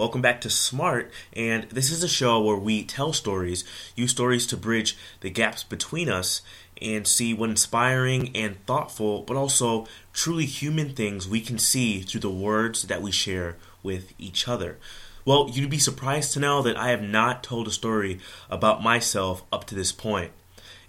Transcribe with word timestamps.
Welcome 0.00 0.22
back 0.22 0.40
to 0.40 0.48
Smart, 0.48 1.12
and 1.34 1.64
this 1.64 1.90
is 1.90 2.02
a 2.02 2.08
show 2.08 2.40
where 2.40 2.56
we 2.56 2.84
tell 2.84 3.12
stories, 3.12 3.64
use 3.94 4.12
stories 4.12 4.46
to 4.46 4.56
bridge 4.56 4.96
the 5.20 5.28
gaps 5.28 5.62
between 5.62 6.08
us, 6.08 6.40
and 6.80 7.06
see 7.06 7.34
what 7.34 7.50
inspiring 7.50 8.34
and 8.34 8.64
thoughtful, 8.64 9.20
but 9.24 9.36
also 9.36 9.86
truly 10.14 10.46
human 10.46 10.94
things 10.94 11.28
we 11.28 11.42
can 11.42 11.58
see 11.58 12.00
through 12.00 12.22
the 12.22 12.30
words 12.30 12.84
that 12.84 13.02
we 13.02 13.12
share 13.12 13.58
with 13.82 14.14
each 14.18 14.48
other. 14.48 14.78
Well, 15.26 15.50
you'd 15.52 15.68
be 15.68 15.78
surprised 15.78 16.32
to 16.32 16.40
know 16.40 16.62
that 16.62 16.78
I 16.78 16.88
have 16.88 17.02
not 17.02 17.42
told 17.42 17.68
a 17.68 17.70
story 17.70 18.20
about 18.48 18.82
myself 18.82 19.42
up 19.52 19.64
to 19.66 19.74
this 19.74 19.92
point. 19.92 20.32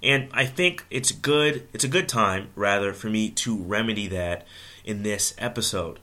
And 0.02 0.30
I 0.32 0.46
think 0.46 0.86
it's 0.90 1.12
good, 1.12 1.68
it's 1.74 1.84
a 1.84 1.90
good 1.90 2.08
time, 2.08 2.48
rather, 2.56 2.94
for 2.94 3.10
me 3.10 3.30
to 3.32 3.58
remedy 3.58 4.08
that 4.08 4.48
in 4.86 5.04
this 5.04 5.36
episode. 5.38 6.00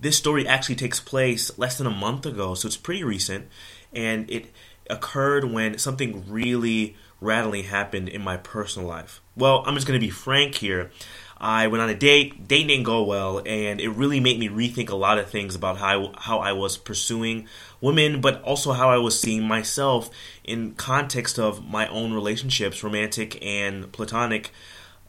This 0.00 0.16
story 0.16 0.46
actually 0.46 0.76
takes 0.76 0.98
place 0.98 1.56
less 1.58 1.76
than 1.76 1.86
a 1.86 1.90
month 1.90 2.24
ago, 2.24 2.54
so 2.54 2.66
it's 2.66 2.76
pretty 2.76 3.04
recent, 3.04 3.48
and 3.92 4.30
it 4.30 4.46
occurred 4.88 5.44
when 5.44 5.78
something 5.78 6.24
really 6.26 6.96
rattling 7.20 7.64
happened 7.64 8.08
in 8.08 8.22
my 8.22 8.38
personal 8.38 8.88
life. 8.88 9.20
Well, 9.36 9.62
I'm 9.66 9.74
just 9.74 9.86
going 9.86 10.00
to 10.00 10.04
be 10.04 10.10
frank 10.10 10.54
here. 10.54 10.90
I 11.38 11.68
went 11.68 11.82
on 11.82 11.88
a 11.88 11.94
date, 11.94 12.48
date 12.48 12.66
didn't 12.66 12.84
go 12.84 13.02
well, 13.02 13.42
and 13.46 13.80
it 13.80 13.88
really 13.90 14.20
made 14.20 14.38
me 14.38 14.48
rethink 14.48 14.90
a 14.90 14.96
lot 14.96 15.18
of 15.18 15.30
things 15.30 15.54
about 15.54 15.78
how 15.78 16.12
how 16.16 16.38
I 16.38 16.52
was 16.52 16.76
pursuing 16.76 17.46
women, 17.80 18.20
but 18.20 18.42
also 18.42 18.72
how 18.72 18.90
I 18.90 18.98
was 18.98 19.18
seeing 19.18 19.42
myself 19.44 20.10
in 20.44 20.72
context 20.74 21.38
of 21.38 21.66
my 21.66 21.88
own 21.88 22.12
relationships, 22.12 22.82
romantic 22.82 23.42
and 23.44 23.90
platonic, 23.90 24.50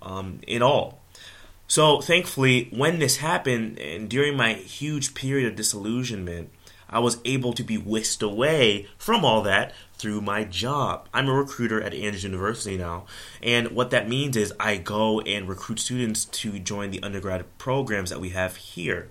um, 0.02 0.40
in 0.48 0.62
all. 0.62 1.01
So 1.72 2.02
thankfully, 2.02 2.68
when 2.74 3.00
this 3.00 3.16
happened, 3.16 3.80
and 3.80 4.10
during 4.10 4.36
my 4.36 4.56
huge 4.56 5.14
period 5.14 5.48
of 5.48 5.56
disillusionment, 5.56 6.50
I 6.90 7.00
was 7.00 7.20
able 7.24 7.54
to 7.54 7.64
be 7.64 7.78
whisked 7.78 8.22
away 8.22 8.90
from 8.98 9.24
all 9.24 9.42
that 9.44 9.74
through 9.94 10.20
my 10.20 10.44
job. 10.44 11.08
I'm 11.14 11.30
a 11.30 11.34
recruiter 11.34 11.82
at 11.82 11.94
Andrews 11.94 12.26
University 12.26 12.78
now, 12.78 13.06
and 13.42 13.72
what 13.72 13.90
that 13.92 14.10
means 14.10 14.36
is 14.36 14.52
I 14.60 14.76
go 14.76 15.22
and 15.22 15.48
recruit 15.48 15.80
students 15.80 16.26
to 16.26 16.60
join 16.60 16.92
the 16.92 17.02
undergrad 17.02 17.46
programs 17.58 18.10
that 18.10 18.20
we 18.20 18.32
have 18.32 18.58
here. 18.58 19.08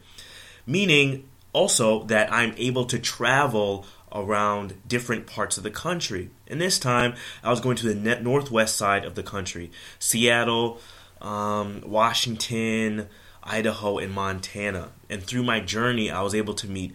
Meaning 0.66 1.30
also 1.54 2.02
that 2.04 2.30
I'm 2.30 2.52
able 2.58 2.84
to 2.84 2.98
travel 2.98 3.86
around 4.12 4.74
different 4.86 5.26
parts 5.26 5.56
of 5.56 5.62
the 5.62 5.70
country. 5.70 6.28
And 6.46 6.60
this 6.60 6.78
time 6.78 7.14
I 7.42 7.48
was 7.48 7.60
going 7.60 7.76
to 7.76 7.94
the 7.94 8.20
northwest 8.20 8.76
side 8.76 9.06
of 9.06 9.14
the 9.14 9.22
country, 9.22 9.70
Seattle, 9.98 10.78
um, 11.20 11.82
Washington, 11.86 13.08
Idaho, 13.42 13.98
and 13.98 14.12
Montana. 14.12 14.92
And 15.08 15.22
through 15.22 15.42
my 15.42 15.60
journey, 15.60 16.10
I 16.10 16.22
was 16.22 16.34
able 16.34 16.54
to 16.54 16.68
meet 16.68 16.92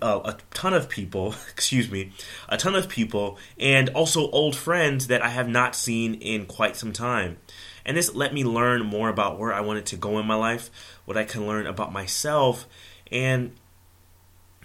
uh, 0.00 0.20
a 0.24 0.36
ton 0.54 0.74
of 0.74 0.88
people, 0.88 1.34
excuse 1.50 1.90
me, 1.90 2.12
a 2.48 2.56
ton 2.56 2.74
of 2.74 2.88
people, 2.88 3.38
and 3.58 3.88
also 3.90 4.30
old 4.30 4.56
friends 4.56 5.08
that 5.08 5.22
I 5.22 5.28
have 5.28 5.48
not 5.48 5.74
seen 5.74 6.14
in 6.14 6.46
quite 6.46 6.76
some 6.76 6.92
time. 6.92 7.38
And 7.84 7.96
this 7.96 8.14
let 8.14 8.32
me 8.32 8.44
learn 8.44 8.84
more 8.84 9.08
about 9.08 9.38
where 9.38 9.52
I 9.52 9.60
wanted 9.60 9.86
to 9.86 9.96
go 9.96 10.18
in 10.18 10.26
my 10.26 10.36
life, 10.36 10.70
what 11.04 11.16
I 11.16 11.24
can 11.24 11.46
learn 11.46 11.66
about 11.66 11.92
myself, 11.92 12.66
and 13.10 13.52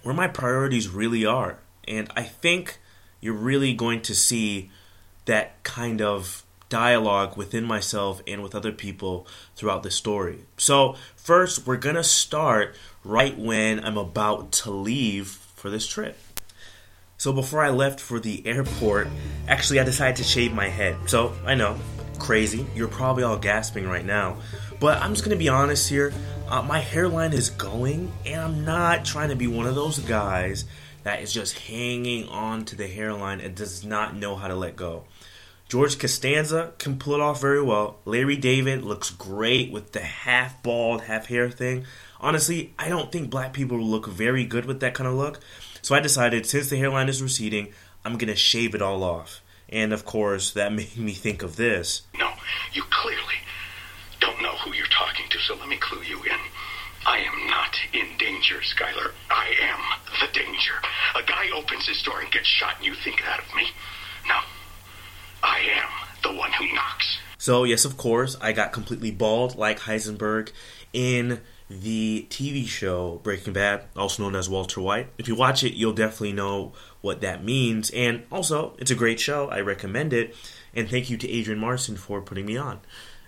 where 0.03 0.13
my 0.13 0.27
priorities 0.27 0.87
really 0.87 1.25
are. 1.25 1.59
And 1.87 2.09
I 2.15 2.23
think 2.23 2.77
you're 3.19 3.33
really 3.33 3.73
going 3.73 4.01
to 4.03 4.13
see 4.13 4.69
that 5.25 5.63
kind 5.63 6.01
of 6.01 6.43
dialogue 6.69 7.37
within 7.37 7.63
myself 7.63 8.21
and 8.27 8.43
with 8.43 8.55
other 8.55 8.71
people 8.71 9.27
throughout 9.55 9.83
the 9.83 9.91
story. 9.91 10.39
So, 10.57 10.95
first, 11.15 11.65
we're 11.65 11.77
going 11.77 11.95
to 11.95 12.03
start 12.03 12.75
right 13.03 13.37
when 13.37 13.83
I'm 13.83 13.97
about 13.97 14.51
to 14.53 14.71
leave 14.71 15.27
for 15.27 15.69
this 15.69 15.87
trip. 15.87 16.17
So, 17.17 17.33
before 17.33 17.61
I 17.61 17.69
left 17.69 17.99
for 17.99 18.19
the 18.19 18.45
airport, 18.45 19.07
actually, 19.47 19.79
I 19.79 19.83
decided 19.83 20.17
to 20.17 20.23
shave 20.23 20.53
my 20.53 20.67
head. 20.67 20.97
So, 21.07 21.33
I 21.45 21.55
know, 21.55 21.77
crazy. 22.19 22.65
You're 22.75 22.87
probably 22.87 23.23
all 23.23 23.37
gasping 23.37 23.87
right 23.87 24.05
now. 24.05 24.37
But 24.79 25.01
I'm 25.01 25.13
just 25.13 25.23
going 25.23 25.35
to 25.35 25.43
be 25.43 25.49
honest 25.49 25.89
here. 25.89 26.13
Uh, 26.47 26.61
my 26.61 26.79
hairline 26.79 27.33
is 27.33 27.49
going, 27.49 28.11
and 28.25 28.39
I'm 28.39 28.65
not 28.65 29.05
trying 29.05 29.29
to 29.29 29.35
be 29.35 29.47
one 29.47 29.65
of 29.65 29.75
those 29.75 29.99
guys 29.99 30.65
that 31.03 31.21
is 31.21 31.33
just 31.33 31.57
hanging 31.59 32.27
on 32.27 32.65
to 32.65 32.75
the 32.75 32.87
hairline 32.87 33.39
and 33.39 33.55
does 33.55 33.85
not 33.85 34.15
know 34.15 34.35
how 34.35 34.47
to 34.47 34.55
let 34.55 34.75
go. 34.75 35.05
George 35.69 35.99
Costanza 35.99 36.71
can 36.77 36.97
pull 36.97 37.15
it 37.15 37.19
off 37.19 37.41
very 37.41 37.61
well. 37.61 37.99
Larry 38.05 38.37
David 38.37 38.83
looks 38.83 39.09
great 39.09 39.69
with 39.69 39.91
the 39.91 39.99
half 39.99 40.63
bald, 40.63 41.03
half 41.03 41.25
hair 41.27 41.49
thing. 41.49 41.85
Honestly, 42.21 42.73
I 42.79 42.87
don't 42.87 43.11
think 43.11 43.29
black 43.29 43.51
people 43.51 43.77
look 43.77 44.07
very 44.07 44.45
good 44.45 44.65
with 44.65 44.79
that 44.79 44.93
kind 44.93 45.09
of 45.09 45.15
look. 45.15 45.41
So 45.81 45.93
I 45.93 45.99
decided 45.99 46.45
since 46.45 46.69
the 46.69 46.77
hairline 46.77 47.09
is 47.09 47.21
receding, 47.21 47.73
I'm 48.05 48.13
going 48.13 48.29
to 48.29 48.35
shave 48.35 48.75
it 48.75 48.81
all 48.81 49.03
off. 49.03 49.41
And 49.67 49.91
of 49.91 50.05
course, 50.05 50.51
that 50.51 50.71
made 50.73 50.97
me 50.97 51.11
think 51.11 51.43
of 51.43 51.57
this. 51.57 52.03
No, 52.17 52.31
you 52.71 52.83
clearly 52.89 53.35
don't 54.21 54.41
know 54.41 54.55
who 54.63 54.73
you're 54.73 54.87
talking 54.87 55.25
to, 55.29 55.39
so 55.39 55.55
let 55.55 55.67
me 55.67 55.75
clue 55.77 56.01
you 56.03 56.23
in. 56.23 56.39
I 57.05 57.19
am 57.19 57.47
not 57.47 57.75
in 57.93 58.17
danger, 58.17 58.59
Skyler. 58.59 59.11
I 59.29 59.53
am 59.61 59.79
the 60.21 60.33
danger. 60.33 60.73
A 61.15 61.23
guy 61.23 61.49
opens 61.55 61.87
his 61.87 62.01
door 62.03 62.21
and 62.21 62.31
gets 62.31 62.47
shot, 62.47 62.77
and 62.77 62.85
you 62.85 62.95
think 62.95 63.21
that 63.21 63.39
of 63.39 63.53
me? 63.55 63.67
No. 64.27 64.39
I 65.43 65.59
am 65.59 65.89
the 66.23 66.37
one 66.37 66.51
who 66.51 66.73
knocks. 66.73 67.17
So, 67.37 67.63
yes, 67.63 67.85
of 67.85 67.97
course, 67.97 68.35
I 68.41 68.51
got 68.51 68.73
completely 68.73 69.11
bald 69.11 69.55
like 69.55 69.79
Heisenberg 69.79 70.51
in 70.93 71.41
the 71.69 72.25
TV 72.29 72.65
show 72.67 73.19
Breaking 73.23 73.53
Bad, 73.53 73.83
also 73.95 74.23
known 74.23 74.35
as 74.35 74.49
Walter 74.49 74.81
White. 74.81 75.07
If 75.17 75.27
you 75.27 75.35
watch 75.35 75.63
it, 75.63 75.73
you'll 75.73 75.93
definitely 75.93 76.33
know 76.33 76.73
what 77.01 77.21
that 77.21 77.43
means. 77.43 77.89
And 77.91 78.23
also, 78.31 78.75
it's 78.79 78.91
a 78.91 78.95
great 78.95 79.19
show. 79.19 79.49
I 79.49 79.61
recommend 79.61 80.13
it. 80.13 80.35
And 80.73 80.89
thank 80.89 81.09
you 81.09 81.17
to 81.17 81.29
Adrian 81.29 81.59
Marson 81.59 81.97
for 81.97 82.21
putting 82.21 82.45
me 82.45 82.57
on. 82.57 82.81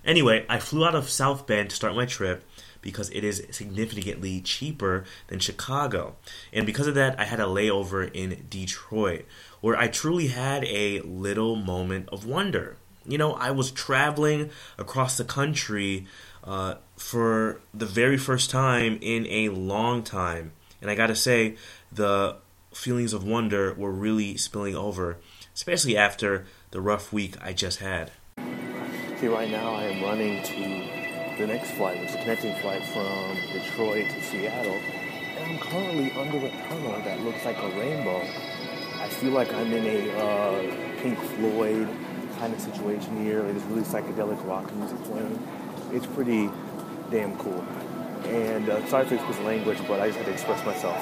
Anyway, 0.06 0.46
I 0.48 0.60
flew 0.60 0.86
out 0.86 0.96
of 0.96 1.10
South 1.10 1.46
Bend 1.46 1.70
to 1.70 1.76
start 1.76 1.96
my 1.96 2.06
trip 2.06 2.44
because 2.82 3.10
it 3.10 3.24
is 3.24 3.46
significantly 3.52 4.40
cheaper 4.42 5.04
than 5.28 5.40
Chicago. 5.40 6.16
And 6.54 6.66
because 6.66 6.88
of 6.88 6.96
that, 6.96 7.20
I 7.20 7.26
had 7.26 7.40
a 7.40 7.44
layover 7.44 8.10
in 8.14 8.46
Detroit 8.50 9.26
where 9.62 9.78
I 9.78 9.88
truly 9.88 10.28
had 10.28 10.64
a 10.66 11.02
little 11.02 11.56
moment 11.56 12.10
of 12.10 12.26
wonder. 12.26 12.78
You 13.06 13.18
know, 13.18 13.34
I 13.34 13.52
was 13.52 13.72
traveling 13.72 14.52
across 14.78 15.18
the 15.18 15.24
country 15.24 16.06
uh, 16.44 16.76
for 16.96 17.62
the 17.74 17.86
very 17.86 18.18
first 18.18 18.50
time 18.50 19.00
in 19.02 19.26
a 19.28 19.50
long 19.50 20.04
time. 20.04 20.52
And 20.82 20.90
I 20.90 20.96
gotta 20.96 21.16
say, 21.16 21.56
the 21.92 22.38
feelings 22.74 23.14
of 23.14 23.24
wonder 23.24 23.74
were 23.74 23.92
really 23.92 24.38
spilling 24.38 24.76
over, 24.76 25.18
especially 25.54 25.98
after 25.98 26.46
the 26.72 26.82
rough 26.82 27.12
week 27.12 27.36
I 27.42 27.54
just 27.54 27.80
had. 27.80 28.12
Okay, 28.38 29.28
right 29.28 29.50
now 29.50 29.74
I 29.74 29.84
am 29.84 30.04
running 30.04 30.44
to 30.44 31.38
the 31.38 31.48
next 31.48 31.72
flight, 31.72 32.00
which 32.00 32.10
is 32.10 32.16
a 32.16 32.20
connecting 32.20 32.56
flight 32.58 32.84
from 32.86 33.36
Detroit 33.52 34.10
to 34.10 34.22
Seattle. 34.22 34.80
And 35.38 35.52
I'm 35.52 35.60
currently 35.60 36.12
under 36.12 36.38
a 36.38 36.50
tunnel 36.50 37.02
that 37.04 37.22
looks 37.22 37.44
like 37.44 37.58
a 37.58 37.70
rainbow. 37.80 38.22
Feel 39.20 39.32
like 39.34 39.54
I'm 39.54 39.74
in 39.74 39.86
a 39.86 40.18
uh, 40.18 40.62
Pink 41.02 41.20
Floyd 41.20 41.90
kind 42.38 42.54
of 42.54 42.62
situation 42.62 43.22
here. 43.22 43.44
Like, 43.44 43.52
there's 43.52 43.66
really 43.66 43.82
psychedelic 43.82 44.48
rock 44.48 44.74
music 44.74 44.98
playing. 45.04 45.46
It's 45.92 46.06
pretty 46.06 46.50
damn 47.12 47.38
cool. 47.38 47.62
And 48.24 48.70
uh, 48.70 48.88
sorry 48.88 49.06
for 49.08 49.16
explicit 49.16 49.44
language, 49.44 49.78
but 49.90 50.00
I 50.00 50.08
just 50.08 50.20
had 50.20 50.28
to 50.28 50.32
express 50.32 50.66
myself. 50.66 50.98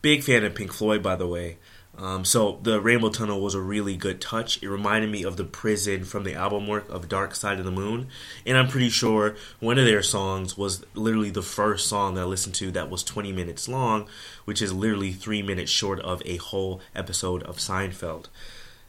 Big 0.00 0.22
fan 0.22 0.44
of 0.44 0.54
Pink 0.54 0.72
Floyd, 0.72 1.02
by 1.02 1.16
the 1.16 1.28
way. 1.28 1.58
Um, 2.02 2.24
so 2.24 2.58
the 2.60 2.80
Rainbow 2.80 3.10
Tunnel 3.10 3.40
was 3.40 3.54
a 3.54 3.60
really 3.60 3.96
good 3.96 4.20
touch. 4.20 4.60
It 4.60 4.68
reminded 4.68 5.08
me 5.08 5.22
of 5.22 5.36
the 5.36 5.44
prison 5.44 6.02
from 6.02 6.24
the 6.24 6.34
album 6.34 6.66
work 6.66 6.88
of 6.88 7.08
Dark 7.08 7.32
Side 7.36 7.60
of 7.60 7.64
the 7.64 7.70
Moon, 7.70 8.08
and 8.44 8.58
I'm 8.58 8.66
pretty 8.66 8.88
sure 8.88 9.36
one 9.60 9.78
of 9.78 9.84
their 9.84 10.02
songs 10.02 10.58
was 10.58 10.84
literally 10.94 11.30
the 11.30 11.42
first 11.42 11.86
song 11.86 12.14
that 12.14 12.22
I 12.22 12.24
listened 12.24 12.56
to 12.56 12.72
that 12.72 12.90
was 12.90 13.04
20 13.04 13.30
minutes 13.30 13.68
long, 13.68 14.08
which 14.46 14.60
is 14.60 14.72
literally 14.72 15.12
three 15.12 15.42
minutes 15.42 15.70
short 15.70 16.00
of 16.00 16.20
a 16.26 16.38
whole 16.38 16.80
episode 16.92 17.44
of 17.44 17.58
Seinfeld. 17.58 18.26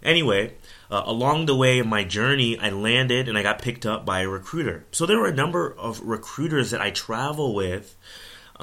Anyway, 0.02 0.56
uh, 0.90 1.04
along 1.06 1.46
the 1.46 1.56
way 1.56 1.78
of 1.78 1.86
my 1.86 2.04
journey, 2.04 2.58
I 2.58 2.72
landed 2.72 3.30
and 3.30 3.38
I 3.38 3.44
got 3.44 3.62
picked 3.62 3.86
up 3.86 4.08
by 4.08 4.22
a 4.22 4.28
recruiter. 4.28 4.86
So 4.92 5.06
there 5.06 5.20
were 5.20 5.28
a 5.28 5.36
number 5.36 5.72
of 5.78 6.02
recruiters 6.02 6.72
that 6.72 6.82
I 6.82 6.90
travel 6.90 7.54
with 7.54 7.96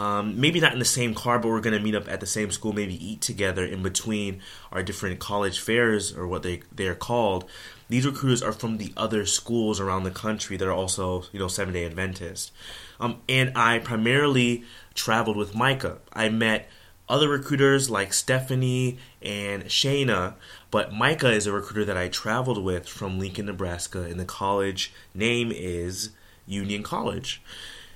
um, 0.00 0.40
maybe 0.40 0.60
not 0.60 0.72
in 0.72 0.78
the 0.78 0.86
same 0.86 1.14
car, 1.14 1.38
but 1.38 1.48
we're 1.48 1.60
going 1.60 1.76
to 1.76 1.84
meet 1.84 1.94
up 1.94 2.08
at 2.08 2.20
the 2.20 2.26
same 2.26 2.50
school, 2.50 2.72
maybe 2.72 2.94
eat 3.06 3.20
together 3.20 3.66
in 3.66 3.82
between 3.82 4.40
our 4.72 4.82
different 4.82 5.20
college 5.20 5.60
fairs 5.60 6.16
or 6.16 6.26
what 6.26 6.42
they 6.42 6.62
they're 6.72 6.94
called. 6.94 7.44
These 7.90 8.06
recruiters 8.06 8.42
are 8.42 8.52
from 8.52 8.78
the 8.78 8.94
other 8.96 9.26
schools 9.26 9.78
around 9.78 10.04
the 10.04 10.10
country 10.10 10.56
that 10.56 10.66
are 10.66 10.72
also 10.72 11.24
you 11.32 11.38
know 11.38 11.48
Seventh 11.48 11.74
Day 11.74 11.84
Adventist. 11.84 12.50
Um, 12.98 13.20
and 13.28 13.52
I 13.54 13.78
primarily 13.78 14.64
traveled 14.94 15.36
with 15.36 15.54
Micah. 15.54 15.98
I 16.14 16.30
met 16.30 16.70
other 17.06 17.28
recruiters 17.28 17.90
like 17.90 18.14
Stephanie 18.14 18.96
and 19.20 19.64
Shayna, 19.64 20.32
but 20.70 20.94
Micah 20.94 21.30
is 21.30 21.46
a 21.46 21.52
recruiter 21.52 21.84
that 21.84 21.98
I 21.98 22.08
traveled 22.08 22.64
with 22.64 22.88
from 22.88 23.18
Lincoln, 23.18 23.46
Nebraska, 23.46 24.04
and 24.04 24.18
the 24.18 24.24
college 24.24 24.94
name 25.12 25.52
is 25.54 26.10
Union 26.46 26.82
College. 26.82 27.42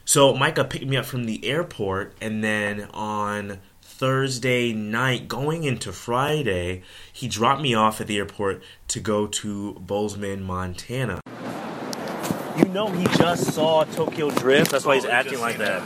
So 0.04 0.34
Micah 0.34 0.64
picked 0.64 0.86
me 0.86 0.96
up 0.96 1.06
from 1.06 1.24
the 1.24 1.44
airport, 1.46 2.14
and 2.20 2.44
then 2.44 2.88
on 2.92 3.60
Thursday 3.80 4.72
night, 4.72 5.28
going 5.28 5.64
into 5.64 5.92
Friday, 5.92 6.82
he 7.12 7.26
dropped 7.26 7.62
me 7.62 7.74
off 7.74 8.00
at 8.00 8.06
the 8.06 8.18
airport 8.18 8.62
to 8.88 9.00
go 9.00 9.26
to 9.26 9.74
Bozeman, 9.74 10.42
Montana. 10.42 11.20
You 12.58 12.66
know, 12.66 12.88
he 12.88 13.04
just 13.16 13.52
saw 13.52 13.84
Tokyo 13.84 14.30
Drift. 14.30 14.70
That's 14.70 14.84
why 14.84 14.96
he's 14.96 15.04
acting 15.04 15.40
like 15.40 15.58
that. 15.58 15.82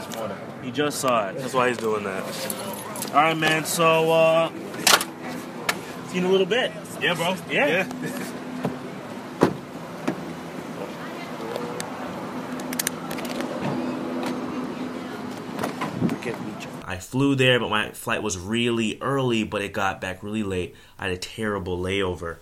He 0.63 0.71
just 0.71 0.99
saw 0.99 1.29
it. 1.29 1.37
That's 1.37 1.53
why 1.53 1.69
he's 1.69 1.77
doing 1.77 2.03
that. 2.03 2.23
All 3.09 3.21
right, 3.21 3.37
man. 3.37 3.63
So, 3.63 4.11
uh, 4.11 4.49
see 6.07 6.17
you 6.17 6.19
in 6.19 6.25
a 6.25 6.29
little 6.29 6.45
bit. 6.45 6.71
Yeah, 7.01 7.13
bro. 7.13 7.35
Yeah. 7.49 7.87
I 7.89 8.35
flew 16.99 17.35
there, 17.35 17.59
but 17.59 17.69
my 17.69 17.91
flight 17.91 18.23
was 18.23 18.37
really 18.37 18.97
early, 19.01 19.43
but 19.43 19.61
it 19.61 19.73
got 19.73 20.01
back 20.01 20.23
really 20.23 20.43
late. 20.43 20.75
I 20.97 21.05
had 21.05 21.13
a 21.13 21.17
terrible 21.17 21.77
layover. 21.77 22.37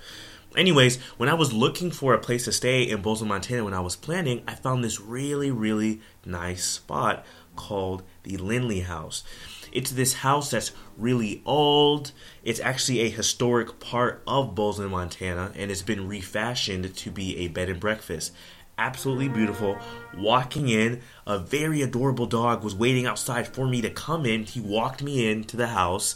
Anyways, 0.56 0.98
when 1.18 1.30
I 1.30 1.34
was 1.34 1.54
looking 1.54 1.92
for 1.92 2.14
a 2.14 2.20
place 2.20 2.46
to 2.46 2.52
stay 2.52 2.84
in 2.84 3.02
Bozeman, 3.02 3.30
Montana, 3.30 3.64
when 3.64 3.74
I 3.74 3.80
was 3.80 3.96
planning, 3.96 4.44
I 4.48 4.56
found 4.56 4.84
this 4.84 5.00
really, 5.00 5.52
really 5.52 6.02
nice 6.26 6.64
spot 6.64 7.26
called 7.56 8.04
the 8.24 8.38
Lindley 8.38 8.82
House. 8.82 9.24
It's 9.72 9.92
this 9.92 10.16
house 10.16 10.50
that's 10.50 10.72
really 10.98 11.42
old. 11.46 12.12
It's 12.44 12.60
actually 12.60 13.02
a 13.02 13.10
historic 13.10 13.80
part 13.80 14.24
of 14.26 14.56
Bozeman, 14.56 14.92
Montana, 14.92 15.52
and 15.56 15.70
it's 15.70 15.82
been 15.82 16.08
refashioned 16.08 16.96
to 16.96 17.12
be 17.12 17.38
a 17.38 17.50
bed 17.50 17.70
and 17.70 17.80
breakfast 17.80 18.34
absolutely 18.78 19.30
beautiful. 19.30 19.78
Walking 20.16 20.70
in, 20.70 21.02
a 21.26 21.40
very 21.40 21.82
adorable 21.82 22.26
dog 22.26 22.64
was 22.64 22.76
waiting 22.76 23.06
outside 23.06 23.48
for 23.48 23.68
me 23.68 23.82
to 23.82 23.90
come 23.90 24.26
in. 24.26 24.44
He 24.44 24.60
walked 24.60 25.02
me 25.02 25.30
into 25.30 25.58
the 25.58 25.68
house, 25.68 26.16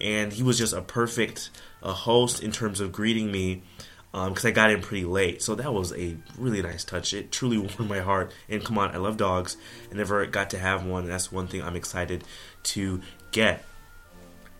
and 0.00 0.32
he 0.32 0.42
was 0.42 0.58
just 0.58 0.72
a 0.72 0.82
perfect 0.82 1.50
uh, 1.82 1.92
host 1.92 2.42
in 2.42 2.52
terms 2.52 2.80
of 2.80 2.92
greeting 2.92 3.30
me 3.30 3.62
because 4.12 4.44
um, 4.44 4.48
I 4.48 4.50
got 4.50 4.70
in 4.70 4.80
pretty 4.80 5.04
late. 5.04 5.40
So 5.40 5.54
that 5.54 5.72
was 5.72 5.92
a 5.92 6.16
really 6.36 6.62
nice 6.62 6.84
touch. 6.84 7.14
It 7.14 7.30
truly 7.30 7.58
warmed 7.78 7.88
my 7.88 8.00
heart. 8.00 8.32
And 8.48 8.64
come 8.64 8.78
on, 8.78 8.94
I 8.94 8.98
love 8.98 9.16
dogs. 9.16 9.56
I 9.90 9.94
never 9.94 10.26
got 10.26 10.50
to 10.50 10.58
have 10.58 10.84
one. 10.84 11.04
And 11.04 11.12
that's 11.12 11.30
one 11.30 11.46
thing 11.46 11.62
I'm 11.62 11.76
excited 11.76 12.24
to 12.64 13.00
get. 13.30 13.64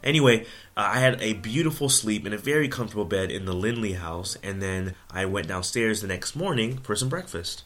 Anyway, 0.02 0.42
uh, 0.76 0.90
I 0.94 1.00
had 1.00 1.20
a 1.20 1.34
beautiful 1.34 1.88
sleep 1.88 2.26
in 2.26 2.32
a 2.32 2.38
very 2.38 2.68
comfortable 2.68 3.04
bed 3.04 3.30
in 3.30 3.44
the 3.44 3.54
Lindley 3.54 3.92
house, 3.92 4.36
and 4.42 4.62
then 4.62 4.94
I 5.10 5.26
went 5.26 5.48
downstairs 5.48 6.00
the 6.00 6.08
next 6.08 6.34
morning 6.34 6.78
for 6.78 6.96
some 6.96 7.08
breakfast. 7.08 7.64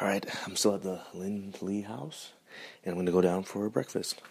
All 0.00 0.06
right, 0.06 0.24
I'm 0.46 0.54
still 0.54 0.76
at 0.76 0.82
the 0.82 1.00
Lindley 1.12 1.80
house, 1.80 2.32
and 2.84 2.92
I'm 2.92 2.96
going 2.96 3.06
to 3.06 3.12
go 3.12 3.20
down 3.20 3.42
for 3.42 3.68
breakfast. 3.68 4.22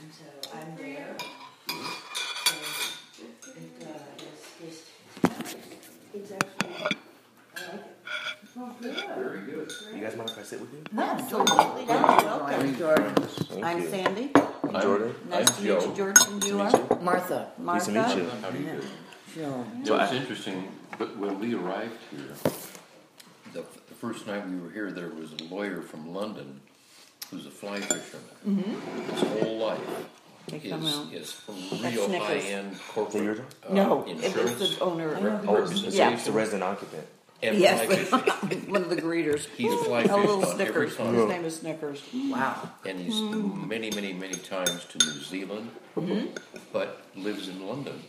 And 0.00 0.10
so 0.10 0.24
I'm 0.56 0.74
there. 0.76 1.16
So 1.18 1.74
it 3.24 3.70
uh, 3.82 3.88
is 4.24 4.40
just, 4.58 4.84
it's 6.14 6.32
actually, 6.32 6.74
I 6.74 6.78
like 6.80 6.92
it. 6.92 7.96
Oh, 8.58 8.74
good. 8.80 9.72
You 9.94 10.00
guys 10.00 10.16
mind 10.16 10.30
if 10.30 10.38
I 10.38 10.42
sit 10.42 10.60
with 10.60 10.72
you? 10.72 10.82
Absolutely, 10.98 11.84
welcome. 11.84 12.76
Jordan. 12.78 13.14
Thank 13.14 13.64
I'm 13.64 13.82
you. 13.82 13.88
Sandy. 13.88 14.30
I'm 14.64 14.80
Jordan. 14.80 15.14
Nice 15.28 15.56
to 15.56 15.62
meet 15.62 15.68
you, 15.68 15.94
Jordan. 15.94 16.42
You 16.42 16.60
are? 16.60 16.98
Martha. 17.02 17.52
Nice 17.58 17.88
Martha. 17.88 18.14
to 18.14 18.16
meet 18.16 18.24
you. 18.24 18.30
How 18.40 18.50
do 18.50 18.58
you 18.58 18.64
do? 18.64 18.82
Sure. 19.34 19.66
It 19.84 19.90
was 19.90 20.12
interesting, 20.12 20.72
but 20.98 21.18
when 21.18 21.38
we 21.38 21.54
arrived 21.54 21.98
here, 22.10 22.34
the, 23.52 23.64
the 23.88 23.94
first 23.94 24.26
night 24.26 24.48
we 24.48 24.58
were 24.58 24.70
here, 24.70 24.90
there 24.90 25.10
was 25.10 25.32
a 25.32 25.44
lawyer 25.54 25.82
from 25.82 26.14
London 26.14 26.60
who's 27.32 27.46
a 27.46 27.50
fly 27.50 27.80
fisherman. 27.80 28.64
His 29.10 29.20
whole 29.22 29.56
life 29.58 29.80
They 30.48 30.58
come 30.60 30.86
out. 30.86 31.12
is, 31.12 31.28
is 31.28 31.40
That's 31.80 31.94
real 31.94 32.06
Snickers. 32.06 32.26
high-end 32.44 32.78
corporate 32.90 33.40
uh, 33.68 33.72
No, 33.72 34.02
it 34.06 34.16
was 34.16 34.24
insurance 34.24 34.76
the 34.78 34.84
owner. 34.84 35.08
rep- 35.08 35.44
Oh, 35.48 35.56
it's, 35.56 35.70
it's, 35.72 35.80
representation 35.96 36.12
it's 36.12 36.24
the 36.26 36.32
resident 36.32 36.62
occupant. 36.64 37.06
and 37.42 37.58
Yes, 37.58 37.86
fishing. 37.86 38.60
one 38.70 38.82
of 38.82 38.90
the 38.90 38.96
greeters. 38.96 39.46
He's 39.56 39.72
fly 39.84 40.02
A 40.02 40.16
little 40.16 40.40
fished 40.42 40.52
on 40.54 40.60
every 40.60 40.90
Snickers. 40.90 40.96
time. 40.96 41.14
His 41.14 41.28
name 41.28 41.44
is 41.46 41.56
Snickers. 41.56 42.02
Wow. 42.14 42.70
And 42.84 43.00
he's 43.00 43.18
many, 43.20 43.90
many, 43.90 44.12
many 44.12 44.34
times 44.34 44.84
to 44.90 44.98
New 44.98 45.22
Zealand, 45.22 45.70
but 46.72 47.02
lives 47.16 47.48
in 47.48 47.66
London. 47.66 48.02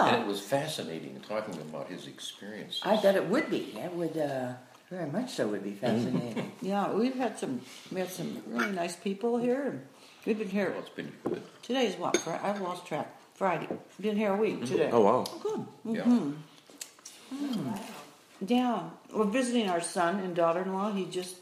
And 0.00 0.22
it 0.22 0.26
was 0.26 0.40
fascinating 0.40 1.20
talking 1.28 1.54
about 1.60 1.88
his 1.88 2.06
experience. 2.06 2.80
I 2.84 2.96
bet 3.00 3.14
it 3.16 3.26
would 3.28 3.48
be. 3.50 3.72
That 3.76 3.94
would 3.94 4.16
uh, 4.16 4.52
very 4.94 5.10
much 5.10 5.30
so. 5.30 5.48
Would 5.48 5.64
be 5.64 5.72
fascinating. 5.72 6.52
yeah, 6.62 6.92
we've 6.92 7.16
had 7.16 7.38
some, 7.38 7.60
we 7.92 8.00
had 8.00 8.10
some 8.10 8.42
really 8.46 8.72
nice 8.72 8.96
people 8.96 9.38
here. 9.38 9.62
and 9.66 9.82
We've 10.24 10.38
been 10.38 10.48
here, 10.48 10.70
Well, 10.70 10.80
it's 10.80 10.88
been 10.88 11.12
good. 11.24 11.42
today 11.62 11.86
is 11.86 11.96
what, 11.96 12.16
Fri- 12.16 12.32
I've 12.34 12.60
lost 12.60 12.86
track, 12.86 13.08
Friday. 13.34 13.68
Been 14.00 14.16
here 14.16 14.32
a 14.32 14.36
week 14.36 14.64
today. 14.64 14.88
Oh, 14.92 15.00
wow. 15.00 15.24
Oh, 15.44 15.66
good. 15.84 15.96
Yeah. 15.96 16.18
Yeah, 18.46 18.82
we're 19.12 19.24
visiting 19.24 19.68
our 19.68 19.80
son 19.80 20.20
and 20.20 20.34
daughter-in-law. 20.36 20.92
He 20.92 21.06
just 21.06 21.36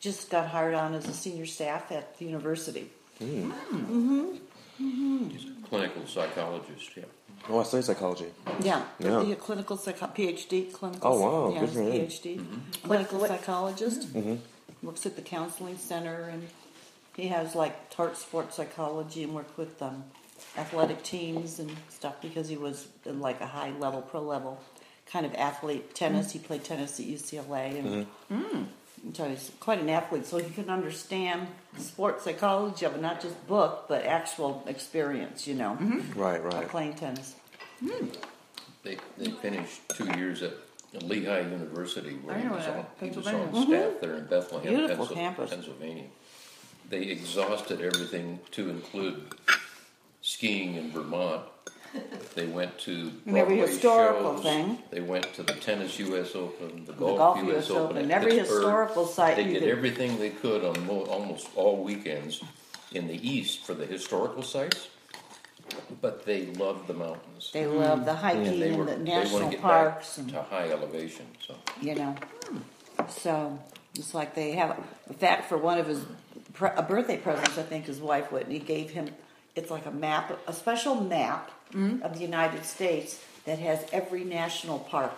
just 0.00 0.28
got 0.30 0.48
hired 0.48 0.74
on 0.74 0.94
as 0.94 1.06
a 1.08 1.12
senior 1.12 1.46
staff 1.46 1.90
at 1.92 2.18
the 2.18 2.24
university. 2.26 2.90
Mm. 3.20 3.50
hmm 3.50 4.34
He's 5.28 5.44
a 5.44 5.68
clinical 5.68 6.04
psychologist, 6.06 6.90
yeah. 6.96 7.04
Oh, 7.48 7.60
I 7.60 7.62
study 7.64 7.82
psychology. 7.82 8.26
Yeah, 8.60 8.84
Yeah. 8.98 9.22
He's 9.24 9.32
a 9.32 9.36
clinical 9.36 9.76
psycho- 9.76 10.06
PhD, 10.06 10.72
clinical. 10.72 11.12
Oh, 11.12 11.20
wow, 11.48 11.52
yeah, 11.54 11.60
good 11.60 11.70
for 11.70 11.82
him. 11.82 11.92
PhD, 11.92 12.44
clinical 12.84 13.26
psychologist. 13.26 14.08
Mm-hmm. 14.12 14.18
Mm-hmm. 14.32 14.86
Works 14.86 15.06
at 15.06 15.16
the 15.16 15.22
counseling 15.22 15.76
center, 15.78 16.28
and 16.32 16.48
he 17.16 17.28
has 17.28 17.54
like 17.54 17.90
taught 17.90 18.16
sports 18.16 18.56
psychology 18.56 19.22
and 19.24 19.34
worked 19.34 19.56
with 19.58 19.80
um, 19.82 20.04
athletic 20.56 21.02
teams 21.02 21.58
and 21.58 21.70
stuff 21.88 22.20
because 22.20 22.48
he 22.48 22.56
was 22.56 22.88
in 23.04 23.20
like 23.20 23.40
a 23.40 23.46
high 23.46 23.70
level, 23.78 24.02
pro 24.02 24.20
level 24.22 24.60
kind 25.06 25.26
of 25.26 25.34
athlete. 25.34 25.94
Tennis, 25.94 26.32
he 26.32 26.38
played 26.38 26.64
tennis 26.64 26.98
at 26.98 27.06
UCLA, 27.06 27.78
and 27.78 28.06
so 28.30 28.66
he's 29.04 29.50
quite 29.60 29.80
an 29.80 29.88
athlete. 29.90 30.26
So 30.26 30.38
he 30.38 30.50
can 30.50 30.70
understand 30.70 31.48
sports 31.78 32.24
psychology 32.24 32.86
of 32.86 32.94
it, 32.94 33.02
not 33.02 33.20
just 33.20 33.46
book, 33.46 33.86
but 33.88 34.04
actual 34.04 34.62
experience. 34.66 35.46
You 35.46 35.54
know, 35.54 35.76
mm-hmm. 35.80 36.18
Right, 36.18 36.40
of 36.40 36.44
right. 36.44 36.68
playing 36.68 36.94
tennis. 36.94 37.34
Hmm. 37.80 38.06
They, 38.82 38.96
they 39.16 39.30
finished 39.30 39.80
two 39.90 40.06
years 40.16 40.42
at 40.42 40.54
Lehigh 41.02 41.40
University 41.40 42.14
where 42.16 42.38
he 42.38 42.48
was, 42.48 42.66
on, 42.66 42.86
he 43.00 43.06
was 43.06 43.24
Pennsylvania. 43.24 43.40
on 43.40 43.50
staff 43.50 43.68
mm-hmm. 43.68 43.96
there 44.00 44.14
in 44.16 44.26
Bethlehem, 44.26 44.74
Beautiful 44.74 45.06
Pensil- 45.06 45.14
campus. 45.14 45.50
Pennsylvania. 45.50 46.04
They 46.88 47.02
exhausted 47.04 47.80
everything 47.80 48.40
to 48.52 48.68
include 48.68 49.34
skiing 50.20 50.74
in 50.74 50.90
Vermont. 50.90 51.42
They 52.34 52.46
went 52.46 52.78
to 52.80 53.12
And 53.26 53.36
every 53.36 53.56
Broadway 53.56 53.72
historical 53.72 54.34
shows. 54.36 54.42
thing. 54.42 54.78
They 54.90 55.00
went 55.00 55.34
to 55.34 55.42
the 55.42 55.52
tennis 55.54 55.98
U.S. 55.98 56.34
Open, 56.34 56.84
the 56.86 56.92
The 56.92 56.98
golf, 56.98 57.18
golf 57.18 57.44
U.S. 57.44 57.64
US 57.66 57.70
Open, 57.70 57.82
Open, 57.84 57.96
at 57.98 58.02
and 58.04 58.12
every 58.12 58.32
Pittsburgh. 58.32 58.56
historical 58.56 59.06
site 59.06 59.36
They 59.36 59.42
you 59.42 59.52
did 59.54 59.60
could- 59.62 59.68
everything 59.70 60.18
they 60.18 60.30
could 60.30 60.64
on 60.64 60.86
mo- 60.86 61.02
almost 61.04 61.48
all 61.54 61.82
weekends 61.84 62.42
in 62.92 63.06
the 63.08 63.28
east 63.28 63.64
for 63.66 63.74
the 63.74 63.84
historical 63.86 64.42
sites, 64.42 64.88
but 66.00 66.24
they 66.24 66.46
loved 66.46 66.86
the 66.86 66.94
mountains. 66.94 67.50
They 67.52 67.66
love 67.66 68.04
the 68.06 68.14
hmm. 68.14 68.26
And 68.26 68.38
hiking 68.46 68.60
they 68.60 68.68
and 68.70 68.78
were 68.78 68.84
the 68.86 68.96
they 68.96 69.02
national 69.02 69.40
want 69.40 69.50
to 69.50 69.56
get 69.56 69.62
parks, 69.62 70.16
back 70.16 70.24
and 70.24 70.32
to 70.34 70.42
high 70.42 70.68
elevation. 70.70 71.26
So 71.46 71.54
you 71.80 71.94
know. 71.94 72.14
Hmm. 72.48 72.58
So 73.08 73.58
it's 73.94 74.14
like 74.14 74.34
they 74.34 74.52
have. 74.52 74.78
In 75.08 75.14
fact, 75.14 75.48
for 75.48 75.58
one 75.58 75.78
of 75.78 75.86
his 75.86 76.04
pre- 76.54 76.70
a 76.76 76.82
birthday 76.82 77.18
presents, 77.18 77.58
I 77.58 77.62
think 77.62 77.84
his 77.86 78.00
wife 78.00 78.32
Whitney 78.32 78.58
gave 78.58 78.90
him. 78.90 79.08
It's 79.54 79.70
like 79.70 79.84
a 79.86 79.90
map, 79.90 80.38
a 80.46 80.52
special 80.54 80.94
map 80.94 81.50
Mm-hmm. 81.74 82.02
of 82.02 82.14
the 82.14 82.20
United 82.20 82.64
States 82.64 83.18
that 83.46 83.58
has 83.58 83.84
every 83.92 84.24
national 84.24 84.78
park 84.80 85.12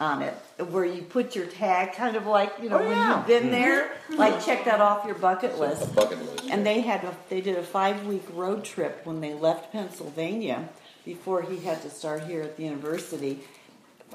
on 0.00 0.22
it, 0.22 0.34
where 0.70 0.84
you 0.84 1.02
put 1.02 1.34
your 1.36 1.46
tag, 1.46 1.92
kind 1.94 2.16
of 2.16 2.26
like 2.26 2.52
you 2.62 2.68
know 2.68 2.78
Oh, 2.78 2.86
when 2.88 2.96
you've 3.10 3.26
been 3.26 3.50
there, 3.50 3.92
like 4.10 4.44
check 4.44 4.64
that 4.66 4.80
off 4.80 5.06
your 5.06 5.14
bucket 5.16 5.52
a 5.54 5.56
list. 5.56 5.94
bucket 5.94 6.18
list. 6.22 6.44
And 6.50 6.66
they 6.66 6.80
had 6.80 7.02
a, 7.04 7.14
they 7.30 7.40
did 7.40 7.56
a 7.56 7.62
five 7.62 8.06
week 8.06 8.24
road 8.34 8.64
trip 8.64 9.00
when 9.04 9.20
they 9.20 9.32
left 9.34 9.72
Pennsylvania 9.72 10.68
before 11.04 11.42
he 11.42 11.58
had 11.58 11.80
to 11.82 11.90
start 11.90 12.24
here 12.24 12.42
at 12.42 12.56
the 12.56 12.64
university. 12.64 13.40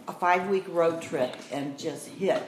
A 0.08 0.14
five 0.14 0.50
week 0.50 0.66
road 0.70 1.02
trip 1.02 1.36
and 1.52 1.78
just 1.80 2.08
hit 2.08 2.42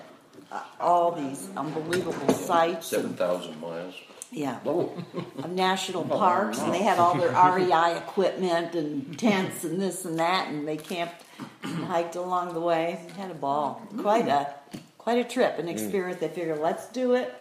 uh, 0.52 0.62
all 0.80 1.12
these 1.12 1.50
unbelievable 1.58 2.34
sites. 2.34 2.88
Seven 2.88 3.14
thousand 3.14 3.60
miles. 3.62 3.96
Yeah, 4.34 4.60
of 4.66 5.52
national 5.52 6.08
oh, 6.12 6.18
parks, 6.18 6.60
and 6.60 6.74
they 6.74 6.82
had 6.84 7.00
all 7.00 7.16
their 7.16 7.30
REI 7.30 7.98
equipment 7.98 8.76
and 8.76 9.18
tents 9.18 9.64
and 9.64 9.82
this 9.82 10.06
and 10.06 10.20
that, 10.20 10.50
and 10.50 10.68
they 10.68 10.78
camped 10.78 11.24
and 11.64 11.86
hiked 11.86 12.16
along 12.16 12.54
the 12.54 12.60
way, 12.60 13.06
had 13.18 13.32
a 13.32 13.36
ball. 13.36 13.82
Quite 13.98 14.28
a 14.28 14.54
quite 14.98 15.18
a 15.18 15.24
trip, 15.24 15.60
an 15.60 15.66
mm. 15.66 15.72
experience. 15.72 16.20
They 16.20 16.30
figured, 16.30 16.60
let's 16.60 16.88
do 16.88 17.14
it. 17.14 17.36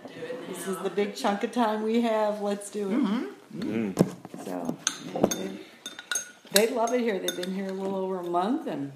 This 0.49 0.67
is 0.67 0.77
the 0.79 0.91
big 0.91 1.15
chunk 1.15 1.45
of 1.45 1.53
time 1.53 1.83
we 1.83 2.01
have. 2.03 2.41
Let's 2.41 2.71
do 2.71 2.91
it. 2.91 2.99
Mm-hmm. 3.55 4.45
So 4.45 4.77
they, 6.53 6.67
they 6.67 6.75
love 6.75 6.93
it 6.93 7.01
here. 7.01 7.19
They've 7.19 7.37
been 7.37 7.55
here 7.55 7.69
a 7.69 7.73
little 7.73 7.97
over 7.97 8.19
a 8.19 8.25
month, 8.25 8.67
and 8.67 8.93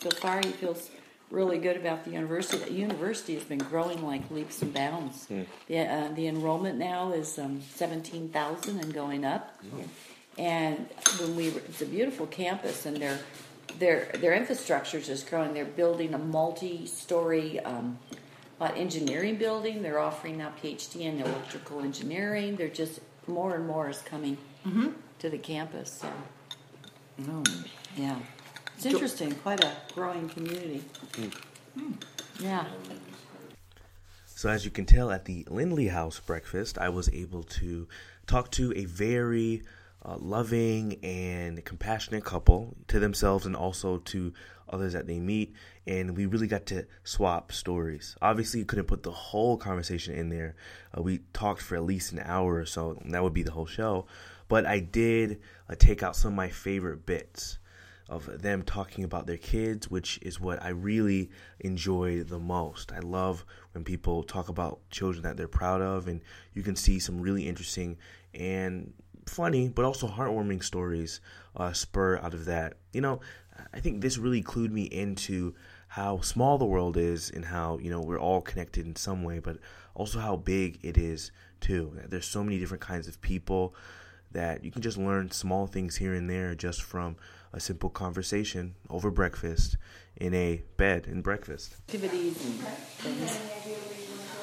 so 0.00 0.10
far 0.10 0.40
he 0.44 0.50
feels 0.50 0.90
really 1.32 1.58
good 1.58 1.76
about 1.76 2.04
the 2.04 2.10
university. 2.10 2.62
The 2.64 2.72
university 2.72 3.34
has 3.34 3.44
been 3.44 3.58
growing 3.58 4.06
like 4.06 4.30
leaps 4.30 4.62
and 4.62 4.72
bounds. 4.72 5.26
The 5.66 5.78
uh, 5.78 6.08
the 6.14 6.26
enrollment 6.28 6.78
now 6.78 7.12
is 7.12 7.38
um, 7.38 7.62
seventeen 7.74 8.28
thousand 8.28 8.78
and 8.78 8.92
going 8.94 9.24
up. 9.24 9.58
And 10.38 10.86
when 11.18 11.36
we, 11.36 11.48
it's 11.48 11.82
a 11.82 11.86
beautiful 11.86 12.26
campus, 12.26 12.86
and 12.86 12.96
their 12.96 13.18
their 13.78 14.10
their 14.20 14.34
infrastructure 14.34 14.98
is 14.98 15.06
just 15.06 15.28
growing. 15.28 15.54
They're 15.54 15.64
building 15.64 16.14
a 16.14 16.18
multi-story. 16.18 17.60
Um, 17.60 17.98
uh, 18.60 18.70
engineering 18.76 19.36
building. 19.36 19.82
They're 19.82 19.98
offering 19.98 20.38
now 20.38 20.52
PhD 20.62 21.00
in 21.00 21.20
electrical 21.20 21.80
engineering. 21.80 22.54
They're 22.54 22.68
just 22.68 23.00
more 23.26 23.56
and 23.56 23.66
more 23.66 23.90
is 23.90 23.98
coming 23.98 24.38
to 25.18 25.28
the 25.28 25.38
campus. 25.38 26.02
So, 26.02 26.08
yeah, 27.96 28.18
it's 28.84 28.94
interesting. 28.94 29.32
Quite 29.36 29.62
a 29.62 29.70
growing 29.94 30.28
community. 30.28 30.82
Yeah. 32.40 32.64
So, 34.26 34.48
as 34.48 34.64
you 34.64 34.72
can 34.72 34.86
tell 34.86 35.12
at 35.12 35.24
the 35.24 35.46
Lindley 35.48 35.86
House 35.86 36.18
breakfast, 36.18 36.78
I 36.78 36.88
was 36.88 37.08
able 37.10 37.44
to 37.44 37.86
talk 38.26 38.50
to 38.52 38.72
a 38.74 38.86
very 38.86 39.62
uh, 40.04 40.16
loving 40.18 40.98
and 41.04 41.64
compassionate 41.64 42.24
couple 42.24 42.74
to 42.88 42.98
themselves 42.98 43.46
and 43.46 43.54
also 43.54 43.98
to 43.98 44.32
others 44.68 44.94
that 44.94 45.06
they 45.06 45.20
meet. 45.20 45.54
And 45.86 46.16
we 46.16 46.26
really 46.26 46.48
got 46.48 46.66
to 46.66 46.84
swap 47.04 47.52
stories. 47.52 48.16
Obviously, 48.20 48.58
you 48.58 48.66
couldn't 48.66 48.86
put 48.86 49.04
the 49.04 49.12
whole 49.12 49.56
conversation 49.56 50.16
in 50.16 50.28
there. 50.28 50.56
Uh, 50.96 51.02
we 51.02 51.20
talked 51.32 51.62
for 51.62 51.76
at 51.76 51.84
least 51.84 52.10
an 52.10 52.18
hour 52.24 52.56
or 52.56 52.66
so, 52.66 52.98
and 53.00 53.14
that 53.14 53.22
would 53.22 53.34
be 53.34 53.44
the 53.44 53.52
whole 53.52 53.66
show. 53.66 54.06
But 54.48 54.66
I 54.66 54.80
did 54.80 55.40
uh, 55.70 55.76
take 55.78 56.02
out 56.02 56.16
some 56.16 56.32
of 56.32 56.36
my 56.36 56.48
favorite 56.48 57.06
bits 57.06 57.58
of 58.08 58.42
them 58.42 58.62
talking 58.62 59.04
about 59.04 59.26
their 59.26 59.36
kids, 59.36 59.90
which 59.90 60.18
is 60.22 60.40
what 60.40 60.62
I 60.62 60.68
really 60.68 61.30
enjoy 61.60 62.22
the 62.22 62.38
most. 62.38 62.92
I 62.92 62.98
love 62.98 63.44
when 63.72 63.84
people 63.84 64.22
talk 64.22 64.48
about 64.48 64.80
children 64.90 65.22
that 65.22 65.36
they're 65.36 65.48
proud 65.48 65.80
of, 65.80 66.08
and 66.08 66.20
you 66.54 66.62
can 66.62 66.76
see 66.76 66.98
some 66.98 67.20
really 67.20 67.48
interesting 67.48 67.96
and 68.34 68.92
funny, 69.26 69.68
but 69.68 69.84
also 69.84 70.08
heartwarming 70.08 70.62
stories 70.62 71.20
uh, 71.56 71.72
spur 71.72 72.18
out 72.18 72.34
of 72.34 72.44
that. 72.46 72.74
You 72.92 73.00
know, 73.00 73.20
I 73.72 73.80
think 73.80 74.00
this 74.00 74.18
really 74.18 74.42
clued 74.42 74.70
me 74.70 74.84
into 74.84 75.54
how 75.88 76.20
small 76.20 76.58
the 76.58 76.64
world 76.64 76.96
is 76.96 77.30
and 77.30 77.44
how, 77.44 77.78
you 77.78 77.90
know, 77.90 78.00
we're 78.00 78.18
all 78.18 78.40
connected 78.40 78.86
in 78.86 78.96
some 78.96 79.22
way, 79.22 79.38
but 79.38 79.58
also 79.94 80.18
how 80.18 80.36
big 80.36 80.78
it 80.82 80.96
is 80.96 81.30
too. 81.60 81.98
There's 82.08 82.26
so 82.26 82.42
many 82.42 82.58
different 82.58 82.80
kinds 82.80 83.08
of 83.08 83.20
people 83.20 83.74
that 84.32 84.64
you 84.64 84.70
can 84.70 84.80
just 84.80 84.96
learn 84.96 85.30
small 85.30 85.66
things 85.66 85.96
here 85.96 86.14
and 86.14 86.28
there 86.28 86.54
just 86.54 86.82
from 86.82 87.16
a 87.52 87.60
simple 87.60 87.90
conversation 87.90 88.74
over 88.88 89.10
breakfast 89.10 89.76
in 90.16 90.34
a 90.34 90.62
bed 90.76 91.06
and 91.06 91.22
breakfast. 91.22 91.74
Activities 91.88 92.42
and 92.44 92.54
things. 92.60 93.38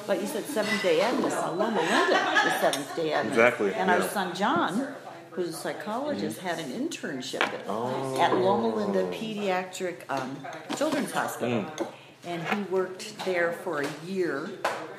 But 0.06 0.20
you 0.20 0.26
said 0.26 0.44
Seventh 0.44 0.82
Day 0.82 1.00
Adventist. 1.00 1.36
Loma 1.36 1.80
Linda 1.80 2.46
is 2.46 2.60
Seventh 2.60 2.96
Day 2.96 3.12
Adventist. 3.12 3.38
Exactly, 3.38 3.74
And 3.74 3.90
our 3.90 4.02
son 4.02 4.34
John, 4.34 4.88
who's 5.30 5.50
a 5.50 5.52
psychologist, 5.52 6.38
had 6.38 6.58
an 6.58 6.70
internship 6.70 7.42
at, 7.42 7.64
Oh. 7.68 8.20
at 8.20 8.34
Loma 8.36 8.74
Linda 8.74 9.04
Pediatric 9.16 9.98
um, 10.08 10.36
Children's 10.76 11.12
Hospital. 11.12 11.62
Mm. 11.64 11.88
And 12.26 12.42
he 12.48 12.62
worked 12.70 13.24
there 13.24 13.52
for 13.52 13.80
a 13.80 13.88
year 14.06 14.50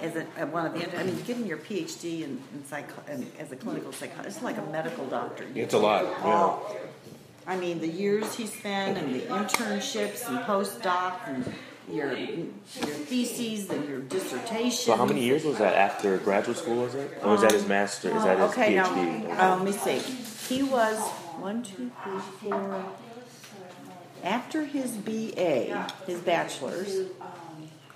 as 0.01 0.15
a, 0.15 0.23
one 0.47 0.65
of 0.65 0.73
the. 0.73 0.99
I 0.99 1.03
mean, 1.03 1.21
getting 1.21 1.45
your 1.45 1.59
PhD 1.59 2.23
in, 2.23 2.41
in 2.51 2.65
psych, 2.65 2.89
in, 3.07 3.31
as 3.37 3.51
a 3.51 3.55
clinical 3.55 3.91
psychologist, 3.91 4.37
it's 4.37 4.43
like 4.43 4.57
a 4.57 4.65
medical 4.71 5.05
doctor. 5.05 5.45
It's 5.53 5.75
a 5.75 5.77
lot. 5.77 6.03
Yeah. 6.03 6.57
I 7.51 7.57
mean, 7.57 7.81
the 7.81 7.87
years 7.87 8.33
he 8.33 8.47
spent 8.47 8.97
and 8.97 9.13
the 9.13 9.19
internships 9.23 10.25
and 10.29 10.39
postdoc 10.45 11.15
and 11.27 11.53
your 11.91 12.13
your 12.17 12.45
theses 13.09 13.69
and 13.69 13.89
your 13.89 13.99
dissertation. 13.99 14.71
So 14.71 14.95
how 14.95 15.03
many 15.03 15.25
years 15.25 15.43
was 15.43 15.57
that 15.57 15.75
after 15.75 16.17
graduate 16.19 16.55
school? 16.55 16.83
Was 16.83 16.95
it, 16.95 17.19
or 17.21 17.31
was 17.31 17.41
that 17.41 17.51
his 17.51 17.67
master? 17.67 18.15
Is 18.15 18.23
that 18.23 18.39
his 18.39 18.51
okay, 18.51 18.75
PhD? 18.75 19.27
now, 19.27 19.53
uh, 19.53 19.55
let 19.57 19.65
me 19.65 19.73
see. 19.73 19.99
He 20.47 20.63
was 20.63 20.97
one, 21.41 21.61
two, 21.61 21.91
three, 22.05 22.49
four. 22.49 22.85
After 24.23 24.63
his 24.63 24.91
BA, 24.91 25.91
his 26.07 26.21
bachelor's, 26.21 27.07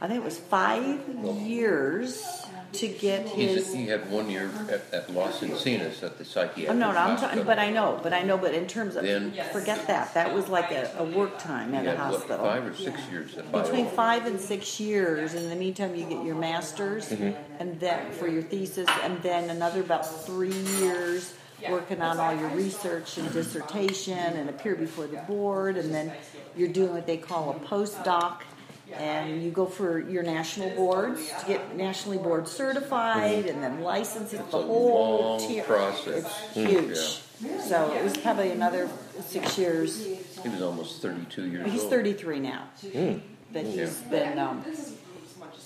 I 0.02 0.08
think 0.08 0.22
it 0.22 0.26
was 0.26 0.38
five 0.38 1.00
years 1.42 2.24
to 2.74 2.88
get 2.90 3.30
He's, 3.30 3.52
his. 3.56 3.74
he 3.74 3.88
had 3.88 4.12
one 4.12 4.30
year 4.30 4.52
at, 4.70 4.94
at 4.94 5.10
Los 5.10 5.40
Encinas 5.40 6.04
at 6.04 6.18
the 6.18 6.26
psychiatric 6.26 6.70
Oh, 6.70 6.74
no, 6.74 6.92
no, 6.92 6.98
I'm 6.98 7.16
talking, 7.16 7.22
hospital. 7.40 7.46
but 7.46 7.60
I 7.60 7.70
know, 7.70 8.00
but 8.04 8.12
I 8.12 8.22
know, 8.24 8.38
but 8.38 8.54
in 8.54 8.68
terms 8.68 8.98
of, 8.98 9.04
Then- 9.04 9.32
forget 9.54 9.88
that. 9.88 10.14
That 10.14 10.34
was 10.34 10.50
like 10.50 10.72
a, 10.72 10.92
a 10.98 11.04
work 11.06 11.40
time 11.40 11.74
at 11.74 11.84
He 11.84 11.88
a 11.88 11.92
had, 11.92 12.00
what, 12.00 12.20
hospital. 12.20 12.46
five 12.46 12.66
or 12.66 12.76
six 12.76 13.00
years 13.10 13.38
at 13.38 13.50
Between 13.50 13.86
Bio. 13.86 13.94
five 13.94 14.26
and 14.26 14.40
six 14.40 14.78
years. 14.80 15.34
In 15.34 15.50
the 15.50 15.56
meantime, 15.56 15.96
you 15.96 16.06
get 16.06 16.26
your 16.26 16.36
master's, 16.36 17.08
mm-hmm. 17.10 17.32
and 17.62 17.80
then 17.80 18.12
for 18.12 18.28
your 18.28 18.44
thesis, 18.44 18.90
and 19.04 19.22
then 19.24 19.50
another 19.50 19.80
about 19.80 20.26
three 20.26 20.50
years 20.80 21.34
working 21.70 22.02
on 22.02 22.20
all 22.20 22.36
your 22.36 22.50
research 22.50 23.18
and 23.18 23.32
dissertation, 23.32 24.18
and 24.18 24.50
appear 24.50 24.76
before 24.76 25.08
the 25.08 25.18
board, 25.20 25.78
and 25.78 25.94
then 25.94 26.12
you're 26.58 26.68
doing 26.68 26.94
what 26.94 27.08
they 27.08 27.18
call 27.18 27.52
a 27.52 27.54
postdoc. 27.68 28.42
And 28.94 29.44
you 29.44 29.52
go 29.52 29.66
for 29.66 30.00
your 30.00 30.24
national 30.24 30.70
boards 30.72 31.32
to 31.42 31.46
get 31.48 31.76
nationally 31.76 32.18
board 32.18 32.48
certified, 32.48 33.46
and 33.46 33.62
then 33.62 33.82
license 33.82 34.34
it 34.34 34.38
the 34.52 34.62
whole 34.62 35.20
long 35.22 35.40
tier. 35.48 35.64
process. 35.64 36.26
It's 36.26 36.54
huge. 36.54 37.62
So 37.64 37.92
it 37.94 38.04
was 38.04 38.16
probably 38.18 38.52
another 38.52 38.90
six 39.26 39.58
years. 39.58 40.06
He 40.42 40.50
was 40.50 40.62
almost 40.62 41.02
32 41.02 41.50
years 41.50 41.72
He's 41.72 41.82
old. 41.82 41.90
33 41.90 42.40
now. 42.40 42.70
Hmm. 42.94 43.14
But 43.52 43.66
he's 43.66 43.98
been, 44.02 44.38
um, 44.40 44.64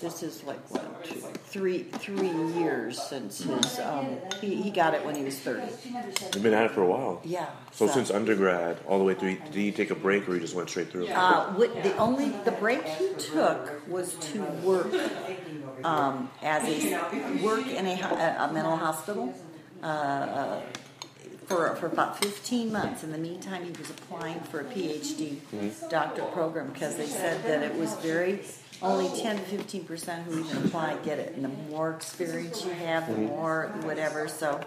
this 0.00 0.22
is 0.22 0.42
like 0.44 0.58
one, 0.70 0.86
two, 1.04 1.20
three, 1.44 1.82
three 1.82 2.30
years 2.60 3.00
since 3.00 3.42
his, 3.42 3.78
um, 3.80 4.16
he, 4.40 4.54
he 4.54 4.70
got 4.70 4.94
it 4.94 5.04
when 5.04 5.14
he 5.14 5.22
was 5.22 5.38
30. 5.38 5.66
You've 6.34 6.42
been 6.42 6.54
at 6.54 6.66
it 6.66 6.70
for 6.72 6.82
a 6.82 6.86
while. 6.86 7.20
Yeah. 7.24 7.46
So 7.72 7.86
since 7.86 8.10
undergrad 8.10 8.78
all 8.86 8.98
the 8.98 9.04
way 9.04 9.14
through, 9.14 9.36
did 9.36 9.54
he 9.54 9.72
take 9.72 9.90
a 9.90 9.94
break 9.94 10.28
or 10.28 10.34
he 10.34 10.40
just 10.40 10.54
went 10.54 10.70
straight 10.70 10.90
through? 10.90 11.08
Uh, 11.08 11.52
what, 11.52 11.82
the 11.82 11.96
only 11.96 12.30
the 12.44 12.52
break 12.52 12.84
he 12.84 13.12
took 13.18 13.86
was 13.88 14.14
to 14.16 14.42
work 14.62 14.92
um, 15.84 16.30
as 16.42 16.64
a 16.64 17.42
work 17.42 17.66
in 17.66 17.86
a, 17.86 18.00
a, 18.00 18.48
a 18.48 18.52
mental 18.52 18.76
hospital 18.76 19.34
uh, 19.82 19.86
uh, 19.86 20.62
for 21.46 21.74
for 21.76 21.86
about 21.86 22.22
fifteen 22.22 22.70
months. 22.72 23.02
In 23.02 23.12
the 23.12 23.18
meantime, 23.18 23.64
he 23.64 23.72
was 23.72 23.90
applying 23.90 24.40
for 24.40 24.60
a 24.60 24.64
PhD 24.64 25.38
doctor 25.88 26.22
program 26.22 26.70
because 26.70 26.96
they 26.96 27.06
said 27.06 27.42
that 27.44 27.62
it 27.62 27.74
was 27.76 27.94
very 27.96 28.40
only 28.82 29.08
ten 29.20 29.36
to 29.36 29.42
fifteen 29.42 29.84
percent 29.84 30.24
who 30.24 30.40
even 30.40 30.64
apply 30.64 30.96
get 31.04 31.18
it, 31.18 31.34
and 31.34 31.44
the 31.44 31.48
more 31.70 31.90
experience 31.92 32.64
you 32.64 32.72
have, 32.72 33.06
the 33.08 33.16
more 33.16 33.70
whatever. 33.82 34.28
So. 34.28 34.60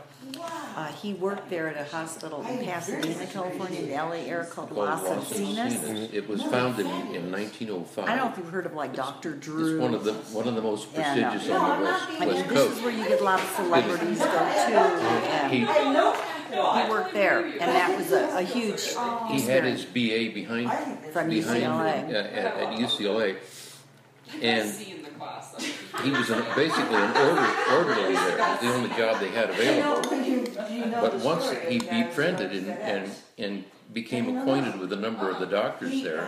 Uh, 0.75 0.88
he 0.88 1.13
worked 1.15 1.50
there 1.50 1.67
at 1.67 1.75
a 1.75 1.84
hospital 1.93 2.41
in 2.48 2.63
Pasadena, 2.65 3.25
California, 3.27 3.82
in 3.82 3.89
the 3.89 3.93
LA 3.96 4.12
area 4.25 4.46
called 4.46 4.72
Las 4.72 5.03
Los 5.03 5.34
Encinas. 5.34 5.74
Encinas. 5.74 6.13
It 6.13 6.29
was 6.29 6.41
founded 6.43 6.86
in, 6.86 7.15
in 7.15 7.29
1905. 7.32 8.05
I 8.08 8.15
don't 8.15 8.25
know 8.25 8.32
if 8.32 8.38
you've 8.38 8.50
heard 8.50 8.65
of 8.65 8.74
like 8.74 8.96
Dr. 8.96 9.34
Drew. 9.36 9.75
It's 9.75 9.82
one 9.82 9.93
of 9.93 10.05
the 10.05 10.13
one 10.13 10.48
of 10.48 10.55
the 10.55 10.62
most 10.62 10.88
Yeah, 10.93 11.13
no. 11.15 11.29
prestigious 11.32 11.53
on 11.53 11.79
the 11.79 11.86
west, 11.86 12.05
I 12.08 12.20
mean, 12.25 12.36
west 12.36 12.50
this 12.50 12.77
is 12.77 12.82
where 12.84 12.91
you 12.93 13.05
get 13.05 13.20
a 13.20 13.24
lot 13.24 13.41
of 13.41 13.50
celebrities 13.50 14.20
go 14.20 14.25
to. 14.25 14.32
And 14.32 15.51
He, 15.53 15.60
he 15.60 16.89
worked 16.89 17.13
there, 17.13 17.39
and 17.46 17.60
that 17.60 17.98
was 17.98 18.12
a, 18.13 18.38
a 18.38 18.41
huge 18.43 18.82
he 19.29 19.41
had 19.41 19.65
his. 19.65 19.84
BA 19.84 20.34
behind 20.34 20.72
From 21.12 21.29
behind 21.29 21.63
UCLA. 21.63 22.08
uh, 22.08 22.17
at, 22.17 22.46
at 22.46 22.79
UCLA, 22.79 23.36
and 24.42 24.70
he 26.04 26.12
was 26.12 26.30
an, 26.30 26.44
basically 26.56 26.96
an 26.96 27.18
order, 27.18 27.48
orderly 27.72 28.13
there. 28.13 28.38
It 28.38 28.40
was 28.40 28.60
the 28.62 28.74
only 28.74 28.90
job 28.90 29.20
they 29.20 29.30
had 29.30 29.50
available. 29.50 30.02
But 31.02 31.16
once 31.20 31.50
he 31.68 31.80
befriended 31.80 32.52
and, 32.52 32.70
and 32.70 33.12
and 33.38 33.63
became 33.94 34.38
acquainted 34.38 34.80
with 34.80 34.92
a 34.92 34.96
number 34.96 35.30
of 35.30 35.40
the 35.40 35.46
doctors 35.46 36.02
there, 36.02 36.28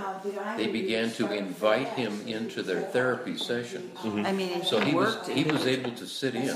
they 0.55 0.67
began 0.67 1.11
to 1.13 1.31
invite 1.33 1.87
him 1.89 2.27
into 2.27 2.61
their 2.61 2.81
therapy 2.81 3.37
sessions. 3.37 3.97
I 4.03 4.31
mean, 4.31 4.63
So 4.63 4.79
he 4.79 4.91
he 4.91 4.95
was 4.95 5.27
he 5.27 5.43
was 5.43 5.65
able 5.65 5.91
to 5.91 6.05
sit 6.05 6.35
in 6.35 6.55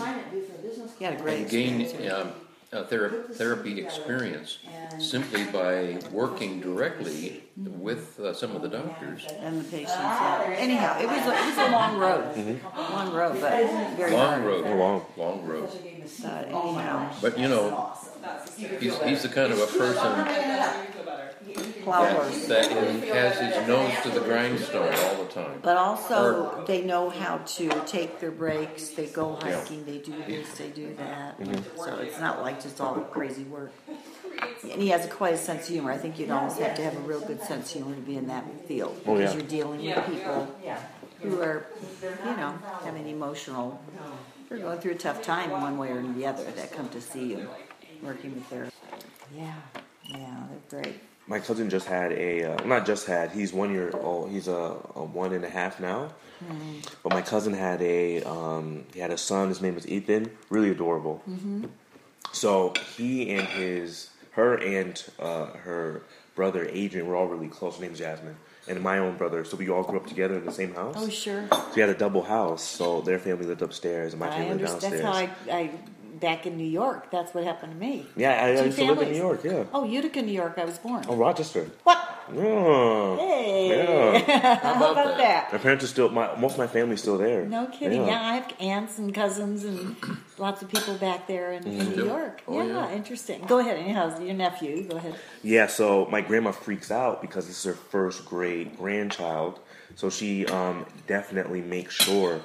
he 0.97 1.05
had 1.05 1.13
a 1.13 1.21
great 1.21 1.41
and 1.41 1.49
gain 1.49 2.11
um, 2.11 2.31
a 2.71 2.83
thera- 2.83 3.33
therapy 3.33 3.81
experience 3.81 4.59
simply 4.99 5.43
by 5.45 5.97
working 6.11 6.59
directly 6.61 7.43
with 7.57 8.19
uh, 8.19 8.33
some 8.33 8.55
of 8.55 8.61
the 8.61 8.67
doctors. 8.67 9.25
and 9.39 9.59
the 9.59 9.63
patients. 9.63 9.89
Yeah. 9.91 10.55
Anyhow, 10.57 10.99
it 10.99 11.07
was 11.07 11.17
a, 11.25 11.33
it 11.33 11.45
was 11.47 11.57
a 11.57 11.71
long 11.71 11.97
road, 11.97 12.59
long 12.77 13.13
road, 13.13 13.41
but 13.41 13.95
very 13.97 14.11
Long 14.11 14.29
hard. 14.41 14.43
road, 14.45 14.65
Oh, 14.67 14.75
wow. 14.77 15.05
long 15.17 15.45
road. 15.45 15.69
But 16.21 16.47
anyhow, 16.47 17.11
But 17.21 17.39
you 17.39 17.47
know, 17.47 17.93
he's, 18.79 19.01
he's 19.03 19.23
the 19.23 19.29
kind 19.29 19.51
of 19.51 19.59
a 19.59 19.67
person 19.67 20.98
plowers. 21.83 22.47
that 22.47 22.71
and 22.71 23.03
has 23.03 23.37
his 23.39 23.67
nose 23.67 23.93
to 24.03 24.09
the 24.09 24.21
grindstone 24.21 24.93
all 24.93 25.23
the 25.23 25.31
time. 25.31 25.59
But 25.61 25.77
also, 25.77 26.63
they 26.65 26.81
know 26.83 27.09
how 27.09 27.37
to 27.37 27.69
take 27.85 28.19
their 28.19 28.31
breaks. 28.31 28.89
They 28.89 29.07
go 29.07 29.35
hiking. 29.35 29.85
They 29.85 29.97
do 29.99 30.13
this. 30.27 30.57
They 30.57 30.69
do 30.69 30.93
that. 30.95 31.39
Mm-hmm. 31.39 31.77
So 31.77 31.97
it's 31.97 32.19
not 32.19 32.41
like 32.41 32.61
just 32.61 32.79
all 32.81 32.95
crazy 32.95 33.43
work. 33.43 33.71
And 34.63 34.81
he 34.81 34.89
has 34.89 35.05
quite 35.07 35.33
a 35.33 35.37
sense 35.37 35.63
of 35.67 35.73
humor. 35.73 35.91
I 35.91 35.97
think 35.97 36.19
you'd 36.19 36.31
almost 36.31 36.59
have 36.59 36.75
to 36.75 36.81
have 36.83 36.95
a 36.95 37.01
real 37.01 37.21
good 37.21 37.41
sense 37.41 37.73
of 37.75 37.81
humor 37.81 37.95
to 37.95 38.01
be 38.01 38.17
in 38.17 38.27
that 38.27 38.45
field 38.67 38.95
Oh, 39.05 39.15
because 39.17 39.33
yeah. 39.33 39.39
you're 39.39 39.49
dealing 39.49 39.85
with 39.85 40.05
people 40.05 40.55
who 41.21 41.41
are, 41.41 41.65
you 42.01 42.37
know, 42.37 42.57
having 42.83 43.07
emotional. 43.07 43.81
They're 44.47 44.59
going 44.59 44.79
through 44.79 44.93
a 44.93 44.95
tough 44.95 45.21
time 45.21 45.51
one 45.51 45.77
way 45.77 45.89
or 45.89 46.01
the 46.01 46.25
other. 46.25 46.43
That 46.43 46.71
come 46.71 46.89
to 46.89 47.01
see 47.01 47.25
you, 47.31 47.47
working 48.01 48.33
with 48.33 48.49
their. 48.49 48.69
Yeah, 49.35 49.53
yeah, 50.05 50.43
they're 50.69 50.81
great. 50.81 50.99
My 51.29 51.39
cousin 51.39 51.69
just 51.69 51.85
had 51.85 52.11
a, 52.11 52.43
uh, 52.43 52.65
not 52.65 52.87
just 52.87 53.05
had, 53.05 53.31
he's 53.31 53.53
one 53.53 53.71
year 53.71 53.91
old, 53.93 54.31
he's 54.31 54.47
a, 54.47 54.75
a 54.95 55.03
one 55.03 55.31
and 55.31 55.45
a 55.45 55.49
half 55.49 55.79
now. 55.79 56.11
But 57.03 57.13
my 57.13 57.21
cousin 57.21 57.53
had 57.53 57.81
a, 57.83 58.23
um, 58.23 58.85
he 58.93 58.99
had 58.99 59.11
a 59.11 59.17
son, 59.17 59.49
his 59.49 59.61
name 59.61 59.77
is 59.77 59.87
Ethan, 59.87 60.31
really 60.49 60.71
adorable. 60.71 61.21
So 62.31 62.73
he 62.97 63.29
and 63.31 63.47
his, 63.47 64.09
her 64.31 64.55
and 64.55 65.01
uh, 65.19 65.47
her 65.47 66.01
brother 66.35 66.67
Adrian 66.71 67.05
were 67.07 67.15
all 67.15 67.27
really 67.27 67.47
close. 67.47 67.75
Her 67.75 67.83
name's 67.83 67.99
Jasmine. 67.99 68.37
And 68.67 68.81
my 68.81 68.97
own 68.99 69.17
brother, 69.17 69.43
so 69.45 69.57
we 69.57 69.69
all 69.69 69.83
grew 69.83 69.97
up 69.97 70.07
together 70.07 70.35
in 70.35 70.45
the 70.45 70.51
same 70.51 70.73
house. 70.73 70.95
Oh, 70.97 71.09
sure. 71.09 71.47
So 71.51 71.65
we 71.75 71.81
had 71.81 71.89
a 71.89 71.97
double 71.97 72.23
house, 72.23 72.63
so 72.63 73.01
their 73.01 73.19
family 73.19 73.45
lived 73.45 73.61
upstairs 73.61 74.13
and 74.13 74.19
my 74.19 74.27
I 74.27 74.31
family 74.31 74.49
lived 74.63 74.65
downstairs. 74.81 75.01
That's 75.01 75.03
how 75.03 75.51
I, 75.53 75.59
I 75.59 75.71
back 76.19 76.45
in 76.45 76.57
New 76.57 76.67
York. 76.67 77.11
That's 77.11 77.33
what 77.33 77.43
happened 77.43 77.73
to 77.73 77.79
me. 77.79 78.05
yeah, 78.15 78.43
I, 78.43 78.53
I 78.53 78.55
Two 78.57 78.65
used 78.65 78.77
to 78.77 78.85
live 78.85 79.01
in. 79.01 79.11
New 79.11 79.17
York, 79.17 79.43
yeah. 79.43 79.63
Oh, 79.73 79.83
Utica, 79.85 80.21
New 80.21 80.31
York. 80.31 80.55
I 80.57 80.65
was 80.65 80.77
born. 80.77 81.03
Oh, 81.07 81.15
Rochester. 81.15 81.69
What? 81.83 82.05
Oh. 82.35 83.17
Hey. 83.17 83.69
Yeah. 83.69 84.19
How 84.61 84.75
about 84.75 84.91
about 84.91 85.17
that? 85.17 85.17
that? 85.17 85.53
My 85.53 85.57
parents 85.57 85.83
are 85.83 85.87
still, 85.87 86.09
my, 86.09 86.35
most 86.35 86.53
of 86.53 86.59
my 86.59 86.67
family's 86.67 87.01
still 87.01 87.17
there. 87.17 87.45
No 87.45 87.65
kidding. 87.67 88.05
Yeah. 88.05 88.21
I 88.21 88.35
have 88.35 88.53
aunts 88.59 88.99
and 88.99 89.13
cousins 89.13 89.63
and 89.63 89.95
lots 90.37 90.61
of 90.61 90.69
people 90.69 90.93
back 90.95 91.27
there 91.27 91.51
in, 91.53 91.65
in 91.65 91.89
New. 91.89 92.05
York. 92.05 92.41
Oh, 92.47 92.61
yeah, 92.61 92.89
yeah. 92.89 92.95
interesting. 92.95 93.41
Go 93.47 93.59
ahead. 93.59 93.77
Anyhow, 93.77 94.19
your 94.19 94.35
nephew. 94.35 94.83
Go 94.83 94.97
ahead. 94.97 95.15
Yeah, 95.43 95.67
so 95.67 96.05
my 96.11 96.21
grandma 96.21 96.51
freaks 96.51 96.91
out 96.91 97.21
because 97.21 97.47
this 97.47 97.57
is 97.57 97.63
her 97.63 97.73
first 97.73 98.25
great 98.25 98.77
grandchild. 98.77 99.59
So 99.95 100.09
she 100.09 100.45
um, 100.45 100.85
definitely 101.07 101.61
makes 101.61 101.95
sure 101.95 102.41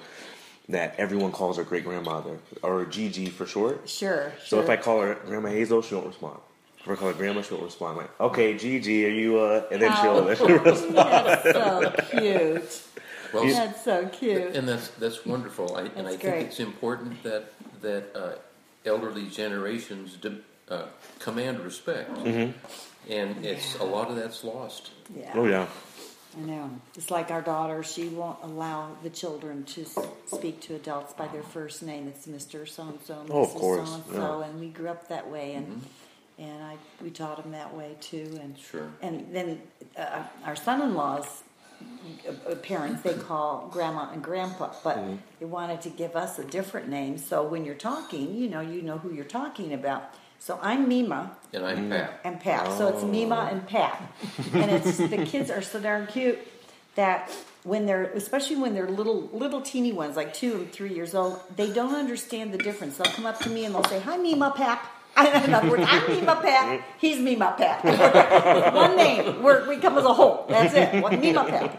that 0.69 0.95
everyone 0.99 1.33
calls 1.33 1.57
her 1.59 1.65
great 1.65 1.85
grandmother, 1.85 2.39
or 2.63 2.85
Gigi 2.85 3.27
for 3.27 3.47
short. 3.47 3.89
Sure. 3.89 4.33
So 4.45 4.61
if. 4.61 4.69
I 4.71 4.77
call 4.77 5.01
her 5.03 5.15
Grandma 5.27 5.49
Hazel, 5.51 5.83
she 5.83 5.95
won't 5.95 6.07
respond. 6.07 6.39
If 6.81 6.89
I 6.89 6.95
call 6.97 7.09
her 7.09 7.15
Grandma, 7.15 7.43
she'll 7.43 7.59
respond 7.59 7.97
like, 7.99 8.21
"Okay, 8.21 8.57
Gigi, 8.57 9.07
are 9.07 9.11
you?" 9.11 9.39
Uh, 9.39 9.65
and 9.71 9.81
then 9.81 9.95
she'll, 9.97 10.25
then 10.25 10.37
she'll 10.37 10.59
respond. 10.59 10.97
That's 10.97 11.43
so 11.53 11.93
cute. 12.19 12.83
Well, 13.33 13.47
That's 13.49 13.83
so 13.85 14.07
cute. 14.09 14.55
and 14.55 14.69
that's 14.69 14.89
that's 14.91 15.27
wonderful. 15.27 15.77
I, 15.77 15.81
and 15.97 16.07
I 16.07 16.13
That's 16.13 16.23
think 16.23 16.47
it's 16.49 16.61
important 16.61 17.23
that 17.25 17.53
that 17.83 18.05
uh, 18.15 18.35
elderly 18.87 19.27
generations 19.27 20.15
de- 20.17 20.39
uh, 20.69 20.87
command 21.19 21.59
respect, 21.61 22.17
and 22.19 22.55
it's 23.45 23.75
a 23.81 23.85
lot 23.85 24.09
of 24.09 24.17
that's 24.17 24.45
lost. 24.45 24.91
Yeah. 25.17 25.33
Oh 25.35 25.47
yeah. 25.47 25.67
I 26.37 26.41
know. 26.41 26.71
It's 26.97 27.11
like 27.11 27.31
our 27.31 27.43
daughter. 27.43 27.83
She 27.83 28.09
won't 28.09 28.39
allow 28.43 28.97
the 29.03 29.11
children 29.11 29.65
to 29.65 29.83
s- 29.83 29.99
speak 30.27 30.61
to 30.63 30.75
adults 30.75 31.13
by 31.13 31.29
their 31.29 31.43
first 31.43 31.83
name. 31.83 32.09
It's 32.09 32.27
Mister 32.27 32.67
So 32.67 32.85
and 32.85 32.99
So, 33.05 33.25
Oh, 33.31 33.43
of 33.43 33.51
Mrs. 33.51 33.61
course, 33.61 33.89
So 33.91 33.95
and 33.97 34.05
yeah. 34.09 34.21
So, 34.21 34.41
and 34.43 34.61
we 34.61 34.69
grew 34.69 34.89
up 34.89 35.09
that 35.09 35.31
way, 35.31 35.55
and 35.55 35.83
and 36.39 36.63
I 36.63 36.77
we 37.03 37.11
taught 37.11 37.43
them 37.43 37.53
that 37.53 37.75
way 37.75 37.97
too. 38.01 38.39
And 38.43 38.59
Sure. 38.59 38.89
And 39.03 39.29
then 39.33 39.63
uh, 39.97 40.23
our 40.45 40.57
son-in-laws. 40.57 41.43
uh, 42.29 42.55
Parents, 42.57 43.03
they 43.03 43.15
call 43.15 43.69
grandma 43.73 44.11
and 44.13 44.23
grandpa, 44.23 44.73
but 44.83 44.99
they 45.41 45.47
wanted 45.47 45.81
to 45.83 45.91
give 45.91 46.17
us 46.17 46.39
a 46.39 46.45
different 46.45 46.89
name. 46.89 47.19
So 47.19 47.43
when 47.45 47.65
you're 47.65 47.75
talking, 47.75 48.35
you 48.35 48.49
know, 48.49 48.61
you 48.61 48.83
know 48.83 48.99
who 48.99 49.13
you're 49.13 49.25
talking 49.25 49.73
about. 49.75 50.15
So 50.45 50.59
I'm 50.61 50.89
Mima, 50.89 51.35
And 51.55 51.65
I'm 51.65 51.89
Pat. 51.89 52.21
and 52.23 52.39
Pap. 52.39 52.69
So 52.77 52.89
it's 52.89 53.03
Mima 53.03 53.49
and 53.51 53.67
Pap. 53.67 54.13
and 54.53 54.71
it's 54.71 54.99
the 54.99 55.25
kids 55.25 55.51
are 55.51 55.63
so 55.63 55.81
darn 55.81 56.07
cute 56.07 56.39
that 56.97 57.33
when 57.63 57.87
they're 57.87 58.13
especially 58.13 58.57
when 58.57 58.75
they're 58.75 58.91
little 58.91 59.23
little 59.33 59.63
teeny 59.63 59.91
ones, 59.91 60.17
like 60.17 60.35
two 60.35 60.57
and 60.57 60.71
three 60.71 60.93
years 60.93 61.15
old, 61.15 61.41
they 61.57 61.73
don't 61.73 61.95
understand 61.95 62.53
the 62.53 62.59
difference. 62.59 62.99
They'll 62.99 63.11
come 63.11 63.25
up 63.25 63.39
to 63.39 63.49
me 63.49 63.65
and 63.65 63.75
they'll 63.75 63.85
say, 63.85 64.01
Hi 64.01 64.19
Mima 64.19 64.53
Pap. 64.55 64.87
In 65.17 65.55
other 65.55 65.71
words, 65.71 65.85
I'm 65.87 66.11
Mima 66.11 66.39
Pap, 66.43 66.83
he's 66.99 67.19
Mima 67.19 67.55
Pap. 67.57 67.83
One 68.75 68.97
name. 68.99 69.43
We're, 69.43 69.67
we 69.67 69.79
come 69.79 69.97
as 69.97 70.05
a 70.05 70.13
whole. 70.13 70.45
That's 70.51 70.75
it. 70.75 71.03
One 71.03 71.21
Mima 71.21 71.45
Pap. 71.47 71.79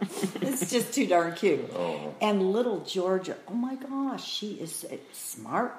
it's 0.42 0.68
just 0.68 0.92
too 0.92 1.06
darn 1.06 1.36
cute. 1.36 1.70
Oh. 1.76 2.12
And 2.20 2.50
little 2.50 2.80
Georgia, 2.80 3.36
oh 3.46 3.54
my 3.54 3.76
gosh, 3.76 4.26
she 4.26 4.54
is 4.54 4.84
uh, 4.90 4.96
smart 5.12 5.76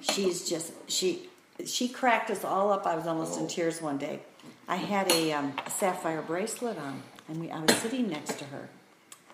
she's 0.00 0.48
just 0.48 0.72
she 0.88 1.28
she 1.66 1.88
cracked 1.88 2.30
us 2.30 2.44
all 2.44 2.72
up. 2.72 2.86
I 2.86 2.94
was 2.96 3.06
almost 3.06 3.38
in 3.38 3.46
tears 3.48 3.80
one 3.82 3.98
day. 3.98 4.20
I 4.68 4.76
had 4.76 5.10
a, 5.12 5.32
um, 5.32 5.52
a 5.66 5.70
sapphire 5.70 6.22
bracelet 6.22 6.78
on, 6.78 7.02
and 7.28 7.40
we, 7.40 7.50
I 7.50 7.60
was 7.60 7.76
sitting 7.76 8.08
next 8.08 8.38
to 8.38 8.44
her, 8.46 8.68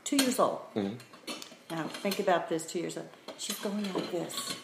two 0.05 0.17
years 0.17 0.39
old. 0.39 0.61
Now 1.71 1.85
think 1.85 2.19
about 2.19 2.49
this: 2.49 2.67
two 2.67 2.81
years 2.81 2.97
old. 2.97 3.09
She's 3.39 3.59
going 3.59 3.93
like 3.95 4.11
this 4.11 4.57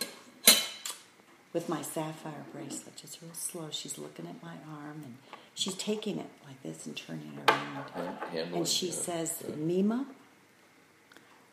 with 1.52 1.68
my 1.68 1.83
sapphire 1.83 2.44
bracelet, 2.52 2.96
just 2.96 3.22
real 3.22 3.33
slow. 3.35 3.68
She's 3.70 3.96
looking 3.98 4.26
at 4.26 4.42
my 4.42 4.54
arm, 4.68 5.02
and 5.04 5.16
she's 5.54 5.74
taking 5.74 6.18
it 6.18 6.28
like 6.44 6.61
this 6.62 6.87
and 6.87 6.96
turning 6.96 7.33
it 7.38 7.50
around. 7.50 8.18
And 8.54 8.66
she 8.66 8.90
says, 8.90 9.44
"Mima, 9.57 10.07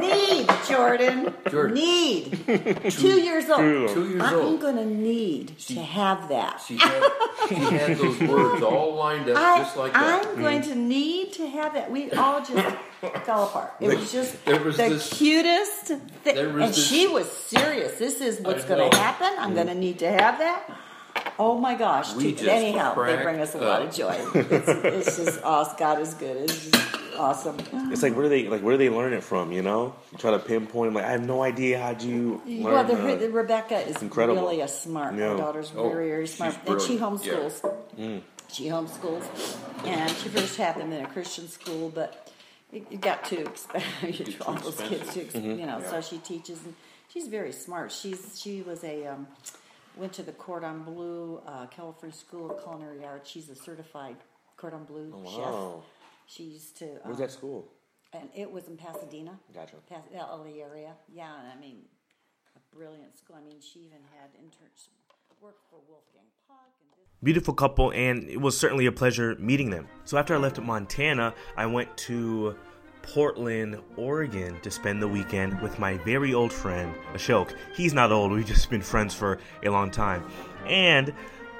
need, 0.00 0.48
Jordan. 0.68 1.34
Jordan. 1.50 1.74
Need. 1.74 2.90
Two 2.90 3.20
years 3.20 3.48
old. 3.48 3.90
Two 3.90 4.08
years 4.10 4.22
old. 4.32 4.54
I'm 4.54 4.58
going 4.58 4.76
to 4.76 4.86
need 4.86 5.58
to 5.58 5.80
have 5.82 6.28
that. 6.28 6.60
She 6.60 6.76
had, 6.76 7.02
she 7.48 7.54
had 7.54 7.96
those 7.98 8.20
words 8.28 8.62
all 8.62 8.94
lined 8.94 9.28
up 9.28 9.36
I, 9.36 9.58
just 9.58 9.76
like 9.76 9.92
that. 9.92 10.02
I'm 10.24 10.28
mm-hmm. 10.28 10.42
going 10.42 10.62
to 10.62 10.74
need 10.74 11.32
to 11.34 11.46
have 11.46 11.74
that. 11.74 11.90
We 11.90 12.10
all 12.12 12.44
just 12.44 12.76
fell 13.24 13.44
apart. 13.44 13.74
It 13.80 13.88
was 13.88 14.12
just 14.12 14.44
There 14.44 14.60
was 14.60 14.76
the 14.76 14.90
this- 14.90 15.12
cutest 15.12 15.86
thing. 16.22 16.38
And 16.38 16.60
this- 16.60 16.88
she 16.88 17.06
was 17.06 17.30
serious. 17.30 17.98
This 17.98 18.20
is 18.20 18.40
what's 18.40 18.64
going 18.64 18.90
to 18.90 18.96
happen. 18.96 19.32
I'm 19.38 19.54
going 19.54 19.68
to 19.68 19.74
need 19.74 19.98
to 20.00 20.10
have 20.10 20.38
that. 20.38 20.70
Oh 21.38 21.58
my 21.58 21.74
gosh. 21.74 22.14
We 22.14 22.24
Two- 22.24 22.32
just 22.32 22.48
anyhow, 22.48 22.94
they 23.04 23.16
bring 23.22 23.40
us 23.40 23.54
a 23.54 23.58
lot 23.58 23.82
of 23.82 23.92
joy. 23.94 24.14
It's, 24.34 24.68
it's 24.68 25.16
just 25.16 25.42
awesome. 25.42 25.76
God 25.78 26.00
is 26.00 26.14
good. 26.14 26.36
It's 26.36 26.66
just 26.70 26.94
awesome. 27.18 27.56
It's 27.92 28.02
like 28.02 28.14
where 28.14 28.24
do 28.24 28.28
they 28.28 28.48
like 28.48 28.62
where 28.62 28.74
do 28.76 28.78
they 28.78 28.90
learn 28.94 29.12
it 29.12 29.22
from? 29.22 29.52
You 29.52 29.62
know, 29.62 29.94
you 30.12 30.18
try 30.18 30.30
to 30.32 30.38
pinpoint. 30.38 30.94
Like 30.94 31.04
I 31.04 31.12
have 31.12 31.24
no 31.26 31.42
idea 31.42 31.78
how 31.80 31.94
do 31.94 32.08
you 32.08 32.42
learn. 32.46 32.74
Well, 32.74 32.84
the, 32.84 32.96
that. 32.96 33.20
the 33.20 33.30
Rebecca 33.30 33.78
is 33.78 34.00
incredible. 34.02 34.42
really 34.42 34.60
a 34.60 34.68
smart. 34.68 35.14
Yeah. 35.14 35.32
My 35.34 35.40
daughter's 35.40 35.72
Oh, 35.76 35.88
very, 35.90 36.08
very 36.08 36.26
smart, 36.26 36.54
and 36.66 36.80
she 36.80 36.96
brilliant. 36.98 37.24
Yeah. 37.24 37.32
homeschools. 37.34 38.22
She 38.52 38.64
homeschools, 38.66 39.56
and 39.84 40.10
she 40.10 40.28
first 40.28 40.56
had 40.56 40.76
them 40.76 40.92
in 40.92 41.04
a 41.04 41.08
Christian 41.08 41.48
school, 41.48 41.88
but 41.92 42.30
it, 42.72 42.86
it 42.90 43.00
got 43.00 43.24
too 43.24 43.38
expensive. 43.38 44.40
all 44.46 44.54
those 44.54 44.80
kids 44.80 45.12
too, 45.12 45.22
ex- 45.22 45.34
you 45.34 45.66
know. 45.66 45.82
So 45.90 46.00
she 46.00 46.18
teaches, 46.18 46.62
and 46.64 46.74
she's 47.12 47.26
very 47.26 47.50
smart. 47.52 47.90
She's 47.90 48.38
she 48.40 48.62
was 48.62 48.84
a 48.84 49.06
um, 49.06 49.26
went 49.96 50.12
to 50.14 50.22
the 50.22 50.32
Cordon 50.32 50.82
Bleu 50.82 51.40
uh, 51.46 51.66
California 51.66 52.16
School 52.16 52.50
of 52.50 52.62
Culinary 52.62 53.04
Arts. 53.04 53.30
She's 53.30 53.48
a 53.48 53.54
certified 53.56 54.16
Cordon 54.56 54.84
Bleu 54.84 55.12
Oh, 55.14 55.24
chef. 55.24 55.38
wow. 55.52 55.82
She 56.26 56.44
used 56.44 56.76
to. 56.78 56.86
Where's 57.02 57.16
um, 57.16 57.22
that 57.22 57.30
school? 57.30 57.68
and 58.12 58.28
it 58.34 58.50
was 58.50 58.68
in 58.68 58.76
Pasadena. 58.76 59.38
Gotcha. 59.52 59.74
Pas- 59.88 60.04
LA 60.14 60.62
area. 60.62 60.92
Yeah, 61.12 61.32
and 61.40 61.48
I 61.50 61.60
mean, 61.60 61.78
a 62.56 62.76
brilliant 62.76 63.16
school. 63.18 63.36
I 63.36 63.44
mean, 63.44 63.60
she 63.60 63.80
even 63.80 63.98
had 64.16 64.30
interns 64.38 64.88
work 65.40 65.56
for 65.68 65.80
Wolfgang 65.88 66.22
Puck. 66.48 66.58
And 66.80 66.90
did- 66.94 67.24
beautiful 67.24 67.54
couple, 67.54 67.90
and 67.90 68.28
it 68.28 68.40
was 68.40 68.56
certainly 68.56 68.86
a 68.86 68.92
pleasure 68.92 69.34
meeting 69.40 69.70
them. 69.70 69.88
So 70.04 70.16
after 70.16 70.34
I 70.34 70.38
left 70.38 70.60
Montana, 70.60 71.34
I 71.56 71.66
went 71.66 71.94
to 71.98 72.56
Portland, 73.04 73.78
Oregon 73.96 74.58
to 74.62 74.70
spend 74.70 75.00
the 75.00 75.06
weekend 75.06 75.60
with 75.60 75.78
my 75.78 75.98
very 75.98 76.32
old 76.32 76.52
friend 76.52 76.94
Ashok. 77.12 77.54
He's 77.74 77.92
not 77.92 78.10
old, 78.10 78.32
we've 78.32 78.46
just 78.46 78.70
been 78.70 78.82
friends 78.82 79.14
for 79.14 79.38
a 79.62 79.68
long 79.68 79.90
time. 79.90 80.24
And 80.66 81.12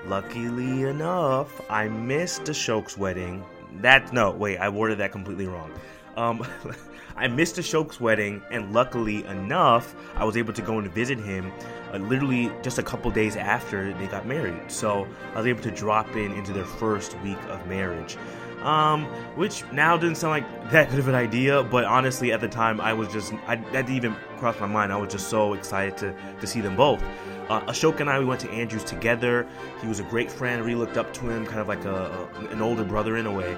luckily 0.07 0.83
enough, 0.83 1.61
I 1.71 1.89
missed 1.89 2.45
Ashok's 2.45 2.97
wedding. 2.97 3.45
That 3.81 4.13
no, 4.13 4.31
wait, 4.31 4.57
I 4.59 4.71
worded 4.71 4.99
that 4.99 5.13
completely 5.13 5.47
wrong. 5.47 5.71
Um, 6.17 6.47
I 7.17 7.29
missed 7.29 7.57
Ashok's 7.57 8.01
wedding, 8.01 8.43
and 8.51 8.73
luckily 8.73 9.25
enough, 9.27 9.95
I 10.17 10.25
was 10.25 10.37
able 10.37 10.53
to 10.55 10.63
go 10.63 10.79
and 10.79 10.91
visit 10.91 11.19
him 11.19 11.53
uh, 11.93 11.99
literally 11.99 12.51
just 12.63 12.79
a 12.79 12.83
couple 12.83 13.11
days 13.11 13.37
after 13.37 13.93
they 13.95 14.07
got 14.07 14.27
married. 14.27 14.71
So 14.71 15.07
I 15.35 15.39
was 15.39 15.47
able 15.47 15.63
to 15.63 15.71
drop 15.71 16.17
in 16.17 16.33
into 16.33 16.53
their 16.53 16.65
first 16.65 17.17
week 17.21 17.39
of 17.49 17.67
marriage. 17.67 18.17
Um, 18.65 19.05
which 19.37 19.63
now 19.73 19.97
doesn't 19.99 20.15
sound 20.15 20.31
like 20.31 20.71
that 20.71 20.89
good 20.89 20.99
of 20.99 21.09
an 21.09 21.15
idea, 21.15 21.63
but 21.63 21.85
honestly, 21.85 22.33
at 22.33 22.41
the 22.41 22.49
time, 22.49 22.81
I 22.81 22.95
was 22.95 23.09
just, 23.13 23.35
I, 23.47 23.57
that 23.57 23.73
didn't 23.73 23.97
even 23.97 24.17
cross 24.39 24.59
my 24.59 24.67
mind. 24.67 24.91
I 24.91 24.97
was 24.97 25.13
just 25.13 25.29
so 25.29 25.53
excited 25.53 25.99
to, 25.99 26.15
to 26.41 26.47
see 26.47 26.63
them 26.63 26.75
both. 26.75 27.03
Uh, 27.51 27.61
Ashok 27.67 28.01
and 28.01 28.09
I, 28.09 28.19
we 28.19 28.25
went 28.25 28.41
to 28.41 28.51
Andrews 28.51 28.85
together. 28.85 29.47
He 29.83 29.87
was 29.87 30.01
a 30.01 30.03
great 30.05 30.33
friend. 30.33 30.65
Really 30.65 30.77
looked 30.77 30.97
up 30.97 31.13
to 31.13 31.29
him, 31.29 31.45
kind 31.45 31.61
of 31.61 31.69
like 31.69 31.85
a, 31.85 32.29
a 32.41 32.47
an 32.47 32.63
older 32.63 32.85
brother 32.85 33.19
in 33.19 33.27
a 33.27 33.33
way. 33.33 33.55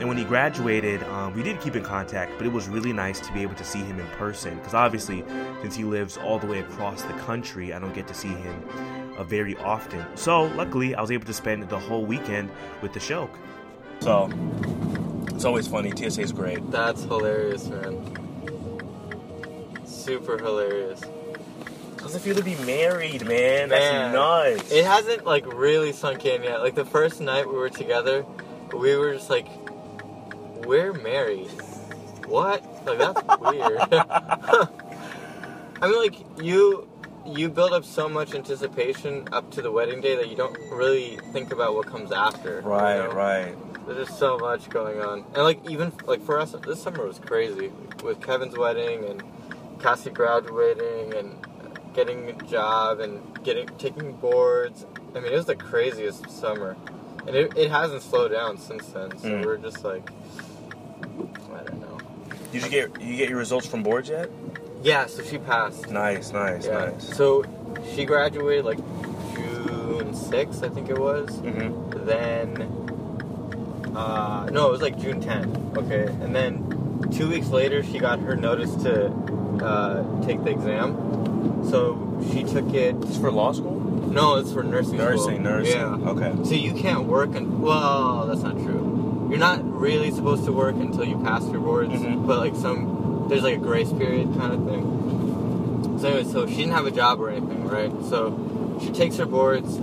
And 0.00 0.08
when 0.08 0.16
he 0.16 0.24
graduated, 0.24 1.02
um, 1.04 1.34
we 1.34 1.42
did 1.42 1.60
keep 1.60 1.76
in 1.76 1.84
contact, 1.84 2.32
but 2.38 2.46
it 2.46 2.52
was 2.52 2.68
really 2.68 2.92
nice 2.92 3.20
to 3.20 3.32
be 3.32 3.42
able 3.42 3.54
to 3.54 3.64
see 3.64 3.80
him 3.80 4.00
in 4.00 4.06
person. 4.16 4.56
Because 4.56 4.74
obviously, 4.74 5.22
since 5.60 5.76
he 5.76 5.84
lives 5.84 6.16
all 6.16 6.38
the 6.38 6.46
way 6.46 6.60
across 6.60 7.02
the 7.02 7.12
country, 7.14 7.72
I 7.72 7.78
don't 7.78 7.94
get 7.94 8.08
to 8.08 8.14
see 8.14 8.28
him 8.28 8.64
uh, 9.16 9.22
very 9.22 9.56
often. 9.58 10.04
So, 10.16 10.44
luckily, 10.44 10.94
I 10.94 11.00
was 11.00 11.10
able 11.10 11.26
to 11.26 11.34
spend 11.34 11.68
the 11.68 11.78
whole 11.78 12.04
weekend 12.04 12.50
with 12.82 12.92
Ashok. 12.94 13.30
So, 14.00 14.30
it's 15.28 15.44
always 15.44 15.68
funny. 15.68 15.92
TSA 15.94 16.22
is 16.22 16.32
great. 16.32 16.70
That's 16.70 17.02
hilarious, 17.04 17.66
man. 17.68 18.16
Super 19.84 20.38
hilarious. 20.38 21.00
How's 22.00 22.14
it 22.14 22.20
feel 22.20 22.34
to 22.34 22.42
be 22.42 22.54
married, 22.64 23.26
man? 23.26 23.68
That's 23.68 23.92
Man, 23.92 24.12
nuts. 24.14 24.72
It 24.72 24.86
hasn't 24.86 25.26
like 25.26 25.44
really 25.52 25.92
sunk 25.92 26.24
in 26.24 26.42
yet. 26.42 26.60
Like 26.60 26.74
the 26.74 26.84
first 26.86 27.20
night 27.20 27.46
we 27.46 27.54
were 27.54 27.68
together, 27.68 28.24
we 28.74 28.96
were 28.96 29.12
just 29.14 29.28
like, 29.28 29.46
we're 30.64 30.94
married. 30.94 31.50
What? 32.26 32.64
Like 32.86 32.98
that's 32.98 33.22
weird. 33.40 33.80
I 35.82 35.88
mean, 35.88 35.96
like 35.98 36.42
you, 36.42 36.88
you 37.26 37.48
build 37.48 37.72
up 37.72 37.84
so 37.84 38.08
much 38.08 38.34
anticipation 38.34 39.28
up 39.32 39.50
to 39.52 39.62
the 39.62 39.70
wedding 39.70 40.00
day 40.00 40.16
that 40.16 40.28
you 40.28 40.36
don't 40.36 40.56
really 40.72 41.18
think 41.32 41.52
about 41.52 41.74
what 41.74 41.86
comes 41.86 42.12
after. 42.12 42.60
you 42.60 42.66
right, 42.68 42.96
know? 42.96 43.12
right. 43.12 43.86
There's 43.86 44.06
just 44.08 44.18
so 44.18 44.38
much 44.38 44.68
going 44.70 45.00
on, 45.00 45.24
and 45.34 45.42
like 45.42 45.68
even 45.68 45.92
like 46.06 46.22
for 46.22 46.38
us, 46.38 46.52
this 46.66 46.80
summer 46.82 47.06
was 47.06 47.18
crazy 47.18 47.72
with 48.04 48.20
Kevin's 48.20 48.56
wedding 48.56 49.04
and 49.04 49.22
Cassie 49.80 50.10
graduating 50.10 51.14
and 51.14 51.36
getting 51.94 52.28
a 52.30 52.32
job 52.44 53.00
and 53.00 53.20
getting 53.42 53.66
taking 53.78 54.12
boards. 54.12 54.86
I 55.14 55.20
mean, 55.20 55.32
it 55.32 55.36
was 55.36 55.46
the 55.46 55.56
craziest 55.56 56.30
summer, 56.30 56.76
and 57.26 57.34
it, 57.34 57.56
it 57.56 57.70
hasn't 57.70 58.02
slowed 58.02 58.30
down 58.32 58.58
since 58.58 58.86
then. 58.88 59.16
So 59.18 59.28
Mm. 59.28 59.44
we're 59.44 59.56
just 59.56 59.82
like, 59.82 60.08
I 61.52 61.62
don't 61.64 61.80
know. 61.80 61.98
Did 62.52 62.62
you 62.62 62.68
get 62.68 63.00
you 63.00 63.16
get 63.16 63.28
your 63.28 63.38
results 63.38 63.66
from 63.66 63.82
boards 63.82 64.08
yet? 64.08 64.30
Yeah, 64.82 65.06
so 65.06 65.22
she 65.22 65.38
passed. 65.38 65.90
Nice, 65.90 66.32
nice, 66.32 66.66
Yeah. 66.66 66.86
nice. 66.90 67.16
So 67.16 67.44
she 67.94 68.04
graduated 68.04 68.64
like 68.64 68.78
June 69.34 70.14
6th, 70.14 70.62
I 70.62 70.68
think 70.68 70.88
it 70.88 70.98
was. 70.98 71.28
Mm-hmm. 71.40 72.06
Then, 72.06 73.96
uh, 73.96 74.48
no, 74.50 74.68
it 74.68 74.72
was 74.72 74.82
like 74.82 74.98
June 74.98 75.20
10th. 75.22 75.76
Okay, 75.78 76.06
and 76.22 76.34
then 76.34 77.08
two 77.12 77.28
weeks 77.28 77.48
later, 77.48 77.82
she 77.82 77.98
got 77.98 78.20
her 78.20 78.36
notice 78.36 78.74
to 78.84 79.06
uh, 79.62 80.02
take 80.26 80.42
the 80.44 80.50
exam. 80.50 80.96
So 81.68 81.98
she 82.32 82.42
took 82.44 82.72
it. 82.72 82.94
It's 83.02 83.18
for 83.18 83.30
law 83.30 83.52
school. 83.52 83.78
No, 83.80 84.36
it's 84.36 84.52
for 84.52 84.62
nursing. 84.62 84.98
school. 84.98 85.10
Nursing, 85.10 85.42
nursing. 85.42 85.76
Yeah. 85.76 86.10
Okay. 86.10 86.32
So 86.44 86.54
you 86.54 86.72
can't 86.74 87.04
work 87.04 87.34
and 87.36 87.60
well, 87.62 88.26
that's 88.26 88.40
not 88.42 88.54
true. 88.56 89.26
You're 89.30 89.38
not 89.38 89.62
really 89.78 90.10
supposed 90.10 90.44
to 90.46 90.52
work 90.52 90.74
until 90.76 91.04
you 91.04 91.18
pass 91.22 91.44
your 91.48 91.60
boards, 91.60 91.92
Mhm. 91.92 92.26
but 92.26 92.38
like 92.38 92.56
some 92.56 92.99
there's 93.30 93.44
like 93.44 93.54
a 93.54 93.58
grace 93.58 93.92
period 93.92 94.28
kind 94.36 94.52
of 94.52 94.66
thing. 94.66 95.98
So 96.00 96.08
anyway, 96.08 96.24
so 96.30 96.46
she 96.46 96.56
didn't 96.56 96.72
have 96.72 96.86
a 96.86 96.90
job 96.90 97.20
or 97.20 97.30
anything, 97.30 97.64
right? 97.66 97.90
So 98.08 98.78
she 98.82 98.90
takes 98.90 99.16
her 99.16 99.26
boards 99.26 99.76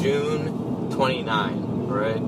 June 0.00 0.90
29, 0.92 1.88
right? 1.88 2.22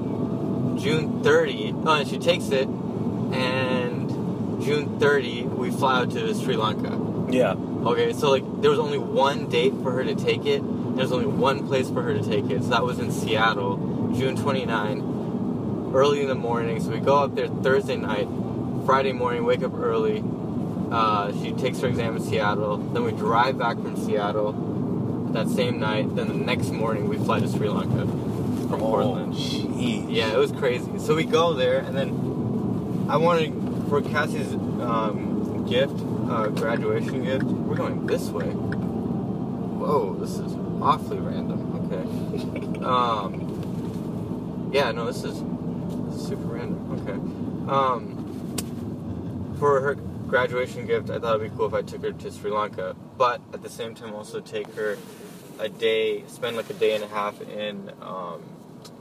June 0.76 1.22
30, 1.22 1.72
oh, 1.84 1.92
and 1.92 2.08
she 2.08 2.18
takes 2.18 2.48
it, 2.48 2.66
and 2.66 4.10
June 4.62 4.98
30 4.98 5.44
we 5.44 5.70
fly 5.70 6.00
out 6.00 6.10
to 6.10 6.34
Sri 6.34 6.56
Lanka. 6.56 7.00
Yeah. 7.30 7.52
Okay, 7.52 8.12
so 8.12 8.30
like 8.30 8.44
there 8.60 8.70
was 8.70 8.80
only 8.80 8.98
one 8.98 9.48
date 9.48 9.72
for 9.82 9.92
her 9.92 10.02
to 10.04 10.16
take 10.16 10.46
it. 10.46 10.62
There's 10.96 11.12
only 11.12 11.26
one 11.26 11.68
place 11.68 11.88
for 11.88 12.02
her 12.02 12.12
to 12.12 12.22
take 12.22 12.50
it. 12.50 12.64
So 12.64 12.70
that 12.70 12.82
was 12.82 12.98
in 12.98 13.12
Seattle, 13.12 14.12
June 14.16 14.34
29, 14.36 15.92
early 15.94 16.22
in 16.22 16.28
the 16.28 16.34
morning. 16.34 16.80
So 16.80 16.90
we 16.90 16.98
go 16.98 17.22
up 17.22 17.36
there 17.36 17.46
Thursday 17.48 17.96
night, 17.96 18.26
Friday 18.84 19.12
morning, 19.12 19.44
wake 19.44 19.62
up 19.62 19.74
early. 19.74 20.24
Uh, 20.90 21.32
she 21.42 21.52
takes 21.52 21.80
her 21.80 21.88
exam 21.88 22.16
in 22.16 22.22
Seattle. 22.22 22.76
Then 22.76 23.02
we 23.02 23.12
drive 23.12 23.58
back 23.58 23.76
from 23.76 23.96
Seattle 23.96 24.52
that 25.32 25.48
same 25.48 25.80
night. 25.80 26.14
Then 26.14 26.28
the 26.28 26.34
next 26.34 26.70
morning 26.70 27.08
we 27.08 27.16
fly 27.16 27.40
to 27.40 27.48
Sri 27.48 27.68
Lanka 27.68 28.06
from 28.68 28.80
Portland. 28.80 29.34
Oh. 29.36 30.06
Yeah, 30.08 30.32
it 30.32 30.38
was 30.38 30.52
crazy. 30.52 30.98
So 30.98 31.14
we 31.14 31.24
go 31.24 31.54
there, 31.54 31.80
and 31.80 31.96
then 31.96 33.06
I 33.08 33.16
wanted 33.16 33.52
for 33.88 34.00
Cassie's 34.00 34.54
um, 34.54 35.66
gift, 35.68 35.94
uh, 36.30 36.48
graduation 36.48 37.24
gift. 37.24 37.44
We're 37.44 37.76
going 37.76 38.06
this 38.06 38.28
way. 38.28 38.46
Whoa, 38.46 40.14
this 40.14 40.38
is 40.38 40.54
awfully 40.80 41.18
random. 41.18 41.92
Okay. 41.92 42.04
um, 42.84 44.70
yeah, 44.72 44.90
no, 44.92 45.06
this 45.06 45.24
is, 45.24 45.42
this 45.42 46.20
is 46.20 46.28
super 46.28 46.46
random. 46.46 46.90
Okay. 47.00 47.18
Um, 47.70 48.22
for 49.58 49.80
her 49.80 49.96
graduation 50.26 50.86
gift, 50.86 51.10
I 51.10 51.18
thought 51.18 51.36
it'd 51.36 51.50
be 51.50 51.56
cool 51.56 51.66
if 51.66 51.74
I 51.74 51.82
took 51.82 52.02
her 52.02 52.12
to 52.12 52.30
Sri 52.30 52.50
Lanka, 52.50 52.96
but 53.16 53.40
at 53.52 53.62
the 53.62 53.68
same 53.68 53.94
time, 53.94 54.14
also 54.14 54.40
take 54.40 54.72
her 54.74 54.96
a 55.58 55.68
day, 55.68 56.24
spend 56.26 56.56
like 56.56 56.68
a 56.70 56.74
day 56.74 56.94
and 56.94 57.04
a 57.04 57.08
half 57.08 57.40
in 57.40 57.90
um, 58.02 58.42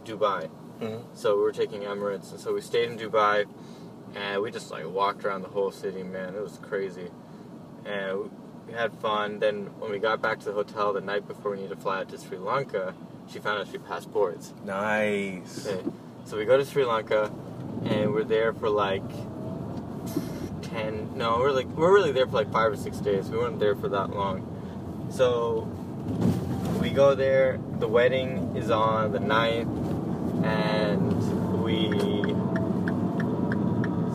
Dubai. 0.06 0.50
Mhm. 0.82 1.02
So 1.14 1.36
we 1.38 1.42
were 1.44 1.52
taking 1.52 1.82
Emirates, 1.82 2.32
and 2.32 2.40
so 2.40 2.54
we 2.54 2.62
stayed 2.62 2.90
in 2.92 2.98
Dubai, 2.98 3.46
and 4.16 4.42
we 4.42 4.52
just 4.52 4.72
like 4.72 4.88
walked 4.88 5.24
around 5.26 5.42
the 5.42 5.50
whole 5.50 5.72
city. 5.72 6.04
Man, 6.04 6.36
it 6.36 6.42
was 6.42 6.60
crazy, 6.62 7.10
and 7.86 8.18
we- 8.20 8.30
we 8.68 8.74
had 8.74 8.92
fun. 8.94 9.40
Then 9.40 9.68
when 9.80 9.92
we 9.92 10.00
got 10.00 10.22
back 10.24 10.40
to 10.40 10.46
the 10.46 10.54
hotel 10.54 10.92
the 10.92 11.00
night 11.02 11.28
before 11.28 11.52
we 11.52 11.58
needed 11.58 11.76
to 11.76 11.82
fly 11.82 12.00
out 12.00 12.10
to 12.10 12.18
Sri 12.18 12.38
Lanka, 12.40 12.94
she 13.28 13.38
found 13.40 13.60
out 13.60 13.68
she 13.72 13.78
passed 13.78 14.12
boards. 14.12 14.54
Nice. 14.66 15.68
Okay, 15.68 15.84
so 16.26 16.36
we 16.38 16.46
go 16.46 16.58
to 16.58 16.66
Sri 16.66 16.84
Lanka, 16.84 17.32
and 17.84 18.12
we're 18.14 18.24
there 18.24 18.54
for 18.54 18.70
like 18.70 19.04
ten. 20.76 21.12
No, 21.16 21.38
we're 21.40 21.52
like 21.52 21.68
we're 21.68 21.94
really 21.94 22.12
there 22.12 22.26
for 22.26 22.34
like 22.34 22.52
five 22.52 22.72
or 22.72 22.76
six 22.76 22.98
days. 22.98 23.30
We 23.30 23.38
weren't 23.38 23.60
there 23.60 23.76
for 23.76 23.88
that 23.90 24.10
long. 24.12 24.44
So 25.12 25.62
we 26.82 26.90
go 26.90 27.16
there. 27.16 27.60
The 27.80 27.88
wedding 27.88 28.56
is 28.56 28.70
on 28.72 29.12
the 29.12 29.20
9th, 29.20 30.44
and 30.46 31.64
we. 31.64 31.92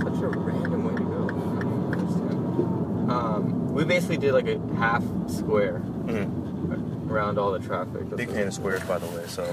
Such 0.05 0.23
a 0.23 0.29
random 0.29 0.85
way 0.85 0.95
to 0.97 1.03
go. 1.03 1.25
I 1.25 1.63
don't 1.63 1.95
understand. 1.95 3.11
Um, 3.11 3.75
we 3.75 3.85
basically 3.85 4.17
did 4.19 4.33
like 4.33 4.49
a 4.49 4.59
half 4.77 5.03
square 5.29 5.81
Mhm. 6.05 7.11
around 7.11 7.39
all 7.39 7.53
the 7.53 7.59
traffic. 7.61 8.09
That's 8.11 8.15
Big 8.17 8.31
fan 8.31 8.47
of 8.49 8.55
squares, 8.55 8.83
by 8.85 8.99
the 8.99 9.07
way, 9.07 9.25
so 9.27 9.45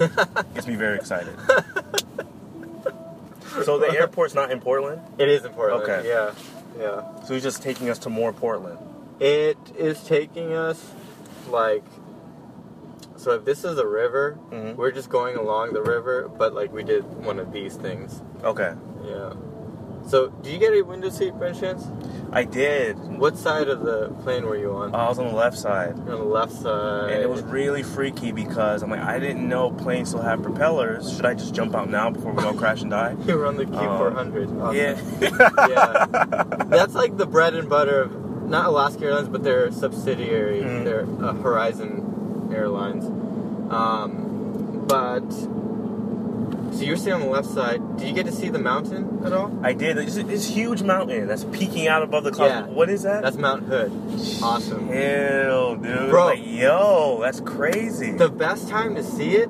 gets 0.53 0.67
me 0.67 0.75
very 0.75 0.97
excited. 0.97 1.33
so 3.63 3.77
the 3.79 3.89
airport's 3.91 4.33
not 4.35 4.51
in 4.51 4.59
Portland, 4.59 5.01
It 5.17 5.29
is 5.29 5.43
in 5.45 5.51
Portland. 5.53 5.83
Okay. 5.83 6.07
Yeah, 6.07 6.31
yeah. 6.79 7.23
so 7.25 7.33
he's 7.33 7.43
just 7.43 7.61
taking 7.63 7.89
us 7.89 7.99
to 7.99 8.09
more 8.09 8.31
Portland. 8.33 8.77
It 9.19 9.57
is 9.77 10.03
taking 10.03 10.53
us 10.53 10.91
like. 11.49 11.83
So 13.15 13.31
if 13.31 13.45
this 13.45 13.63
is 13.63 13.77
a 13.79 13.87
river, 13.87 14.37
Mhm. 14.51 14.75
we're 14.75 14.91
just 14.91 15.09
going 15.09 15.37
along 15.37 15.73
the 15.73 15.81
river, 15.81 16.29
but 16.37 16.53
like 16.53 16.71
we 16.71 16.83
did 16.83 17.03
one 17.25 17.39
of 17.39 17.51
these 17.51 17.75
things. 17.75 18.21
Okay, 18.43 18.73
Yeah. 19.03 19.33
So, 20.07 20.29
do 20.29 20.49
you 20.49 20.57
get 20.57 20.73
a 20.73 20.81
window 20.83 21.09
seat 21.09 21.37
by 21.37 21.51
chance? 21.51 21.85
I 22.31 22.43
did. 22.43 22.97
What 22.97 23.37
side 23.37 23.67
of 23.67 23.81
the 23.81 24.09
plane 24.23 24.45
were 24.45 24.57
you 24.57 24.71
on? 24.73 24.95
I 24.95 25.07
was 25.09 25.19
on 25.19 25.27
the 25.27 25.33
left 25.35 25.57
side, 25.57 25.97
You're 26.05 26.13
on 26.13 26.19
the 26.19 26.25
left 26.25 26.51
side. 26.53 27.11
and 27.11 27.21
it 27.21 27.29
was 27.29 27.41
really 27.43 27.83
freaky 27.83 28.31
because 28.31 28.83
I'm 28.83 28.89
like, 28.89 29.01
I 29.01 29.19
didn't 29.19 29.47
know 29.47 29.71
planes 29.71 30.09
still 30.09 30.21
have 30.21 30.41
propellers. 30.41 31.13
Should 31.15 31.25
I 31.25 31.33
just 31.33 31.53
jump 31.53 31.75
out 31.75 31.89
now 31.89 32.09
before 32.09 32.31
we 32.33 32.43
all 32.43 32.53
crash 32.53 32.81
and 32.81 32.91
die? 32.91 33.15
You 33.27 33.37
were 33.37 33.45
on 33.45 33.57
the 33.57 33.65
Q400. 33.65 34.61
Awesome. 34.61 34.75
Yeah. 35.21 35.67
yeah. 35.69 36.63
That's 36.67 36.93
like 36.95 37.17
the 37.17 37.25
bread 37.25 37.53
and 37.53 37.69
butter 37.69 38.01
of 38.03 38.11
not 38.49 38.67
Alaska 38.67 39.05
Airlines, 39.05 39.27
but 39.29 39.43
their 39.43 39.71
subsidiary, 39.71 40.61
Mhm. 40.61 40.83
their 40.85 41.01
uh, 41.25 41.33
Horizon 41.33 42.49
Airlines. 42.53 43.05
Um, 43.71 44.85
but 44.87 45.27
so 46.77 46.83
you're 46.83 46.95
sitting 46.97 47.13
on 47.13 47.21
the 47.21 47.27
left 47.27 47.47
side. 47.49 47.97
Did 47.97 48.07
you 48.07 48.13
get 48.13 48.25
to 48.27 48.31
see 48.31 48.49
the 48.49 48.59
mountain 48.59 49.21
at 49.25 49.33
all? 49.33 49.51
I 49.63 49.73
did. 49.73 49.97
It's 49.97 50.15
this 50.15 50.47
huge 50.47 50.83
mountain 50.83 51.27
that's 51.27 51.43
peeking 51.45 51.87
out 51.87 52.03
above 52.03 52.23
the 52.23 52.31
clouds. 52.31 52.67
Yeah. 52.69 52.73
What 52.75 52.89
is 52.89 53.03
that? 53.03 53.23
That's 53.23 53.37
Mount 53.37 53.63
Hood. 53.63 53.91
Awesome. 54.43 54.87
Hell, 54.87 55.75
dude. 55.75 56.09
Bro. 56.09 56.25
Like, 56.27 56.39
yo, 56.45 57.19
that's 57.21 57.39
crazy. 57.39 58.11
The 58.11 58.29
best 58.29 58.69
time 58.69 58.95
to 58.95 59.03
see 59.03 59.35
it 59.35 59.49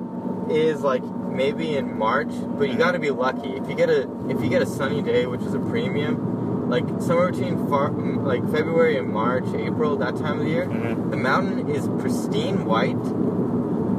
is 0.50 0.80
like 0.80 1.02
maybe 1.02 1.76
in 1.76 1.98
March, 1.98 2.30
but 2.30 2.68
you 2.70 2.76
got 2.76 2.92
to 2.92 2.98
be 2.98 3.10
lucky. 3.10 3.50
If 3.50 3.68
you 3.68 3.74
get 3.76 3.90
a 3.90 4.08
if 4.28 4.40
you 4.42 4.48
get 4.48 4.62
a 4.62 4.66
sunny 4.66 5.02
day, 5.02 5.26
which 5.26 5.42
is 5.42 5.52
a 5.54 5.58
premium, 5.60 6.70
like 6.70 6.84
somewhere 7.00 7.30
between 7.30 7.68
far, 7.68 7.90
mm, 7.90 8.24
like 8.24 8.42
February 8.50 8.96
and 8.96 9.12
March, 9.12 9.44
April, 9.54 9.96
that 9.98 10.16
time 10.16 10.38
of 10.40 10.44
the 10.46 10.50
year, 10.50 10.66
Mhm. 10.66 11.10
the 11.10 11.16
mountain 11.16 11.68
is 11.68 11.86
pristine 12.00 12.64
white, 12.64 12.96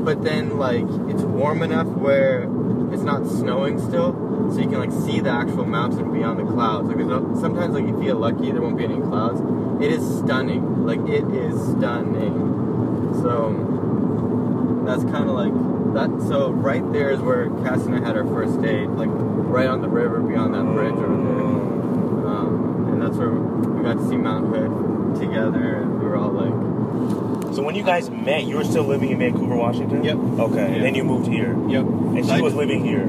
but 0.06 0.24
then 0.24 0.58
like 0.58 0.86
it's 1.10 1.22
warm 1.24 1.62
enough 1.62 1.88
where 1.88 2.48
it's 2.92 3.04
not 3.04 3.26
snowing 3.28 3.80
still, 3.80 4.14
so 4.52 4.58
you 4.58 4.70
can 4.70 4.80
like 4.80 4.92
see 4.92 5.20
the 5.20 5.30
actual 5.30 5.66
mountain 5.66 6.12
beyond 6.12 6.40
the 6.40 6.52
clouds. 6.52 6.88
Like 6.88 6.98
no, 6.98 7.36
sometimes 7.40 7.74
like 7.74 7.86
if 7.86 7.92
you 7.92 8.04
get 8.04 8.18
lucky, 8.18 8.52
there 8.52 8.62
won't 8.62 8.78
be 8.78 8.86
any 8.86 9.00
clouds. 9.00 9.42
It 9.84 9.92
is 9.92 10.04
stunning. 10.20 10.86
Like 10.86 11.00
it 11.08 11.24
is 11.34 11.56
stunning. 11.78 13.14
So 13.22 14.84
that's 14.86 15.04
kind 15.04 15.30
of 15.30 15.36
like 15.36 15.54
that. 15.94 16.28
So 16.28 16.52
right 16.52 16.84
there 16.92 17.12
is 17.12 17.20
where 17.20 17.50
Cass 17.64 17.86
and 17.86 17.96
I 17.96 18.06
had 18.06 18.18
our 18.18 18.26
first 18.26 18.62
date, 18.62 18.90
like 18.90 19.10
right 19.12 19.68
on 19.68 19.82
the 19.82 19.90
river 19.90 20.20
beyond 20.20 20.54
that 20.54 20.64
bridge 20.64 20.94
over 20.94 21.24
there. 21.24 21.70
Um, 22.30 22.90
and 22.92 23.02
that's 23.02 23.18
where 23.18 23.32
we 23.32 23.84
got 23.84 23.98
to 23.98 24.08
see 24.10 24.18
Mount 24.18 24.48
Hood 24.48 25.20
together, 25.20 25.82
and 25.82 26.00
we 26.00 26.06
were 26.06 26.16
all 26.16 26.32
like, 26.32 26.54
So 27.54 27.64
when 27.64 27.76
you 27.76 27.84
guys 27.84 28.10
met, 28.10 28.44
you 28.46 28.56
were 28.58 28.64
still 28.64 28.84
living 28.84 29.10
in 29.12 29.20
Vancouver, 29.20 29.56
Washington. 29.56 30.04
Yep. 30.04 30.18
Okay, 30.18 30.56
Yeah. 30.56 30.66
and 30.76 30.84
then 30.86 30.96
you 30.96 31.04
moved 31.04 31.28
here, 31.28 31.58
"Yep." 31.68 31.86
and 31.86 32.26
she 32.26 32.32
I- 32.32 32.42
was 32.42 32.54
living 32.56 32.84
here. 32.86 33.08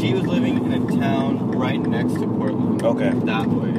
She 0.00 0.12
was 0.14 0.26
living 0.26 0.64
in 0.64 0.72
a 0.72 1.00
town 1.00 1.50
right 1.52 1.80
next 1.80 2.14
to 2.14 2.26
Portland. 2.26 2.82
Okay. 2.82 3.10
That 3.24 3.46
way. 3.48 3.74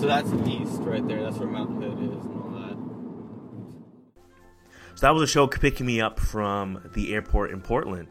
So 0.00 0.06
that's 0.08 0.32
east 0.46 0.80
right 0.82 1.06
there. 1.06 1.22
That's 1.22 1.38
where 1.38 1.48
Mount 1.48 1.70
Hood 1.82 1.92
is 2.02 2.24
and 2.24 2.42
all 2.42 2.50
that. 2.50 2.76
So 4.96 5.06
that 5.06 5.14
was 5.14 5.30
Ashok 5.30 5.60
picking 5.60 5.86
me 5.86 6.00
up 6.00 6.18
from 6.18 6.80
the 6.94 7.14
airport 7.14 7.50
in 7.52 7.60
Portland. 7.60 8.08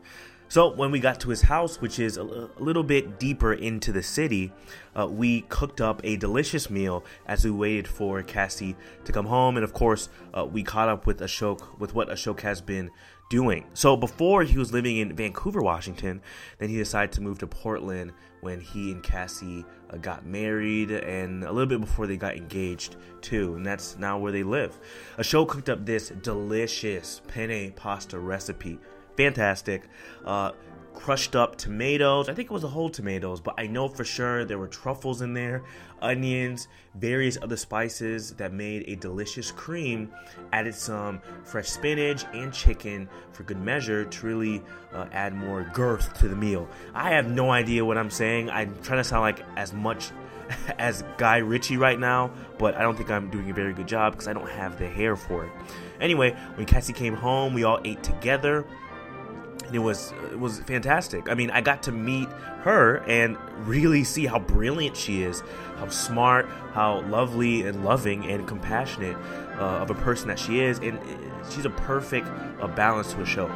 So 0.52 0.70
when 0.70 0.92
we 0.92 1.00
got 1.00 1.22
to 1.22 1.30
his 1.30 1.44
house, 1.44 1.80
which 1.80 1.98
is 1.98 2.18
a, 2.18 2.24
little 2.60 2.84
bit 2.84 3.18
deeper 3.18 3.54
into 3.54 3.94
the 3.94 4.04
city, 4.04 4.52
uh, 5.00 5.08
we 5.08 5.44
cooked 5.44 5.80
up 5.80 6.02
a 6.04 6.18
delicious 6.18 6.70
meal 6.70 7.06
as 7.26 7.46
we 7.46 7.52
waited 7.52 7.88
for 7.88 8.22
Cassie 8.22 8.76
to 9.06 9.14
come 9.14 9.26
home, 9.28 9.56
and 9.56 9.64
of 9.64 9.72
course, 9.72 10.10
uh, 10.34 10.44
we 10.44 10.62
caught 10.62 10.90
up 10.90 11.06
with 11.06 11.22
Ashok 11.22 11.80
with 11.80 11.96
what 11.96 12.10
Ashok 12.10 12.42
has 12.42 12.60
been 12.60 12.92
doing. 13.30 13.66
So 13.74 13.96
before 13.96 14.44
he 14.44 14.58
was 14.58 14.74
living 14.74 14.98
in 14.98 15.16
Vancouver, 15.16 15.62
Washington, 15.62 16.22
then 16.58 16.68
he 16.68 16.76
decided 16.76 17.14
to 17.14 17.22
move 17.22 17.40
to 17.40 17.48
Portland 17.48 18.12
when 18.42 18.60
he 18.60 18.92
and 18.92 19.02
Cassie 19.02 19.64
uh, 19.90 19.96
got 20.00 20.26
married, 20.26 20.92
and 20.92 21.46
a 21.46 21.52
little 21.54 21.70
bit 21.70 21.80
before 21.80 22.08
they 22.08 22.18
got 22.18 22.36
engaged 22.36 22.98
too, 23.22 23.56
and 23.56 23.66
that's 23.66 23.98
now 23.98 24.20
where 24.20 24.34
they 24.34 24.44
live. 24.44 24.78
Ashok 25.18 25.48
cooked 25.48 25.70
up 25.70 25.86
this 25.86 26.10
delicious 26.10 27.22
penne 27.30 27.72
pasta 27.72 28.20
recipe 28.20 28.80
fantastic. 29.15 29.88
Uh, 30.26 30.52
crushed 30.93 31.36
up 31.36 31.56
tomatoes. 31.56 32.30
I 32.30 32.34
think 32.34 32.50
it 32.50 32.54
was 32.54 32.62
the 32.62 32.67
whole 32.67 32.89
tomatoes, 32.89 33.39
but 33.39 33.56
I 33.58 33.67
know 33.67 33.88
for 33.88 34.04
sure 34.04 34.45
there 34.45 34.58
were 34.58 34.67
truffles 34.67 35.21
in 35.21 35.34
there, 35.34 35.63
onions, 36.02 36.67
various 36.95 37.38
other 37.41 37.58
spices 37.58 38.34
that 38.34 38.54
made 38.54 38.84
a 38.88 38.95
delicious 38.95 39.52
cream. 39.52 40.12
Added 40.54 40.76
some 40.76 41.21
fresh 41.43 41.69
spinach 41.69 42.26
and 42.34 42.54
chicken 42.54 43.10
for 43.32 43.43
good 43.43 43.60
measure 43.60 44.06
to 44.06 44.26
really 44.26 44.62
uh, 44.93 45.08
add 45.12 45.34
more 45.34 45.63
girth 45.74 46.13
to 46.19 46.28
the 46.28 46.36
meal. 46.36 46.67
I 46.93 47.12
have 47.12 47.30
no 47.30 47.52
idea 47.52 47.84
what 47.84 47.97
I'm 47.97 48.12
saying. 48.12 48.50
I'm 48.50 48.76
trying 48.82 49.00
to 49.00 49.04
sound 49.04 49.21
like 49.21 49.43
as 49.58 49.74
much 49.74 50.12
as 50.78 51.04
Guy 51.17 51.38
Ritchie 51.38 51.78
right 51.78 52.00
now, 52.00 52.32
but 52.58 52.76
I 52.76 52.82
don't 52.82 52.95
think 52.95 53.10
I'm 53.10 53.30
doing 53.30 53.50
a 53.50 53.54
very 53.54 53.74
good 53.74 53.88
job 53.88 54.13
because 54.13 54.28
I 54.28 54.34
don't 54.34 54.50
have 54.50 54.78
the 54.78 54.88
hair 54.88 55.15
for 55.15 55.45
it. 55.45 55.52
Anyway, 56.00 56.36
when 56.56 56.65
Cassie 56.65 56.93
came 56.93 57.15
home, 57.15 57.54
we 57.54 57.63
all 57.63 57.80
ate 57.86 58.04
together 58.04 58.65
and 59.72 59.78
it 59.78 59.80
was 59.80 60.14
it 60.32 60.40
was 60.40 60.60
fantastic. 60.60 61.30
I 61.30 61.34
mean, 61.34 61.50
I 61.50 61.62
got 61.62 61.84
to 61.84 61.94
meet 61.94 62.28
her 62.64 62.98
and 63.08 63.38
really 63.66 64.04
see 64.04 64.26
how 64.26 64.40
brilliant 64.40 64.98
she 64.98 65.24
is, 65.24 65.44
how 65.78 65.88
smart, 65.88 66.48
how 66.74 67.02
lovely 67.04 67.64
and 67.64 67.86
loving 67.86 68.26
and 68.26 68.46
compassionate 68.46 69.16
uh, 69.58 69.80
of 69.82 69.90
a 69.90 69.96
person 69.96 70.28
that 70.28 70.38
she 70.38 70.60
is, 70.60 70.80
and 70.80 71.00
uh, 71.00 71.50
she's 71.50 71.66
a 71.66 71.70
perfect 71.70 72.28
uh, 72.60 72.68
balance 72.68 73.14
to 73.14 73.20
Ashok. 73.20 73.52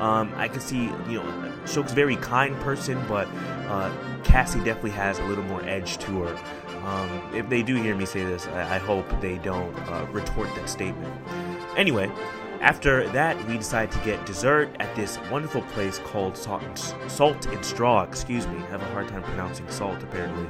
Um, 0.00 0.32
I 0.36 0.48
can 0.48 0.60
see, 0.60 0.84
you 1.08 1.20
know, 1.20 1.52
Ashok's 1.64 1.92
a 1.92 1.94
very 1.94 2.16
kind 2.16 2.58
person, 2.60 3.02
but 3.06 3.28
uh, 3.66 3.92
Cassie 4.24 4.60
definitely 4.60 4.92
has 4.92 5.18
a 5.18 5.24
little 5.24 5.44
more 5.44 5.62
edge 5.64 5.98
to 5.98 6.22
her. 6.22 6.38
Um, 6.86 7.34
if 7.34 7.48
they 7.50 7.62
do 7.62 7.74
hear 7.74 7.94
me 7.94 8.06
say 8.06 8.24
this, 8.24 8.46
I, 8.46 8.76
I 8.76 8.78
hope 8.78 9.06
they 9.20 9.36
don't 9.38 9.76
uh, 9.90 10.06
retort 10.12 10.48
that 10.54 10.70
statement. 10.70 11.12
Anyway, 11.76 12.10
after 12.60 13.08
that, 13.10 13.36
we 13.46 13.56
decided 13.56 13.92
to 13.92 14.04
get 14.04 14.24
dessert 14.26 14.74
at 14.80 14.94
this 14.96 15.18
wonderful 15.30 15.62
place 15.62 15.98
called 16.00 16.36
Salt 16.36 16.62
and, 16.62 17.10
Salt 17.10 17.46
and 17.46 17.64
Straw. 17.64 18.02
Excuse 18.02 18.46
me, 18.46 18.56
I 18.56 18.66
have 18.66 18.82
a 18.82 18.90
hard 18.92 19.08
time 19.08 19.22
pronouncing 19.22 19.68
salt 19.70 20.02
apparently. 20.02 20.48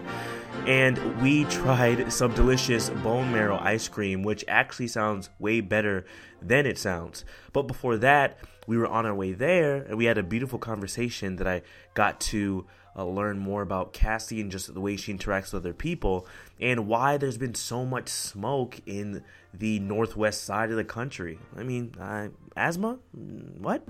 And 0.67 1.21
we 1.21 1.45
tried 1.51 2.13
some 2.13 2.35
delicious 2.35 2.91
bone 2.91 3.33
marrow 3.33 3.59
ice 3.61 3.89
cream, 3.89 4.23
which 4.23 4.45
actually 4.49 4.89
sounds 4.89 5.31
way 5.39 5.61
better 5.61 6.07
than 6.41 6.67
it 6.67 6.79
sounds. 6.79 7.25
But 7.53 7.63
before 7.63 7.97
that, 7.99 8.39
we 8.67 8.77
were 8.77 8.87
on 8.87 9.07
our 9.07 9.15
way 9.15 9.33
there, 9.33 9.77
and 9.77 9.97
we 9.97 10.05
had 10.05 10.19
a 10.19 10.23
beautiful 10.23 10.59
conversation 10.59 11.37
that 11.37 11.47
I 11.47 11.63
got 11.95 12.21
to 12.21 12.67
uh, 12.99 13.05
learn 13.05 13.39
more 13.39 13.63
about 13.63 13.93
Cassie 13.93 14.41
and 14.41 14.51
just 14.51 14.75
the 14.75 14.81
way 14.81 14.97
she 14.97 15.15
interacts 15.15 15.53
with 15.53 15.63
other 15.63 15.73
people, 15.73 16.27
and 16.61 16.89
why 16.89 17.17
there's 17.17 17.39
been 17.39 17.55
so 17.55 17.85
much 17.87 18.09
smoke 18.09 18.81
in 18.87 19.23
the 19.55 19.79
northwest 19.79 20.43
side 20.45 20.71
of 20.71 20.77
the 20.77 20.85
country. 20.85 21.39
I 21.57 21.63
mean, 21.63 21.95
uh, 22.01 22.29
asthma? 22.57 22.99
Mm, 23.17 23.61
What? 23.61 23.83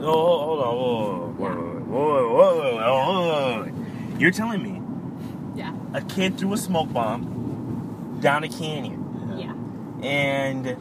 Oh, 0.00 0.38
hold 0.44 0.60
on. 0.60 1.36
Whoa, 1.36 1.48
whoa, 1.48 2.28
whoa, 2.34 2.34
whoa, 2.34 2.76
whoa, 2.76 3.64
whoa. 3.64 4.18
You're 4.18 4.32
telling 4.32 4.62
me 4.62 4.82
Yeah. 5.54 5.72
a 5.94 6.00
kid 6.02 6.36
threw 6.38 6.52
a 6.52 6.56
smoke 6.58 6.92
bomb 6.92 8.18
down 8.20 8.42
a 8.44 8.48
canyon 8.48 9.34
Yeah. 9.38 9.54
and 10.06 10.76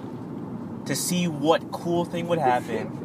to 0.85 0.95
see 0.95 1.27
what 1.27 1.71
cool 1.71 2.05
thing 2.05 2.27
would 2.27 2.39
happen. 2.39 3.00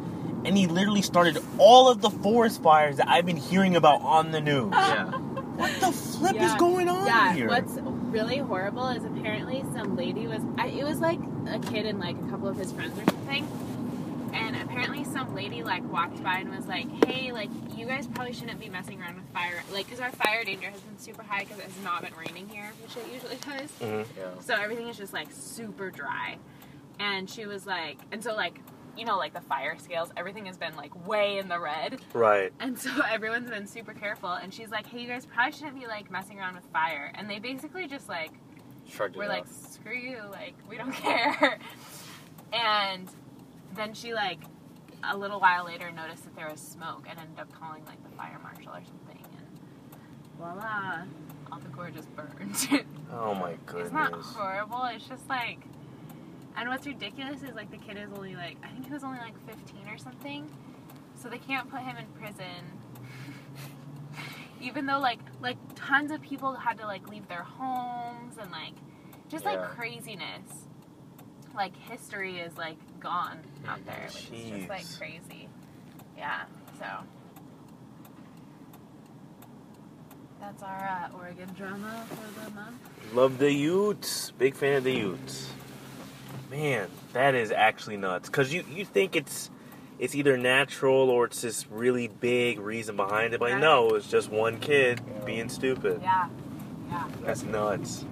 And 0.47 0.57
he 0.57 0.65
literally 0.65 1.01
started 1.01 1.37
all 1.57 1.89
of 1.89 1.99
the 1.99 2.09
forest 2.09 2.63
fires 2.63 2.97
that 2.97 3.09
I've 3.09 3.25
been 3.25 3.35
hearing 3.35 3.75
about 3.75 4.01
on 4.01 4.31
the 4.31 4.39
news. 4.39 4.71
Yeah. 4.71 5.11
What 5.57 5.73
the 5.81 5.91
flip 5.91 6.39
is 6.39 6.53
going 6.53 6.87
on 6.87 7.07
yeah. 7.07 7.33
here? 7.33 7.47
What's 7.47 7.73
really 7.81 8.37
horrible 8.37 8.89
is 8.89 9.03
apparently 9.03 9.63
some 9.73 9.95
lady 9.95 10.27
was. 10.27 10.43
I, 10.55 10.67
it 10.67 10.83
was 10.83 10.99
like 10.99 11.17
a 11.47 11.57
kid 11.57 11.87
and 11.87 11.99
like 11.99 12.15
a 12.15 12.29
couple 12.29 12.47
of 12.47 12.57
his 12.57 12.71
friends 12.71 12.95
or 12.99 13.03
something. 13.11 14.29
And 14.33 14.55
apparently 14.55 15.03
some 15.03 15.33
lady 15.33 15.63
like 15.63 15.83
walked 15.91 16.23
by 16.23 16.37
and 16.37 16.55
was 16.55 16.67
like, 16.67 16.87
"Hey, 17.05 17.31
like 17.31 17.49
you 17.75 17.87
guys 17.87 18.05
probably 18.05 18.33
shouldn't 18.33 18.59
be 18.59 18.69
messing 18.69 19.01
around 19.01 19.15
with 19.15 19.27
fire, 19.33 19.63
like 19.71 19.87
because 19.87 19.99
our 19.99 20.11
fire 20.11 20.43
danger 20.43 20.69
has 20.69 20.79
been 20.79 20.99
super 20.99 21.23
high 21.23 21.39
because 21.39 21.57
it 21.57 21.65
has 21.65 21.83
not 21.83 22.03
been 22.03 22.13
raining 22.13 22.47
here, 22.49 22.71
which 22.83 22.95
it 22.95 23.11
usually 23.11 23.37
does. 23.37 23.71
Mhm. 23.81 24.05
Yeah. 24.15 24.39
So 24.41 24.53
everything 24.53 24.89
is 24.89 24.97
just 24.97 25.11
like 25.11 25.29
super 25.31 25.89
dry. 25.89 26.37
And 26.99 27.27
she 27.27 27.47
was 27.47 27.65
like, 27.65 27.97
and 28.11 28.23
so 28.23 28.35
like 28.35 28.59
you 28.97 29.05
know 29.05 29.17
like 29.17 29.33
the 29.33 29.41
fire 29.41 29.77
scales, 29.77 30.09
everything 30.17 30.45
has 30.47 30.57
been 30.57 30.75
like 30.75 31.07
way 31.07 31.37
in 31.37 31.47
the 31.47 31.59
red. 31.59 31.99
Right. 32.13 32.51
And 32.59 32.77
so 32.77 32.89
everyone's 33.09 33.49
been 33.49 33.67
super 33.67 33.93
careful. 33.93 34.29
And 34.31 34.53
she's 34.53 34.69
like, 34.69 34.87
hey, 34.87 35.01
you 35.01 35.07
guys 35.07 35.25
probably 35.25 35.51
shouldn't 35.53 35.79
be 35.79 35.87
like 35.87 36.09
messing 36.11 36.39
around 36.39 36.55
with 36.55 36.65
fire. 36.73 37.11
And 37.15 37.29
they 37.29 37.39
basically 37.39 37.87
just 37.87 38.09
like 38.09 38.31
Shrugged 38.89 39.15
were 39.15 39.27
like, 39.27 39.41
off. 39.43 39.51
screw 39.71 39.97
you, 39.97 40.21
like 40.31 40.55
we 40.69 40.77
don't 40.77 40.91
care. 40.93 41.59
and 42.53 43.07
then 43.75 43.93
she 43.93 44.13
like 44.13 44.39
a 45.03 45.15
little 45.15 45.39
while 45.39 45.65
later 45.65 45.91
noticed 45.91 46.23
that 46.23 46.35
there 46.35 46.49
was 46.49 46.59
smoke 46.59 47.05
and 47.09 47.19
ended 47.19 47.39
up 47.39 47.51
calling 47.53 47.83
like 47.85 48.01
the 48.03 48.15
fire 48.17 48.39
marshal 48.41 48.71
or 48.71 48.83
something. 48.83 49.23
And 49.37 49.99
voila, 50.37 51.03
all 51.51 51.59
the 51.59 51.69
gorgeous 51.69 52.05
burned. 52.07 52.85
Oh 53.09 53.33
my 53.33 53.55
goodness. 53.65 53.85
It's 53.85 53.93
not 53.93 54.11
horrible. 54.13 54.83
It's 54.93 55.07
just 55.07 55.29
like, 55.29 55.59
and 56.57 56.69
what's 56.69 56.87
ridiculous 56.87 57.43
is 57.43 57.53
like 57.55 57.69
the 57.69 57.77
kid 57.77 57.97
is 57.97 58.09
only 58.15 58.35
like 58.35 58.57
I 58.63 58.69
think 58.69 58.87
he 58.87 58.91
was 58.91 59.03
only 59.03 59.19
like 59.19 59.35
15 59.47 59.87
or 59.87 59.97
something, 59.97 60.49
so 61.15 61.29
they 61.29 61.37
can't 61.37 61.69
put 61.69 61.81
him 61.81 61.95
in 61.97 62.05
prison. 62.19 62.79
Even 64.59 64.87
though 64.87 64.99
like 64.99 65.19
like 65.39 65.57
tons 65.75 66.11
of 66.11 66.21
people 66.21 66.55
had 66.55 66.79
to 66.79 66.85
like 66.85 67.07
leave 67.07 67.27
their 67.27 67.43
homes 67.43 68.37
and 68.41 68.51
like 68.51 68.73
just 69.29 69.45
like 69.45 69.61
craziness. 69.71 70.65
Like 71.55 71.75
history 71.75 72.39
is 72.39 72.57
like 72.57 72.77
gone 72.99 73.39
out 73.67 73.85
there, 73.85 74.07
which 74.07 74.31
is 74.31 74.49
just 74.49 74.69
like 74.69 74.85
crazy. 74.97 75.47
Yeah. 76.17 76.43
So. 76.79 76.85
That's 80.39 80.61
our 80.61 81.09
uh, 81.11 81.17
Oregon 81.17 81.49
drama 81.57 82.05
for 82.09 82.45
the 82.45 82.51
month. 82.51 82.77
Love 83.13 83.39
the 83.39 83.51
Utes. 83.51 84.31
Big 84.37 84.55
fan 84.55 84.75
of 84.75 84.83
the 84.83 84.93
Utes. 84.93 85.49
Man, 86.49 86.87
that 87.13 87.35
is 87.35 87.51
actually 87.51 87.97
nuts. 87.97 88.29
Cause 88.29 88.53
you 88.53 88.63
you 88.73 88.85
think 88.85 89.15
it's 89.15 89.49
it's 89.99 90.15
either 90.15 90.37
natural 90.37 91.09
or 91.09 91.25
it's 91.25 91.41
this 91.41 91.67
really 91.69 92.07
big 92.07 92.59
reason 92.59 92.95
behind 92.95 93.33
it, 93.33 93.39
but 93.39 93.51
Right. 93.51 93.59
no, 93.59 93.89
it's 93.95 94.07
just 94.09 94.31
one 94.31 94.59
kid 94.59 95.01
being 95.25 95.49
stupid. 95.49 95.99
Yeah. 96.01 96.29
Yeah. 96.89 97.07
That's 97.23 97.43
nuts. 97.43 98.05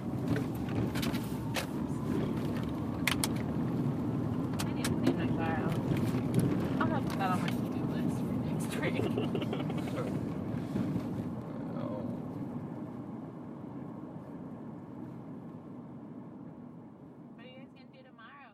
I 4.66 4.72
need 4.74 4.84
to 4.84 4.90
clean 4.90 5.16
my 5.16 5.26
car 5.44 5.56
out. 5.64 5.74
I'm 6.80 6.88
gonna 6.90 7.00
put 7.08 7.18
that 7.18 7.30
on 7.30 7.40
my 7.42 7.48
to-do 7.48 7.82
list 7.94 8.18
for 8.18 8.32
next 8.44 8.80
week. 8.80 9.02
what 17.34 17.44
are 17.44 17.48
you 17.48 17.56
guys 17.56 17.68
gonna 17.74 17.92
do 17.92 18.02
tomorrow? 18.02 18.50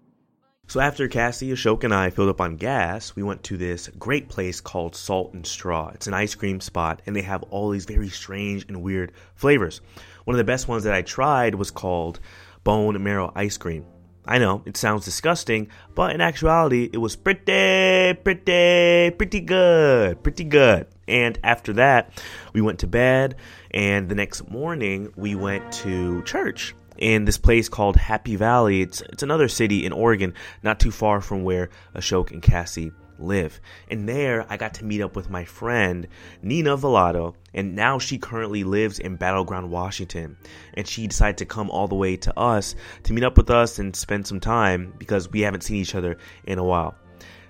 So 0.72 0.80
after 0.80 1.06
Cassie, 1.06 1.52
Ashok, 1.52 1.84
and 1.84 1.92
I 1.92 2.08
filled 2.08 2.30
up 2.30 2.40
on 2.40 2.56
gas, 2.56 3.14
we 3.14 3.22
went 3.22 3.42
to 3.42 3.58
this 3.58 3.88
great 3.98 4.30
place 4.30 4.58
called 4.58 4.96
Salt 4.96 5.34
and 5.34 5.46
Straw. 5.46 5.90
It's 5.92 6.06
an 6.06 6.14
ice 6.14 6.34
cream 6.34 6.62
spot, 6.62 7.02
and 7.04 7.14
they 7.14 7.20
have 7.20 7.42
all 7.50 7.68
these 7.68 7.84
very 7.84 8.08
strange 8.08 8.64
and 8.68 8.80
weird 8.80 9.12
flavors. 9.34 9.82
One 10.24 10.34
of 10.34 10.38
the 10.38 10.50
best 10.50 10.68
ones 10.68 10.84
that 10.84 10.94
I 10.94 11.02
tried 11.02 11.56
was 11.56 11.70
called 11.70 12.20
bone 12.64 13.02
marrow 13.02 13.30
ice 13.34 13.58
cream. 13.58 13.84
I 14.24 14.38
know 14.38 14.62
it 14.64 14.78
sounds 14.78 15.04
disgusting, 15.04 15.68
but 15.94 16.14
in 16.14 16.22
actuality, 16.22 16.88
it 16.90 16.96
was 16.96 17.16
pretty, 17.16 18.14
pretty, 18.14 19.10
pretty 19.10 19.40
good, 19.40 20.22
pretty 20.22 20.44
good. 20.44 20.86
And 21.06 21.38
after 21.44 21.74
that, 21.74 22.22
we 22.54 22.62
went 22.62 22.78
to 22.78 22.86
bed, 22.86 23.36
and 23.72 24.08
the 24.08 24.14
next 24.14 24.48
morning, 24.48 25.12
we 25.16 25.34
went 25.34 25.70
to 25.84 26.22
church 26.22 26.74
in 26.98 27.24
this 27.24 27.38
place 27.38 27.68
called 27.68 27.96
Happy 27.96 28.36
Valley. 28.36 28.82
It's, 28.82 29.00
it's 29.02 29.22
another 29.22 29.48
city 29.48 29.84
in 29.84 29.92
Oregon, 29.92 30.34
not 30.62 30.80
too 30.80 30.90
far 30.90 31.20
from 31.20 31.44
where 31.44 31.70
Ashok 31.94 32.30
and 32.30 32.42
Cassie 32.42 32.92
live. 33.18 33.60
And 33.88 34.08
there, 34.08 34.44
I 34.48 34.56
got 34.56 34.74
to 34.74 34.84
meet 34.84 35.00
up 35.00 35.16
with 35.16 35.30
my 35.30 35.44
friend, 35.44 36.08
Nina 36.42 36.76
Velado, 36.76 37.34
and 37.54 37.74
now 37.76 37.98
she 37.98 38.18
currently 38.18 38.64
lives 38.64 38.98
in 38.98 39.16
Battle 39.16 39.44
Ground, 39.44 39.70
Washington. 39.70 40.36
And 40.74 40.86
she 40.86 41.06
decided 41.06 41.38
to 41.38 41.46
come 41.46 41.70
all 41.70 41.88
the 41.88 41.94
way 41.94 42.16
to 42.18 42.38
us 42.38 42.74
to 43.04 43.12
meet 43.12 43.24
up 43.24 43.36
with 43.36 43.50
us 43.50 43.78
and 43.78 43.94
spend 43.94 44.26
some 44.26 44.40
time 44.40 44.94
because 44.98 45.30
we 45.30 45.40
haven't 45.40 45.62
seen 45.62 45.76
each 45.76 45.94
other 45.94 46.18
in 46.44 46.58
a 46.58 46.64
while. 46.64 46.94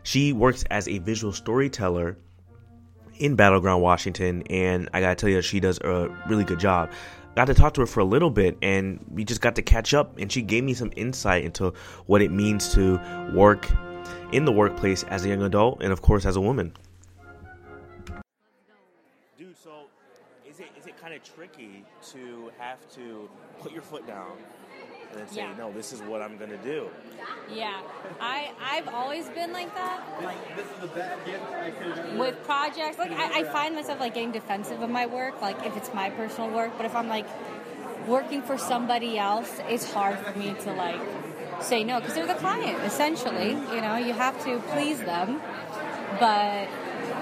She 0.02 0.33
works 0.33 0.64
as 0.70 0.88
a 0.88 0.98
visual 0.98 1.33
storyteller 1.33 2.16
in 3.18 3.37
Battle 3.37 3.61
Ground, 3.61 3.83
Washington, 3.83 4.42
and 4.50 4.88
I 4.92 5.00
gotta 5.00 5.14
tell 5.14 5.28
you, 5.28 5.42
she 5.42 5.61
does 5.61 5.78
a 5.78 6.09
really 6.28 6.44
good 6.44 6.59
job. 6.59 6.90
Got 7.35 7.47
to 7.47 7.55
talk 7.55 7.73
to 7.75 7.81
her 7.81 7.87
for 7.87 8.01
a 8.01 8.05
little 8.05 8.31
bit, 8.31 8.59
and 8.61 9.03
we 9.11 9.25
just 9.25 9.40
got 9.40 9.55
to 9.57 9.62
catch 9.62 9.95
up, 9.95 10.18
and 10.18 10.31
she 10.31 10.42
gave 10.42 10.64
me 10.64 10.75
some 10.75 10.92
insight 10.97 11.45
into 11.45 11.73
what 12.07 12.21
it 12.21 12.31
means 12.31 12.75
to 12.75 13.01
work 13.35 13.71
in 14.33 14.45
the 14.45 14.53
workplace 14.53 15.03
as 15.05 15.25
a 15.25 15.29
young 15.29 15.42
adult 15.42 15.83
and, 15.83 15.92
of 15.92 16.03
course, 16.03 16.27
as 16.27 16.37
a 16.37 16.40
woman. 16.40 16.75
Dude, 19.38 19.57
so 19.57 19.85
is 20.47 20.61
it 20.61 20.68
is 20.79 20.87
it 20.87 21.01
kind 21.01 21.14
of 21.14 21.23
tricky 21.23 21.85
to 22.12 22.51
have 22.59 22.87
to 22.97 23.31
put 23.61 23.73
your 23.73 23.83
foot 23.83 24.07
down 24.07 24.33
and 25.12 25.20
then 25.20 25.29
say, 25.29 25.40
Yeah. 25.42 25.55
no, 25.59 25.70
this 25.72 25.92
is 25.92 26.01
what 26.03 26.22
I'm 26.22 26.37
gonna 26.37 26.57
do? 26.59 26.88
Yeah, 27.53 27.81
I 28.20 28.51
I've 28.61 28.88
always 28.88 29.29
been 29.29 29.53
like 29.53 29.75
that. 29.75 30.01
Like 30.22 30.38
I 30.57 31.70
can 31.70 31.96
do 31.96 32.12
it. 32.12 32.18
With 32.18 32.42
projects, 32.44 32.98
like 32.98 33.12
I, 33.12 33.40
I 33.40 33.44
find 33.44 33.75
myself 33.75 34.01
like 34.01 34.14
getting 34.14 34.33
defensive 34.33 34.81
of 34.83 34.90
my 34.90 35.07
work, 35.07 35.40
like 35.42 35.64
if 35.66 35.77
it's 35.77 35.92
my 35.94 36.11
personal 36.11 36.51
work. 36.51 36.72
But 36.77 36.87
if 36.87 36.94
I'm 36.94 37.09
like 37.09 37.27
working 38.09 38.42
for 38.42 38.59
somebody 38.59 39.18
else, 39.18 39.61
it's 39.68 39.90
hard 39.92 40.18
for 40.18 40.37
me 40.38 40.55
to 40.64 40.72
like 40.72 41.01
say 41.61 41.85
no 41.85 42.01
because 42.01 42.14
they're 42.14 42.27
the 42.27 42.35
client 42.35 42.83
essentially. 42.85 43.51
You 43.51 43.81
know, 43.81 43.96
you 43.96 44.12
have 44.14 44.42
to 44.44 44.59
please 44.72 44.98
them. 45.01 45.40
But 46.18 46.68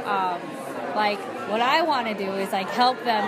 um, 0.05 0.40
like 0.94 1.18
what 1.50 1.61
I 1.61 1.83
want 1.83 2.07
to 2.09 2.14
do 2.14 2.31
is 2.35 2.53
like 2.53 2.68
help 2.68 3.03
them 3.05 3.26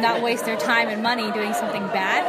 not 0.00 0.22
waste 0.22 0.44
their 0.44 0.56
time 0.56 0.88
and 0.88 1.02
money 1.02 1.30
doing 1.32 1.52
something 1.52 1.86
bad 1.88 2.24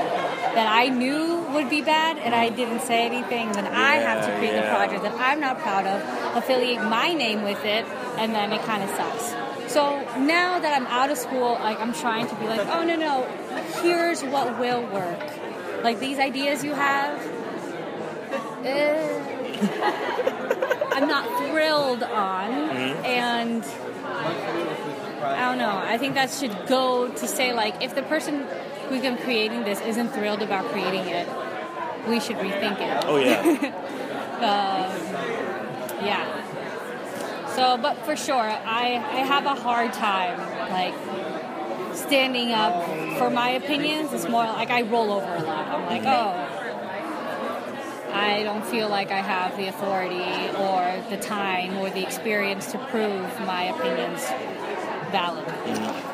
that 0.55 0.67
I 0.71 0.89
knew 0.89 1.32
would 1.53 1.69
be 1.69 1.81
bad 1.81 2.17
and 2.17 2.33
I 2.35 2.49
didn't 2.49 2.81
say 2.81 3.05
anything. 3.05 3.51
Then 3.51 3.67
I 3.67 3.95
have 3.95 4.25
to 4.25 4.31
create 4.37 4.51
the 4.51 4.57
yeah. 4.67 4.75
project 4.75 5.03
that 5.03 5.13
I'm 5.19 5.39
not 5.39 5.59
proud 5.59 5.85
of, 5.85 6.01
affiliate 6.37 6.83
my 6.83 7.13
name 7.13 7.43
with 7.43 7.63
it, 7.65 7.85
and 8.17 8.33
then 8.33 8.51
it 8.51 8.61
kind 8.63 8.83
of 8.83 8.89
sucks. 8.91 9.33
So 9.73 9.81
now 10.19 10.59
that 10.59 10.73
I'm 10.79 10.87
out 10.87 11.09
of 11.09 11.17
school, 11.17 11.53
like 11.53 11.79
I'm 11.79 11.93
trying 11.93 12.27
to 12.27 12.35
be 12.35 12.45
like, 12.45 12.61
oh 12.67 12.83
no 12.83 12.95
no, 12.95 13.23
here's 13.81 14.21
what 14.23 14.59
will 14.59 14.83
work. 14.87 15.19
Like 15.83 15.99
these 15.99 16.19
ideas 16.19 16.63
you 16.63 16.73
have. 16.73 17.19
eh, 18.65 19.19
I'm 20.93 21.07
not 21.07 21.25
thrilled 21.49 22.03
on, 22.03 22.51
Mhm. 22.69 23.05
and 23.05 23.63
I 25.23 25.39
don't 25.49 25.57
know. 25.57 25.75
I 25.93 25.97
think 25.97 26.13
that 26.15 26.29
should 26.29 26.55
go 26.67 27.07
to 27.09 27.27
say 27.27 27.53
like 27.53 27.81
if 27.81 27.95
the 27.95 28.03
person 28.03 28.45
who's 28.89 29.01
been 29.01 29.17
creating 29.17 29.63
this 29.63 29.81
isn't 29.81 30.09
thrilled 30.09 30.41
about 30.41 30.65
creating 30.65 31.07
it, 31.07 31.27
we 32.07 32.19
should 32.19 32.37
rethink 32.37 32.79
it. 32.79 33.03
Oh, 33.05 33.17
yeah. 33.17 33.39
um, 34.37 36.05
yeah. 36.05 36.43
So, 37.55 37.77
but 37.77 37.97
for 38.05 38.15
sure, 38.15 38.41
I 38.41 38.95
I 38.95 39.21
have 39.21 39.45
a 39.45 39.53
hard 39.53 39.93
time 39.93 40.39
like 40.71 40.95
standing 41.95 42.51
up 42.51 42.83
for 43.17 43.29
my 43.29 43.49
opinions. 43.49 44.11
It's 44.11 44.27
more 44.27 44.45
like 44.45 44.71
I 44.71 44.81
roll 44.81 45.11
over 45.11 45.35
a 45.35 45.43
lot. 45.43 45.67
I'm 45.67 45.85
like, 45.85 46.03
oh. 46.05 46.49
I 48.13 48.43
don't 48.43 48.63
feel 48.63 48.89
like 48.89 49.09
I 49.09 49.21
have 49.21 49.57
the 49.57 49.67
authority 49.67 50.49
or 50.57 51.03
the 51.09 51.17
time 51.17 51.77
or 51.77 51.89
the 51.89 52.03
experience 52.03 52.71
to 52.71 52.77
prove 52.77 53.39
my 53.41 53.63
opinions 53.63 54.21
valid. 55.11 55.47
Yeah. 55.65 56.12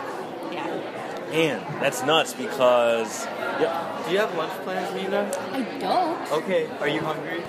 And 1.32 1.62
that's 1.82 2.04
nuts 2.04 2.34
because. 2.34 3.26
Yeah. 3.26 4.04
Do 4.06 4.12
you 4.12 4.20
have 4.20 4.36
lunch 4.36 4.54
plans, 4.64 4.96
Nina? 4.96 5.32
I 5.52 5.80
don't. 5.80 6.32
Okay. 6.44 6.68
Are 6.80 6.88
you 6.88 7.02
hungry? 7.02 7.44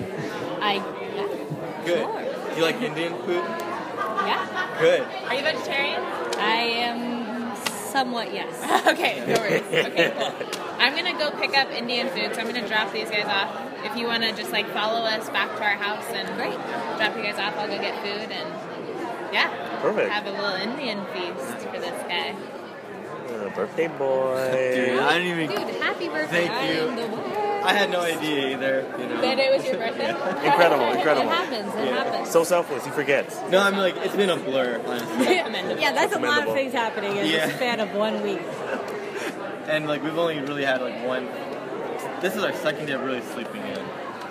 I 0.61 0.75
yeah. 0.75 1.85
Good. 1.85 1.99
Sure. 1.99 2.49
Do 2.49 2.55
you 2.57 2.63
like 2.63 2.81
Indian 2.81 3.13
food? 3.23 3.43
Yeah. 4.27 4.77
Good. 4.79 5.01
Are 5.01 5.35
you 5.35 5.41
vegetarian? 5.41 6.01
I 6.37 6.61
am 6.85 7.55
somewhat 7.91 8.33
yes. 8.33 8.53
okay, 8.87 9.23
no 9.27 9.39
worries. 9.39 9.61
Okay, 9.63 10.13
cool. 10.17 10.59
I'm 10.79 10.95
gonna 10.95 11.17
go 11.17 11.31
pick 11.31 11.57
up 11.57 11.69
Indian 11.71 12.09
food, 12.09 12.33
so 12.35 12.41
I'm 12.41 12.47
gonna 12.47 12.67
drop 12.67 12.91
these 12.93 13.09
guys 13.09 13.25
off. 13.25 13.85
If 13.85 13.97
you 13.97 14.07
wanna 14.07 14.35
just 14.35 14.51
like 14.51 14.67
follow 14.69 15.01
us 15.01 15.29
back 15.29 15.55
to 15.57 15.63
our 15.63 15.75
house 15.75 16.05
and 16.09 16.27
Great. 16.37 16.55
drop 16.97 17.15
you 17.17 17.23
guys 17.23 17.39
off, 17.39 17.57
I'll 17.57 17.67
go 17.67 17.77
get 17.77 17.95
food 18.03 18.31
and 18.31 18.49
yeah, 19.33 19.49
Perfect. 19.81 20.09
have 20.09 20.25
a 20.25 20.31
little 20.31 20.55
Indian 20.55 21.05
feast 21.13 21.65
for 21.67 21.79
this 21.79 22.03
guy. 22.03 22.35
Uh, 23.41 23.49
birthday 23.55 23.87
boy. 23.87 24.51
Dude, 24.75 24.99
I 24.99 25.17
didn't 25.17 25.39
even. 25.41 25.49
Dude, 25.67 25.81
happy 25.81 26.07
birthday. 26.07 26.47
Thank 26.47 26.51
I 26.51 26.71
you. 26.71 26.79
am 26.89 26.95
the 26.95 27.07
worst. 27.07 27.37
I 27.63 27.73
had 27.73 27.89
no 27.91 28.01
idea 28.01 28.53
either. 28.55 28.81
You 28.97 29.07
know. 29.07 29.21
That 29.21 29.39
it 29.39 29.55
was 29.55 29.65
your 29.65 29.77
birthday? 29.77 30.09
Incredible, 30.45 30.91
incredible. 30.93 31.29
It 31.29 31.35
happens. 31.35 31.75
It 31.75 31.93
happens. 31.93 32.29
So 32.31 32.43
selfless, 32.43 32.85
he 32.85 32.91
forgets. 32.91 33.39
No, 33.49 33.59
I'm 33.59 33.77
like 33.77 33.95
it's 33.97 34.15
been 34.15 34.29
a 34.31 34.35
blur. 34.37 34.81
Honestly. 34.85 35.25
yeah, 35.35 35.91
that's 35.91 36.15
a 36.15 36.19
lot 36.19 36.47
of 36.47 36.53
things 36.55 36.73
happening 36.73 37.17
in 37.17 37.25
Yeah. 37.27 37.47
the 37.47 37.53
span 37.53 37.79
of 37.79 37.93
one 37.93 38.23
week. 38.23 38.41
and 39.67 39.87
like 39.87 40.03
we've 40.03 40.17
only 40.17 40.39
really 40.39 40.65
had 40.65 40.81
like 40.81 41.05
one. 41.05 41.27
This 42.21 42.35
is 42.35 42.43
our 42.43 42.53
second 42.53 42.87
day 42.87 42.93
of 42.93 43.01
really 43.01 43.21
sleeping 43.21 43.61
in. 43.61 43.77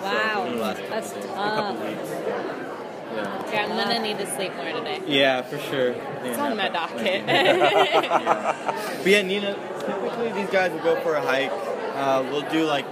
Wow, 0.01 0.45
for 0.45 0.51
the 0.53 0.57
last 0.61 0.81
that's 0.89 1.13
couple, 1.13 1.27
tough. 1.29 1.77
couple 1.77 1.87
weeks. 1.87 2.70
Yeah. 3.13 3.51
Yeah, 3.51 3.63
I'm 3.65 3.69
gonna 3.69 3.99
need 3.99 4.17
to 4.19 4.25
sleep 4.35 4.55
more 4.55 4.71
today. 4.71 5.01
Yeah, 5.07 5.41
for 5.41 5.57
sure. 5.59 5.89
It's 6.23 6.37
on 6.39 6.55
my 6.57 6.69
docket. 6.69 7.25
But 9.01 9.07
yeah, 9.07 9.21
Nina, 9.23 9.55
typically 9.79 10.31
these 10.33 10.49
guys 10.51 10.71
will 10.71 10.83
go 10.83 10.99
for 11.01 11.15
a 11.15 11.21
hike. 11.21 11.51
Uh, 11.51 12.23
we'll 12.31 12.47
do 12.51 12.65
like 12.65 12.85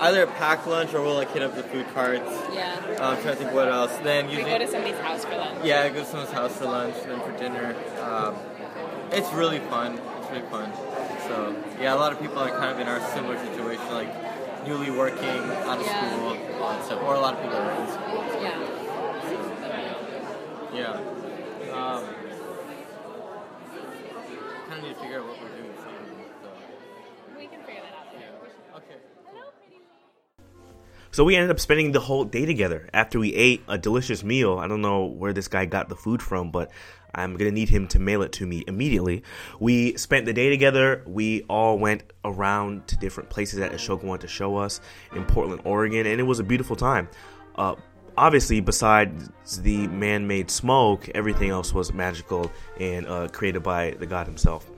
either 0.00 0.22
a 0.24 0.26
packed 0.26 0.66
lunch 0.66 0.92
or 0.94 1.00
we'll 1.02 1.14
like 1.14 1.30
hit 1.32 1.42
up 1.42 1.54
the 1.54 1.62
food 1.62 1.86
carts. 1.94 2.30
Yeah. 2.52 2.74
Uh, 3.00 3.10
I'm 3.10 3.22
trying 3.22 3.34
to 3.36 3.36
think 3.36 3.52
what 3.52 3.68
else. 3.68 3.96
Then 3.98 4.26
we 4.26 4.32
usually 4.32 4.50
go 4.50 4.58
to 4.58 4.66
somebody's 4.68 4.98
house 4.98 5.24
for 5.24 5.36
lunch. 5.36 5.64
yeah, 5.64 5.88
go 5.88 6.00
to 6.00 6.04
someone's 6.04 6.30
house 6.32 6.56
for 6.56 6.64
lunch, 6.64 6.94
then 7.06 7.20
for 7.20 7.32
dinner. 7.38 7.76
Um, 8.02 8.34
it's 9.12 9.32
really 9.32 9.60
fun. 9.60 9.98
It's 10.20 10.30
really 10.30 10.46
fun. 10.50 10.72
So 11.28 11.54
yeah, 11.80 11.94
a 11.94 11.96
lot 11.96 12.12
of 12.12 12.20
people 12.20 12.38
are 12.38 12.50
kind 12.50 12.70
of 12.72 12.78
in 12.80 12.88
our 12.88 13.00
similar 13.14 13.38
situation, 13.38 13.86
like 13.92 14.10
newly 14.66 14.90
working 14.90 15.28
out 15.68 15.78
of 15.78 15.86
Yeah. 15.86 16.10
school 16.16 16.32
and 16.32 16.84
stuff, 16.84 17.02
or 17.04 17.14
a 17.14 17.20
lot 17.20 17.34
of 17.34 17.42
people 17.42 17.56
are 17.58 17.70
in 17.70 17.88
school. 17.88 18.07
Yeah. 20.74 21.00
Yeah. 21.64 21.72
Um, 21.72 22.04
kind 24.68 24.78
of 24.78 24.82
need 24.82 24.94
to 24.94 25.00
figure 25.00 25.20
out 25.20 25.26
what 25.26 25.40
we're 25.42 25.48
doing. 25.56 25.74
So. 25.80 25.88
We 27.36 27.46
can 27.46 27.60
figure 27.62 27.82
that 27.82 27.94
out. 27.94 28.06
Yeah. 28.12 28.76
Okay. 28.76 28.96
So 31.10 31.24
we 31.24 31.36
ended 31.36 31.50
up 31.50 31.58
spending 31.58 31.92
the 31.92 32.00
whole 32.00 32.24
day 32.24 32.44
together 32.44 32.88
after 32.92 33.18
we 33.18 33.34
ate 33.34 33.62
a 33.66 33.78
delicious 33.78 34.22
meal. 34.22 34.58
I 34.58 34.68
don't 34.68 34.82
know 34.82 35.06
where 35.06 35.32
this 35.32 35.48
guy 35.48 35.64
got 35.64 35.88
the 35.88 35.96
food 35.96 36.22
from, 36.22 36.50
but 36.50 36.70
I'm 37.14 37.36
gonna 37.36 37.50
need 37.50 37.70
him 37.70 37.88
to 37.88 37.98
mail 37.98 38.22
it 38.22 38.32
to 38.32 38.46
me 38.46 38.62
immediately. 38.66 39.22
We 39.58 39.96
spent 39.96 40.26
the 40.26 40.32
day 40.34 40.50
together. 40.50 41.02
We 41.06 41.42
all 41.48 41.78
went 41.78 42.02
around 42.24 42.86
to 42.88 42.96
different 42.98 43.30
places 43.30 43.58
that 43.60 43.72
Ashoka 43.72 44.04
wanted 44.04 44.22
to 44.22 44.28
show 44.28 44.56
us 44.56 44.80
in 45.14 45.24
Portland, 45.24 45.62
Oregon, 45.64 46.06
and 46.06 46.20
it 46.20 46.24
was 46.24 46.38
a 46.38 46.44
beautiful 46.44 46.76
time. 46.76 47.08
Uh, 47.56 47.74
obviously, 48.18 48.60
besides 48.60 49.30
the 49.62 49.86
man-made 49.88 50.50
smoke, 50.50 51.08
everything 51.14 51.50
else 51.50 51.72
was 51.72 51.92
magical 51.92 52.50
and 52.80 53.06
uh, 53.06 53.28
created 53.28 53.62
by 53.62 53.92
the 53.92 54.06
god 54.06 54.26
himself. 54.26 54.68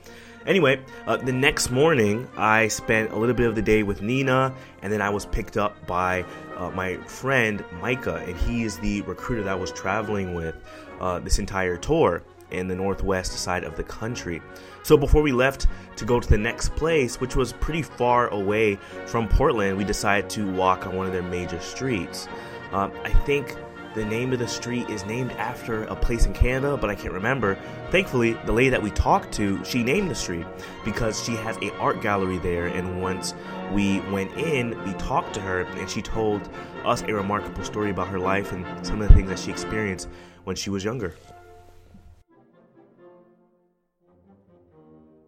Anyway, 0.46 0.80
uh, 1.06 1.16
the 1.16 1.32
next 1.32 1.70
morning, 1.70 2.28
I 2.36 2.68
spent 2.68 3.12
a 3.12 3.16
little 3.16 3.34
bit 3.34 3.46
of 3.46 3.54
the 3.54 3.62
day 3.62 3.82
with 3.82 4.02
Nina, 4.02 4.54
and 4.82 4.92
then 4.92 5.02
I 5.02 5.10
was 5.10 5.26
picked 5.26 5.56
up 5.56 5.86
by 5.86 6.24
uh, 6.56 6.70
my 6.70 6.96
friend 6.98 7.64
Micah, 7.80 8.16
and 8.26 8.36
he 8.36 8.62
is 8.62 8.78
the 8.78 9.02
recruiter 9.02 9.42
that 9.42 9.52
I 9.52 9.54
was 9.54 9.72
traveling 9.72 10.34
with 10.34 10.56
uh, 11.00 11.18
this 11.20 11.38
entire 11.38 11.76
tour 11.76 12.22
in 12.50 12.68
the 12.68 12.74
northwest 12.74 13.32
side 13.32 13.64
of 13.64 13.76
the 13.76 13.84
country. 13.84 14.42
So 14.82 14.96
before 14.96 15.22
we 15.22 15.32
left 15.32 15.66
to 15.96 16.04
go 16.04 16.20
to 16.20 16.28
the 16.28 16.38
next 16.38 16.74
place, 16.74 17.20
which 17.20 17.36
was 17.36 17.52
pretty 17.54 17.82
far 17.82 18.28
away 18.28 18.76
from 19.06 19.28
Portland, 19.28 19.76
we 19.76 19.84
decided 19.84 20.28
to 20.30 20.50
walk 20.52 20.86
on 20.86 20.96
one 20.96 21.06
of 21.06 21.12
their 21.12 21.22
major 21.22 21.60
streets. 21.60 22.28
Um, 22.72 22.92
I 23.04 23.10
think 23.10 23.56
the 23.94 24.04
name 24.04 24.32
of 24.32 24.38
the 24.38 24.46
street 24.46 24.88
is 24.88 25.04
named 25.04 25.32
after 25.32 25.82
a 25.84 25.96
place 25.96 26.24
in 26.24 26.32
Canada, 26.32 26.76
but 26.76 26.90
I 26.90 26.94
can't 26.94 27.12
remember. 27.12 27.58
Thankfully, 27.90 28.34
the 28.44 28.52
lady 28.52 28.70
that 28.70 28.82
we 28.82 28.90
talked 28.92 29.32
to, 29.32 29.62
she 29.64 29.82
named 29.82 30.10
the 30.10 30.14
street 30.14 30.46
because 30.84 31.22
she 31.24 31.32
has 31.32 31.56
a 31.58 31.74
art 31.78 32.00
gallery 32.00 32.38
there. 32.38 32.66
And 32.68 33.02
once 33.02 33.34
we 33.72 34.00
went 34.12 34.32
in, 34.34 34.80
we 34.84 34.92
talked 34.94 35.34
to 35.34 35.40
her, 35.40 35.62
and 35.62 35.90
she 35.90 36.02
told 36.02 36.48
us 36.84 37.02
a 37.02 37.12
remarkable 37.12 37.64
story 37.64 37.90
about 37.90 38.06
her 38.08 38.18
life 38.18 38.52
and 38.52 38.64
some 38.86 39.02
of 39.02 39.08
the 39.08 39.14
things 39.14 39.28
that 39.28 39.38
she 39.40 39.50
experienced 39.50 40.08
when 40.44 40.54
she 40.54 40.70
was 40.70 40.84
younger. 40.84 41.16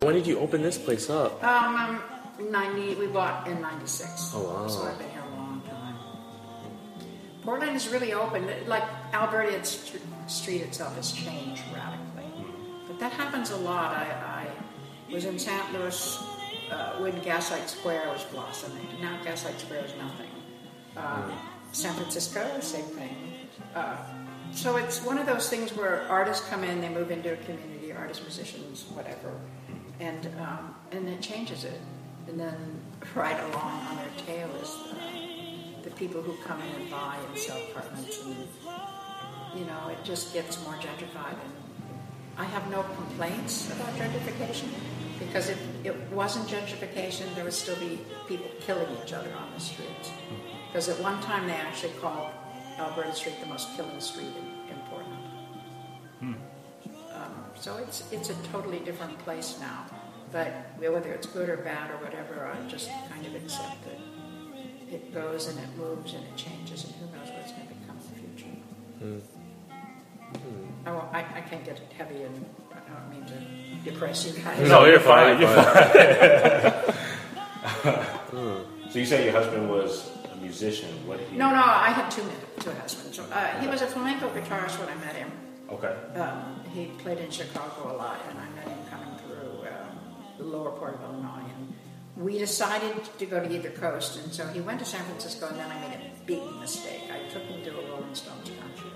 When 0.03 0.15
did 0.15 0.27
you 0.27 0.39
open 0.39 0.63
this 0.63 0.79
place 0.79 1.11
up? 1.11 1.43
Um, 1.43 2.01
um, 2.39 2.51
90, 2.51 2.95
we 2.97 3.07
bought 3.07 3.47
in 3.47 3.61
96. 3.61 4.33
Oh, 4.35 4.43
wow. 4.43 4.69
So 4.69 4.83
I've 4.83 4.99
been 4.99 5.09
here 5.11 5.19
a 5.19 5.21
long 5.21 5.21
time. 5.21 5.22
Portland 7.43 7.77
is 7.77 7.89
really 7.89 8.13
open. 8.13 8.49
Like 8.67 8.85
Alberta 9.13 9.65
St- 9.65 10.03
Street 10.27 10.63
itself 10.63 10.95
has 10.97 11.13
changed 11.13 11.63
radically. 11.75 12.31
But 12.87 12.99
that 13.01 13.13
happens 13.13 13.51
a 13.51 13.57
lot. 13.57 13.93
I, 13.95 14.47
I 15.09 15.13
was 15.13 15.25
in 15.25 15.39
St. 15.39 15.73
Louis 15.73 16.19
uh, 16.71 16.99
when 16.99 17.19
Gaslight 17.21 17.69
Square 17.69 18.09
was 18.09 18.25
blossoming. 18.25 18.87
Now 19.01 19.23
Gaslight 19.25 19.59
Square 19.59 19.85
is 19.87 19.95
nothing. 19.99 20.31
Um, 20.97 21.33
San 21.73 21.95
Francisco, 21.95 22.61
same 22.61 22.85
thing. 22.85 23.17
Uh, 23.75 23.97
so 24.53 24.77
it's 24.77 25.03
one 25.03 25.19
of 25.19 25.27
those 25.27 25.49
things 25.49 25.75
where 25.75 26.03
artists 26.09 26.47
come 26.49 26.63
in, 26.63 26.81
they 26.81 26.89
move 26.91 27.11
into 27.11 27.33
a 27.33 27.37
community, 27.37 27.93
artists, 27.93 28.23
musicians, 28.23 28.85
whatever, 28.93 29.33
and 29.99 30.27
um, 30.39 30.75
and 30.91 31.09
it 31.09 31.23
changes 31.23 31.65
it. 31.65 31.81
And 32.29 32.39
then 32.39 32.81
right 33.15 33.39
along 33.51 33.87
on 33.87 33.97
their 33.97 34.27
tail 34.27 34.49
is 34.63 34.69
uh, 34.69 34.89
the 34.91 34.92
people 35.97 36.23
who 36.23 36.35
come 36.43 36.61
in 36.61 36.81
and 36.81 36.91
buy 36.91 37.17
and 37.29 37.39
sell 37.39 37.59
apartments, 37.71 38.23
and 38.25 38.37
you 39.55 39.65
know 39.65 39.89
it 39.89 40.03
just 40.05 40.33
gets 40.33 40.63
more 40.65 40.75
gentrified. 40.75 41.33
And 41.45 41.53
I 42.37 42.45
have 42.45 42.71
no 42.71 42.83
complaints 42.83 43.71
about 43.73 43.93
gentrification 43.95 44.69
because 45.19 45.49
if 45.49 45.59
it 45.85 45.95
wasn't 46.11 46.49
gentrification, 46.49 47.33
there 47.35 47.45
would 47.45 47.53
still 47.53 47.77
be 47.77 48.01
people 48.27 48.51
killing 48.61 48.89
each 49.05 49.13
other 49.13 49.31
on 49.35 49.53
the 49.55 49.61
streets. 49.61 50.11
Because 50.69 50.89
at 50.89 50.99
one 51.01 51.21
time 51.23 51.47
they 51.47 51.55
actually 51.55 51.93
called 52.01 52.31
Alberta 52.79 53.15
Street 53.15 53.37
the 53.41 53.47
most 53.47 53.75
killing 53.77 54.01
street 54.01 54.33
in, 54.39 54.75
in 54.75 54.79
Portland. 54.89 55.25
Um, 57.15 57.35
so 57.55 57.77
it's 57.77 58.11
it's 58.11 58.31
a 58.31 58.35
totally 58.51 58.81
different 58.81 59.19
place 59.21 59.59
now. 59.61 59.85
But 60.33 60.49
whether 60.79 61.13
it's 61.13 61.27
good 61.27 61.51
or 61.51 61.59
bad 61.59 61.91
or 61.91 61.99
whatever, 62.05 62.47
I 62.47 62.67
just 62.67 62.89
kind 63.11 63.27
of 63.27 63.35
accept 63.35 63.87
it. 63.87 64.01
It 64.93 65.13
goes 65.15 65.49
and 65.49 65.59
it 65.59 65.77
moves 65.79 66.13
and 66.13 66.23
it 66.23 66.37
changes, 66.37 66.85
and 66.85 66.95
who 66.97 67.07
knows 67.17 67.29
what 67.31 67.41
it's 67.41 67.53
going 67.53 67.67
to 67.67 67.75
become 67.75 67.97
in 67.97 68.03
the 68.13 68.21
future. 68.21 69.27
I, 70.85 70.93
won't, 70.93 71.15
I, 71.15 71.21
I 71.21 71.41
can't 71.41 71.65
get 71.65 71.79
heavy 71.97 72.23
and 72.23 72.45
I 72.75 72.79
don't 72.93 73.11
mean 73.11 73.25
to 73.25 73.91
depress 73.91 74.27
you 74.27 74.35
guys. 74.43 74.69
No, 74.69 74.85
you're 74.85 75.01
fine. 75.01 75.41
You're 75.41 75.49
fine. 75.49 75.65
so 78.91 78.99
you 78.99 79.07
say 79.07 79.25
your 79.25 79.33
husband 79.33 79.71
was 79.71 80.11
a 80.31 80.37
musician. 80.37 80.91
What 81.07 81.19
did 81.19 81.29
he? 81.29 81.37
No, 81.39 81.51
no, 81.51 81.63
I 81.63 81.91
had 81.91 82.11
two, 82.11 82.25
two 82.61 82.73
husbands. 82.73 83.19
Uh, 83.19 83.59
he 83.61 83.67
was 83.69 83.81
a 83.81 83.87
flamenco 83.87 84.29
guitarist 84.29 84.79
when 84.79 84.89
I 84.91 84.95
met 84.97 85.17
him. 85.17 85.31
Okay. 85.71 85.95
Um, 86.21 86.61
he 86.75 86.87
played 86.99 87.19
in 87.19 87.31
Chicago 87.31 87.95
a 87.95 87.97
lot, 87.97 88.21
and 88.29 88.39
I 88.39 88.49
met 88.51 88.69
him 88.69 88.79
coming 88.91 89.17
through 89.21 89.67
um, 89.69 89.97
the 90.37 90.45
lower 90.45 90.73
part 90.73 90.95
of 90.97 91.03
Illinois. 91.03 91.49
And 91.57 91.72
we 92.17 92.39
decided 92.39 92.95
to 93.19 93.27
go 93.27 93.41
to 93.41 93.51
either 93.53 93.71
coast, 93.71 94.19
and 94.23 94.33
so 94.33 94.47
he 94.49 94.61
went 94.61 94.79
to 94.81 94.85
San 94.85 95.03
Francisco, 95.05 95.49
and 95.49 95.59
then 95.59 95.71
I 95.71 95.81
made 95.89 95.97
a 95.97 96.27
big 96.27 96.43
mistake. 96.61 97.03
I 97.11 97.29
took 97.31 97.43
him 97.43 97.65
to 97.65 97.71
a 97.71 97.91
Rolling 97.91 98.15
Stones 98.15 98.51
concert, 98.61 98.93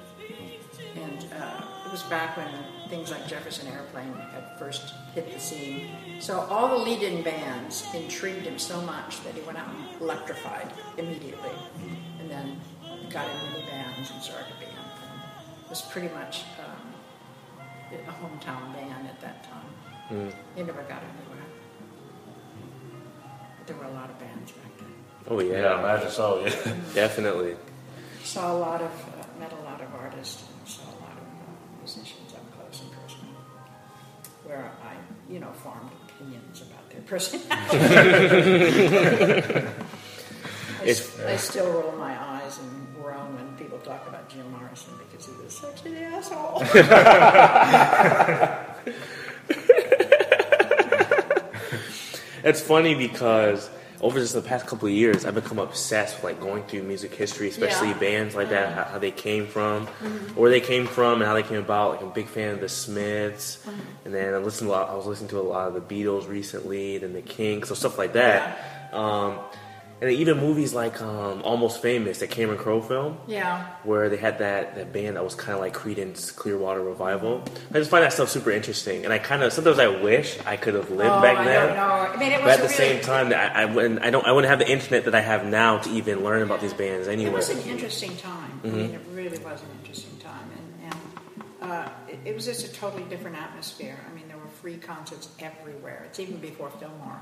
and 0.94 1.26
uh, 1.40 1.86
it 1.86 1.92
was 1.92 2.02
back 2.04 2.36
when 2.36 2.50
things 2.90 3.10
like 3.10 3.26
Jefferson 3.26 3.68
Airplane 3.68 4.12
had 4.12 4.58
first 4.58 4.92
hit 5.14 5.32
the 5.32 5.40
scene. 5.40 5.88
So 6.20 6.40
all 6.40 6.68
the 6.68 6.84
lead-in 6.84 7.22
bands 7.22 7.86
intrigued 7.94 8.46
him 8.46 8.58
so 8.58 8.80
much 8.82 9.24
that 9.24 9.34
he 9.34 9.40
went 9.42 9.58
out 9.58 9.68
and 9.68 10.00
electrified 10.00 10.70
immediately, 10.98 11.56
and 12.20 12.30
then 12.30 12.60
got 13.08 13.28
into 13.30 13.60
the 13.60 13.66
bands 13.66 14.10
and 14.10 14.22
started 14.22 14.48
a 14.56 14.60
band. 14.60 14.76
And 14.76 15.20
it 15.64 15.70
was 15.70 15.80
pretty 15.80 16.12
much 16.14 16.44
um, 16.60 16.92
a 17.92 18.12
hometown 18.12 18.74
band 18.74 19.06
at 19.08 19.20
that 19.22 19.44
time. 19.44 19.72
Mm. 20.10 20.34
He 20.54 20.62
never 20.62 20.82
got 20.82 21.02
anywhere. 21.02 21.36
But 23.66 23.74
there 23.74 23.82
were 23.84 23.90
a 23.92 23.94
lot 23.98 24.08
of 24.10 24.18
bands 24.20 24.52
back 24.52 24.70
then. 24.78 24.94
Oh 25.28 25.40
yeah, 25.40 25.60
Yeah, 25.62 25.74
I 25.74 25.78
imagine 25.80 26.10
so. 26.12 26.46
Yeah. 26.46 26.74
definitely. 26.94 27.56
Saw 28.22 28.52
a 28.52 28.58
lot 28.58 28.80
of, 28.80 28.90
uh, 28.90 29.40
met 29.40 29.52
a 29.52 29.62
lot 29.64 29.80
of 29.80 29.92
artists, 29.94 30.44
and 30.48 30.68
saw 30.68 30.82
a 30.84 30.98
lot 31.02 31.16
of 31.18 31.26
uh, 31.26 31.78
musicians 31.80 32.32
up 32.32 32.44
close 32.56 32.80
and 32.82 32.92
personal, 32.92 33.34
where 34.44 34.70
I, 34.84 34.94
you 35.32 35.40
know, 35.40 35.50
formed 35.52 35.90
opinions 36.08 36.62
about 36.62 36.88
their 36.90 37.00
personality. 37.02 37.48
I, 40.80 40.84
It's- 40.84 41.18
I 41.26 41.36
still 41.36 41.70
roll 41.72 41.96
my 41.98 42.14
eyes 42.20 42.58
and 42.60 42.94
groan 43.02 43.34
when 43.34 43.56
people 43.56 43.78
talk 43.78 44.06
about 44.06 44.28
Jim 44.28 44.48
Morrison 44.52 44.92
because 45.10 45.26
he 45.26 45.32
was 45.42 45.52
such 45.56 45.84
an 45.86 45.96
asshole. 45.96 46.62
It's 52.47 52.61
funny 52.61 52.94
because 52.94 53.68
over 54.01 54.20
just 54.20 54.32
the 54.32 54.40
past 54.40 54.68
couple 54.68 54.86
of 54.86 54.94
years, 54.94 55.24
I've 55.24 55.34
become 55.34 55.59
obsessed 55.59 56.14
with 56.14 56.22
like 56.22 56.40
going 56.40 56.62
through 56.62 56.84
music 56.84 57.12
history, 57.12 57.49
especially 57.49 57.88
Yeah. 57.88 57.99
bands 57.99 58.36
like 58.36 58.51
that, 58.51 58.72
how, 58.72 58.84
how 58.84 58.99
they 59.01 59.11
came 59.11 59.49
from, 59.49 59.88
Mhm. 59.88 60.36
where 60.36 60.49
they 60.49 60.61
came 60.61 60.86
from, 60.86 61.14
and 61.14 61.24
how 61.24 61.34
they 61.34 61.42
came 61.42 61.59
about. 61.59 61.90
Like 61.90 62.03
I'm 62.03 62.09
a 62.09 62.12
big 62.12 62.28
fan 62.28 62.51
of 62.55 62.61
the 62.61 62.68
Smiths, 62.68 63.59
Mhm. 63.66 63.72
and 64.05 64.14
then 64.14 64.32
I 64.32 64.36
listened 64.36 64.70
a 64.70 64.72
lot. 64.72 64.90
I 64.90 64.94
was 64.94 65.07
listening 65.07 65.30
to 65.30 65.40
a 65.40 65.42
lot 65.42 65.66
of 65.66 65.74
the 65.74 65.80
Beatles 65.80 66.28
recently, 66.28 66.99
then 66.99 67.14
the 67.14 67.20
Kinks, 67.20 67.68
so 67.68 67.74
stuff 67.74 67.99
like 67.99 68.12
that. 68.12 68.90
Um, 68.92 69.40
and 70.01 70.11
even 70.11 70.38
movies 70.38 70.74
like 70.74 71.01
um, 71.01 71.40
Almost 71.42 71.80
Famous, 71.80 72.18
that 72.18 72.28
Cameron 72.30 72.59
Crowe 72.59 72.82
film. 72.82 73.16
Yeah. 73.26 73.66
Where 73.84 74.09
they 74.11 74.18
had 74.18 74.40
that, 74.40 74.74
that 74.74 74.92
band 74.92 75.16
that 75.16 75.24
was 75.24 75.34
kind 75.34 75.55
of 75.55 75.61
like 75.61 75.72
Creedence 75.74 76.34
Clearwater 76.36 76.82
Revival. 76.82 77.42
I 77.70 77.78
just 77.78 77.90
find 77.90 78.05
that 78.05 78.12
stuff 78.12 78.28
super 78.28 78.51
interesting, 78.51 79.05
and 79.05 79.12
I 79.12 79.18
kind 79.18 79.42
of 79.42 79.53
sometimes 79.53 79.78
I 79.78 79.86
wish 79.88 80.38
I 80.44 80.57
could 80.57 80.74
have 80.74 80.90
lived 80.90 81.11
Oh, 81.11 81.22
back 81.22 81.38
I 81.38 81.44
then. 81.44 81.66
don't 81.68 81.76
know. 81.76 81.82
I 81.82 82.16
mean, 82.18 82.32
it 82.32 82.42
was 82.42 82.44
but 82.44 82.51
at 82.51 82.57
the 82.59 82.62
really- 82.64 82.74
same 82.74 83.01
time, 83.01 83.32
I, 83.32 83.62
I 83.62 83.64
wouldn't. 83.64 84.03
I 84.03 84.11
don't. 84.11 84.26
I 84.26 84.32
wouldn't 84.32 84.51
have 84.51 84.59
the 84.59 84.70
internet 84.70 85.05
that 85.07 85.14
I 85.14 85.20
have 85.20 85.47
now 85.47 85.78
to 85.78 85.90
even 85.90 86.22
learn 86.22 86.42
about 86.42 86.61
these 86.61 86.74
bands 86.74 87.09
anyway. 87.09 87.30
It 87.30 87.34
was 87.34 87.49
an 87.49 87.61
interesting 87.68 88.16
time. 88.16 88.61
I 88.64 88.66
Mhm. 88.68 88.72
mean, 88.74 88.90
it 88.94 89.01
really 89.12 89.38
was 89.38 89.62
an 89.62 89.68
interesting 89.80 90.18
time, 90.18 90.51
and, 90.84 90.92
and 91.62 91.72
uh, 91.72 91.88
it, 92.09 92.18
it 92.26 92.34
was 92.34 92.44
just 92.44 92.66
a 92.66 92.72
totally 92.72 93.05
different 93.05 93.36
atmosphere. 93.38 93.99
I 94.11 94.14
mean, 94.14 94.28
there 94.28 94.36
were 94.36 94.47
free 94.61 94.76
concerts 94.76 95.28
everywhere. 95.40 96.03
It's 96.07 96.20
even 96.20 96.36
before 96.36 96.70
Fillmore 96.70 97.20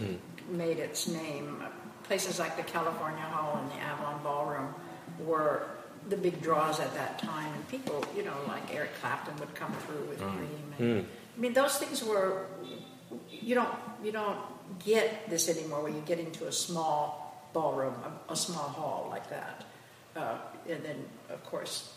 Mm. 0.00 0.18
made 0.48 0.78
its 0.78 1.06
name. 1.08 1.62
Places 2.04 2.38
like 2.38 2.56
the 2.56 2.62
California 2.62 3.22
Hall 3.22 3.58
and 3.62 3.70
the 3.70 3.76
Avalon 3.82 4.22
Ballroom 4.22 4.74
were 5.20 5.66
the 6.08 6.16
big 6.16 6.42
draws 6.42 6.80
at 6.80 6.92
that 6.94 7.18
time, 7.18 7.50
and 7.54 7.66
people, 7.68 8.04
you 8.14 8.22
know, 8.22 8.34
like 8.46 8.74
Eric 8.74 8.90
Clapton 9.00 9.34
would 9.38 9.54
come 9.54 9.72
through 9.86 10.04
with 10.04 10.18
Cream. 10.20 10.74
And, 10.78 11.04
Mm. 11.04 11.06
I 11.36 11.40
mean, 11.40 11.52
those 11.54 11.78
things 11.78 12.04
were 12.04 12.46
you 13.30 13.54
don't 13.54 13.74
you 14.02 14.12
don't 14.12 14.38
get 14.84 15.28
this 15.30 15.48
anymore 15.48 15.82
where 15.82 15.92
you 15.92 16.02
get 16.04 16.18
into 16.18 16.46
a 16.46 16.52
small 16.52 17.48
ballroom, 17.54 17.94
a, 18.28 18.32
a 18.32 18.36
small 18.36 18.68
hall 18.68 19.06
like 19.10 19.28
that, 19.30 19.64
uh, 20.16 20.36
and 20.68 20.82
then 20.84 21.04
of 21.30 21.42
course, 21.46 21.94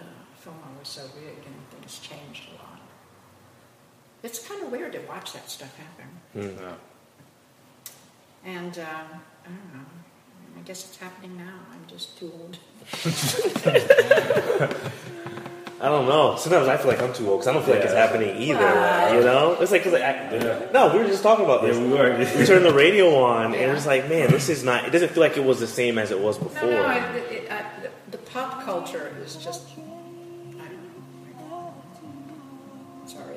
uh, 0.00 0.02
Fillmore 0.40 0.62
was 0.80 0.88
so 0.88 1.02
big 1.14 1.36
and 1.46 1.54
things 1.70 1.98
changed 2.00 2.48
a 2.50 2.54
lot. 2.54 2.80
It's 4.24 4.38
kind 4.48 4.62
of 4.64 4.72
weird 4.72 4.92
to 4.92 5.00
watch 5.00 5.32
that 5.32 5.48
stuff 5.48 5.74
happen, 5.78 6.08
Mm. 6.34 6.74
and 8.44 8.78
um, 8.78 9.20
I 9.44 9.48
don't 9.48 9.74
know. 9.74 9.84
I 10.58 10.60
guess 10.64 10.84
it's 10.88 10.96
happening 10.98 11.36
now. 11.36 11.60
I'm 11.72 11.84
just 11.88 12.16
too 12.18 12.32
old. 12.32 12.58
I 15.80 15.88
don't 15.88 16.06
know. 16.08 16.36
Sometimes 16.36 16.66
I 16.66 16.78
feel 16.78 16.86
like 16.88 17.02
I'm 17.02 17.12
too 17.12 17.28
old 17.28 17.40
because 17.40 17.48
I 17.48 17.52
don't 17.52 17.62
feel 17.64 17.74
like 17.74 17.84
it's 17.84 17.92
happening 17.92 18.36
either. 18.40 18.58
Wow. 18.58 19.12
You 19.12 19.20
know, 19.20 19.56
it's 19.60 19.70
like 19.70 19.82
'cause 19.82 19.92
I, 19.92 20.70
no, 20.72 20.92
we 20.94 21.00
were 21.00 21.06
just 21.06 21.22
talking 21.22 21.44
about 21.44 21.60
this. 21.62 21.76
Yeah, 21.76 21.82
we 21.82 21.88
were. 21.90 22.16
we 22.38 22.46
turned 22.46 22.64
the 22.64 22.72
radio 22.84 23.22
on, 23.22 23.54
and 23.54 23.70
it's 23.76 23.84
like, 23.84 24.08
man, 24.08 24.30
this 24.30 24.48
is 24.48 24.64
not. 24.64 24.86
It 24.86 24.90
doesn't 24.92 25.10
feel 25.10 25.22
like 25.22 25.36
it 25.36 25.44
was 25.44 25.60
the 25.60 25.66
same 25.66 25.98
as 25.98 26.10
it 26.10 26.18
was 26.18 26.38
before. 26.38 26.70
No, 26.70 26.88
no, 26.88 27.14
it, 27.14 27.32
it, 27.32 27.50
uh, 27.50 27.62
the, 27.82 27.90
the 28.12 28.18
pop 28.18 28.64
culture 28.64 29.14
is 29.22 29.36
just. 29.36 29.62
I 29.76 30.68
don't 30.68 31.50
know. 31.50 31.74
Sorry. 33.06 33.36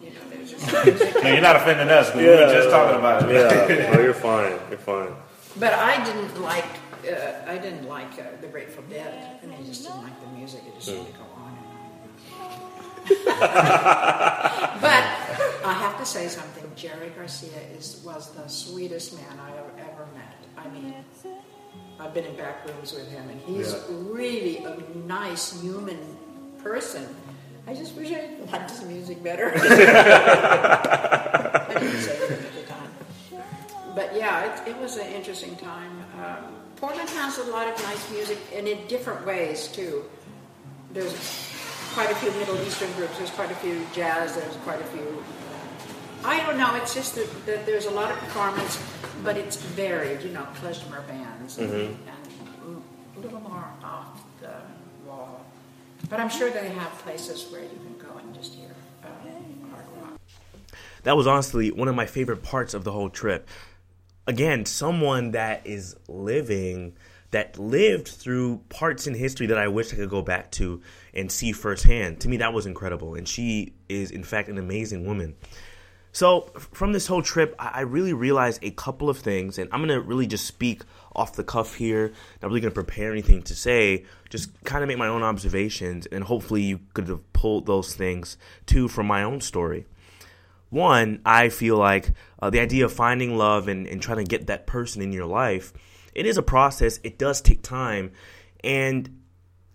you 0.00 0.10
know, 0.10 0.44
just... 0.46 0.72
no, 1.24 1.32
you're 1.32 1.40
not 1.40 1.56
offending 1.56 1.88
us. 1.88 2.14
We 2.14 2.26
were 2.26 2.46
just 2.52 2.70
talking 2.70 2.96
about 3.00 3.28
it. 3.28 3.34
Yeah, 3.34 3.90
no, 3.92 4.00
you're 4.00 4.14
fine. 4.14 4.56
You're 4.70 4.78
fine. 4.78 5.12
But 5.58 5.72
I 5.74 6.02
didn't 6.04 6.40
like. 6.42 6.64
Uh, 7.04 7.42
I 7.46 7.58
didn't 7.58 7.88
like 7.88 8.12
uh, 8.18 8.22
the 8.40 8.46
Grateful 8.46 8.84
Dead. 8.88 9.40
I 9.42 9.46
mean, 9.46 9.58
I 9.58 9.62
just 9.64 9.82
didn't 9.82 10.02
like 10.02 10.20
the 10.20 10.28
music. 10.28 10.62
It 10.66 10.74
just 10.76 10.86
seemed 10.86 11.06
to 11.06 11.12
go 11.12 11.24
on 11.36 11.56
and 11.58 11.66
on. 11.66 12.58
but 14.80 15.04
I 15.64 15.72
have 15.80 15.98
to 15.98 16.06
say 16.06 16.28
something. 16.28 16.70
Jerry 16.76 17.10
Garcia 17.10 17.58
is 17.76 18.00
was 18.04 18.30
the 18.32 18.46
sweetest 18.48 19.14
man 19.16 19.38
I 19.40 19.50
have 19.50 19.70
ever 19.90 20.06
met. 20.14 20.36
I 20.56 20.68
mean, 20.68 20.94
I've 21.98 22.14
been 22.14 22.24
in 22.24 22.36
back 22.36 22.64
rooms 22.68 22.92
with 22.92 23.10
him, 23.10 23.28
and 23.28 23.40
he's 23.40 23.72
Yeah. 23.72 23.80
really 23.88 24.58
a 24.58 24.76
nice 25.06 25.60
human 25.60 26.16
person. 26.62 27.06
I 27.66 27.74
just 27.74 27.94
wish 27.96 28.10
I 28.12 28.28
liked 28.50 28.70
his 28.70 28.82
music 28.84 29.22
better. 29.22 29.52
I 29.56 29.58
didn't 31.78 32.00
say 32.00 32.16
it 32.16 32.30
at 32.30 32.54
the 32.54 32.62
time. 32.72 32.92
But 33.94 34.14
yeah, 34.16 34.62
it, 34.64 34.70
it 34.70 34.78
was 34.78 34.96
an 34.96 35.06
interesting 35.12 35.56
time. 35.56 36.04
Um, 36.22 36.44
Portland 36.76 37.08
has 37.10 37.38
a 37.38 37.44
lot 37.44 37.68
of 37.68 37.80
nice 37.82 38.10
music, 38.10 38.38
and 38.54 38.66
in 38.66 38.86
different 38.88 39.24
ways 39.26 39.68
too. 39.68 40.04
There's 40.92 41.14
quite 41.94 42.10
a 42.10 42.14
few 42.16 42.30
Middle 42.32 42.58
Eastern 42.62 42.92
groups. 42.92 43.16
There's 43.18 43.30
quite 43.30 43.50
a 43.50 43.54
few 43.56 43.86
jazz. 43.94 44.34
There's 44.34 44.56
quite 44.56 44.80
a 44.80 44.84
few. 44.84 45.22
I 46.24 46.38
don't 46.44 46.58
know. 46.58 46.74
It's 46.76 46.94
just 46.94 47.14
that, 47.14 47.46
that 47.46 47.66
there's 47.66 47.86
a 47.86 47.90
lot 47.90 48.10
of 48.10 48.18
performance, 48.18 48.82
but 49.24 49.36
it's 49.36 49.56
varied. 49.56 50.22
You 50.22 50.30
know, 50.30 50.46
klezmer 50.60 51.06
bands 51.08 51.58
and, 51.58 51.70
Mhm. 51.70 51.86
and 51.86 52.82
a 53.16 53.20
little 53.20 53.40
more 53.40 53.64
off 53.82 54.20
the 54.40 54.52
wall. 55.06 55.44
But 56.10 56.20
I'm 56.20 56.28
sure 56.28 56.50
they 56.50 56.68
have 56.68 56.92
places 56.98 57.50
where 57.50 57.62
you 57.62 57.68
can 57.68 57.96
go 57.98 58.18
and 58.18 58.34
just 58.34 58.54
hear 58.54 58.70
uh. 59.04 59.08
That 61.04 61.16
was 61.16 61.26
honestly 61.26 61.70
one 61.72 61.88
of 61.88 61.94
my 61.96 62.06
favorite 62.06 62.42
parts 62.44 62.74
of 62.74 62.84
the 62.84 62.92
whole 62.92 63.08
trip. 63.10 63.48
Again, 64.26 64.66
someone 64.66 65.32
that 65.32 65.66
is 65.66 65.96
living, 66.08 66.96
that 67.32 67.58
lived 67.58 68.08
through 68.08 68.58
parts 68.68 69.06
in 69.06 69.14
history 69.14 69.46
that 69.46 69.58
I 69.58 69.68
wish 69.68 69.92
I 69.92 69.96
could 69.96 70.10
go 70.10 70.22
back 70.22 70.52
to 70.52 70.80
and 71.12 71.30
see 71.30 71.52
firsthand. 71.52 72.20
To 72.20 72.28
me, 72.28 72.36
that 72.36 72.52
was 72.52 72.66
incredible. 72.66 73.14
And 73.14 73.26
she 73.26 73.74
is, 73.88 74.10
in 74.10 74.22
fact, 74.22 74.48
an 74.48 74.58
amazing 74.58 75.06
woman. 75.06 75.34
So, 76.14 76.42
from 76.72 76.92
this 76.92 77.06
whole 77.06 77.22
trip, 77.22 77.54
I 77.58 77.80
really 77.80 78.12
realized 78.12 78.62
a 78.62 78.70
couple 78.70 79.08
of 79.08 79.18
things, 79.18 79.58
and 79.58 79.70
I'm 79.72 79.86
to 79.88 79.98
really 79.98 80.26
just 80.26 80.46
speak 80.46 80.82
off 81.16 81.32
the 81.32 81.42
cuff 81.42 81.74
here. 81.76 82.12
Not 82.42 82.48
really 82.48 82.60
to 82.60 82.70
prepare 82.70 83.10
anything 83.10 83.42
to 83.44 83.54
say, 83.54 84.04
just 84.28 84.62
kind 84.64 84.84
of 84.84 84.88
make 84.88 84.98
my 84.98 85.08
own 85.08 85.22
observations, 85.22 86.04
and 86.04 86.22
hopefully, 86.22 86.60
you 86.60 86.80
could 86.92 87.08
have 87.08 87.32
pulled 87.32 87.64
those 87.64 87.94
things 87.94 88.36
too 88.66 88.88
from 88.88 89.06
my 89.06 89.22
own 89.22 89.40
story. 89.40 89.86
One, 90.72 91.20
I 91.26 91.50
feel 91.50 91.76
like 91.76 92.12
uh, 92.40 92.48
the 92.48 92.60
idea 92.60 92.86
of 92.86 92.94
finding 92.94 93.36
love 93.36 93.68
and, 93.68 93.86
and 93.86 94.00
trying 94.00 94.16
to 94.16 94.24
get 94.24 94.46
that 94.46 94.66
person 94.66 95.02
in 95.02 95.12
your 95.12 95.26
life, 95.26 95.70
it 96.14 96.24
is 96.24 96.38
a 96.38 96.42
process. 96.42 96.98
It 97.04 97.18
does 97.18 97.42
take 97.42 97.62
time. 97.62 98.12
And 98.64 99.20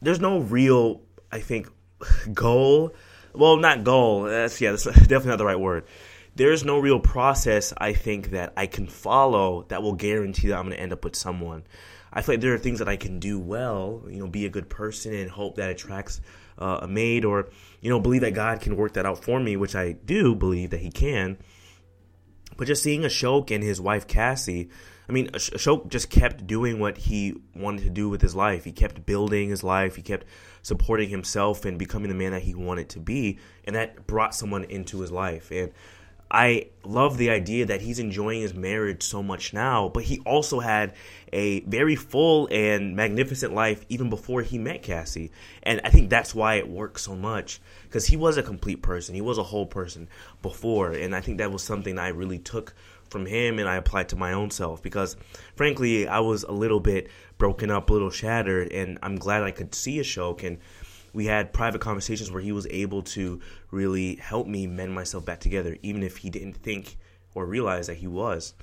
there's 0.01 0.19
no 0.19 0.39
real, 0.39 1.03
I 1.31 1.39
think, 1.39 1.69
goal. 2.33 2.95
Well, 3.35 3.57
not 3.57 3.83
goal. 3.83 4.23
That's, 4.23 4.59
yeah, 4.59 4.71
that's 4.71 4.85
definitely 4.85 5.29
not 5.29 5.37
the 5.37 5.45
right 5.45 5.59
word. 5.59 5.85
There's 6.35 6.65
no 6.65 6.79
real 6.79 6.99
process, 6.99 7.75
I 7.77 7.93
think, 7.93 8.31
that 8.31 8.53
I 8.57 8.65
can 8.65 8.87
follow 8.87 9.67
that 9.69 9.83
will 9.83 9.93
guarantee 9.93 10.47
that 10.47 10.57
I'm 10.57 10.65
going 10.65 10.77
to 10.77 10.81
end 10.81 10.93
up 10.93 11.03
with 11.03 11.15
someone. 11.15 11.63
I 12.11 12.23
feel 12.23 12.33
like 12.33 12.41
there 12.41 12.55
are 12.55 12.57
things 12.57 12.79
that 12.79 12.89
I 12.89 12.97
can 12.97 13.19
do 13.19 13.39
well, 13.39 14.01
you 14.09 14.17
know, 14.17 14.27
be 14.27 14.47
a 14.47 14.49
good 14.49 14.67
person 14.67 15.13
and 15.13 15.29
hope 15.29 15.57
that 15.57 15.69
attracts 15.69 16.21
uh, 16.57 16.79
a 16.81 16.87
maid 16.87 17.25
or, 17.25 17.49
you 17.81 17.89
know, 17.89 17.99
believe 17.99 18.21
that 18.21 18.33
God 18.33 18.61
can 18.61 18.75
work 18.75 18.93
that 18.93 19.05
out 19.05 19.23
for 19.23 19.39
me, 19.39 19.57
which 19.57 19.75
I 19.75 19.93
do 19.93 20.35
believe 20.35 20.71
that 20.71 20.79
He 20.79 20.91
can. 20.91 21.37
But 22.57 22.67
just 22.67 22.83
seeing 22.83 23.01
Ashok 23.01 23.51
and 23.51 23.63
his 23.63 23.79
wife 23.79 24.07
Cassie, 24.07 24.69
I 25.07 25.11
mean, 25.13 25.29
Ash- 25.33 25.51
Ashok 25.51 25.87
just 25.87 26.09
kept 26.09 26.47
doing 26.47 26.79
what 26.79 26.97
he 26.97 27.35
wanted 27.55 27.83
to 27.83 27.89
do 27.89 28.09
with 28.09 28.21
his 28.21 28.35
life. 28.35 28.65
He 28.65 28.71
kept 28.71 29.05
building 29.05 29.49
his 29.49 29.63
life. 29.63 29.95
He 29.95 30.01
kept 30.01 30.25
supporting 30.63 31.09
himself 31.09 31.63
and 31.63 31.79
becoming 31.79 32.09
the 32.09 32.15
man 32.15 32.31
that 32.31 32.41
he 32.41 32.53
wanted 32.53 32.89
to 32.89 32.99
be. 32.99 33.39
And 33.63 33.75
that 33.75 34.05
brought 34.07 34.35
someone 34.35 34.65
into 34.65 34.99
his 34.99 35.11
life. 35.11 35.51
And 35.51 35.71
I 36.29 36.67
love 36.83 37.17
the 37.17 37.29
idea 37.29 37.67
that 37.67 37.81
he's 37.81 37.99
enjoying 37.99 38.41
his 38.41 38.53
marriage 38.53 39.03
so 39.03 39.23
much 39.23 39.53
now, 39.53 39.89
but 39.89 40.03
he 40.03 40.19
also 40.19 40.59
had 40.59 40.93
a 41.31 41.61
very 41.61 41.95
full 41.95 42.47
and 42.51 42.95
magnificent 42.95 43.53
life 43.53 43.85
even 43.89 44.09
before 44.09 44.41
he 44.41 44.57
met 44.57 44.83
Cassie. 44.83 45.31
And 45.63 45.79
I 45.83 45.89
think 45.89 46.09
that's 46.09 46.35
why 46.35 46.55
it 46.55 46.67
works 46.67 47.03
so 47.03 47.15
much 47.15 47.61
because 47.83 48.05
he 48.07 48.17
was 48.17 48.37
a 48.37 48.43
complete 48.43 48.81
person. 48.81 49.15
He 49.15 49.21
was 49.21 49.37
a 49.37 49.43
whole 49.43 49.65
person 49.65 50.09
before. 50.41 50.91
And 50.91 51.15
I 51.15 51.21
think 51.21 51.37
that 51.37 51.51
was 51.51 51.63
something 51.63 51.97
I 51.97 52.09
really 52.09 52.39
took 52.39 52.73
from 53.09 53.25
him 53.25 53.57
and 53.57 53.69
I 53.69 53.77
applied 53.77 54.09
to 54.09 54.17
my 54.17 54.33
own 54.33 54.51
self 54.51 54.83
because 54.83 55.15
frankly, 55.55 56.09
I 56.09 56.19
was 56.19 56.43
a 56.43 56.51
little 56.51 56.81
bit 56.81 57.09
broken 57.37 57.71
up, 57.71 57.89
a 57.89 57.93
little 57.93 58.09
shattered. 58.09 58.71
And 58.73 58.99
I'm 59.01 59.15
glad 59.15 59.43
I 59.43 59.51
could 59.51 59.73
see 59.73 59.99
Ashok 59.99 60.43
and 60.43 60.57
we 61.17 61.25
had 61.25 61.51
private 61.51 61.81
conversations 61.81 62.29
where 62.29 62.43
he 62.43 62.51
was 62.51 62.67
able 62.67 63.01
to 63.01 63.41
really 63.71 64.17
help 64.17 64.45
me 64.45 64.67
mend 64.67 64.93
myself 64.93 65.25
back 65.25 65.39
together, 65.39 65.75
even 65.81 66.03
if 66.03 66.17
he 66.17 66.29
didn't 66.29 66.53
think 66.53 66.95
or 67.33 67.43
realize 67.43 67.87
that 67.87 67.95
he 67.95 68.05
was. 68.05 68.53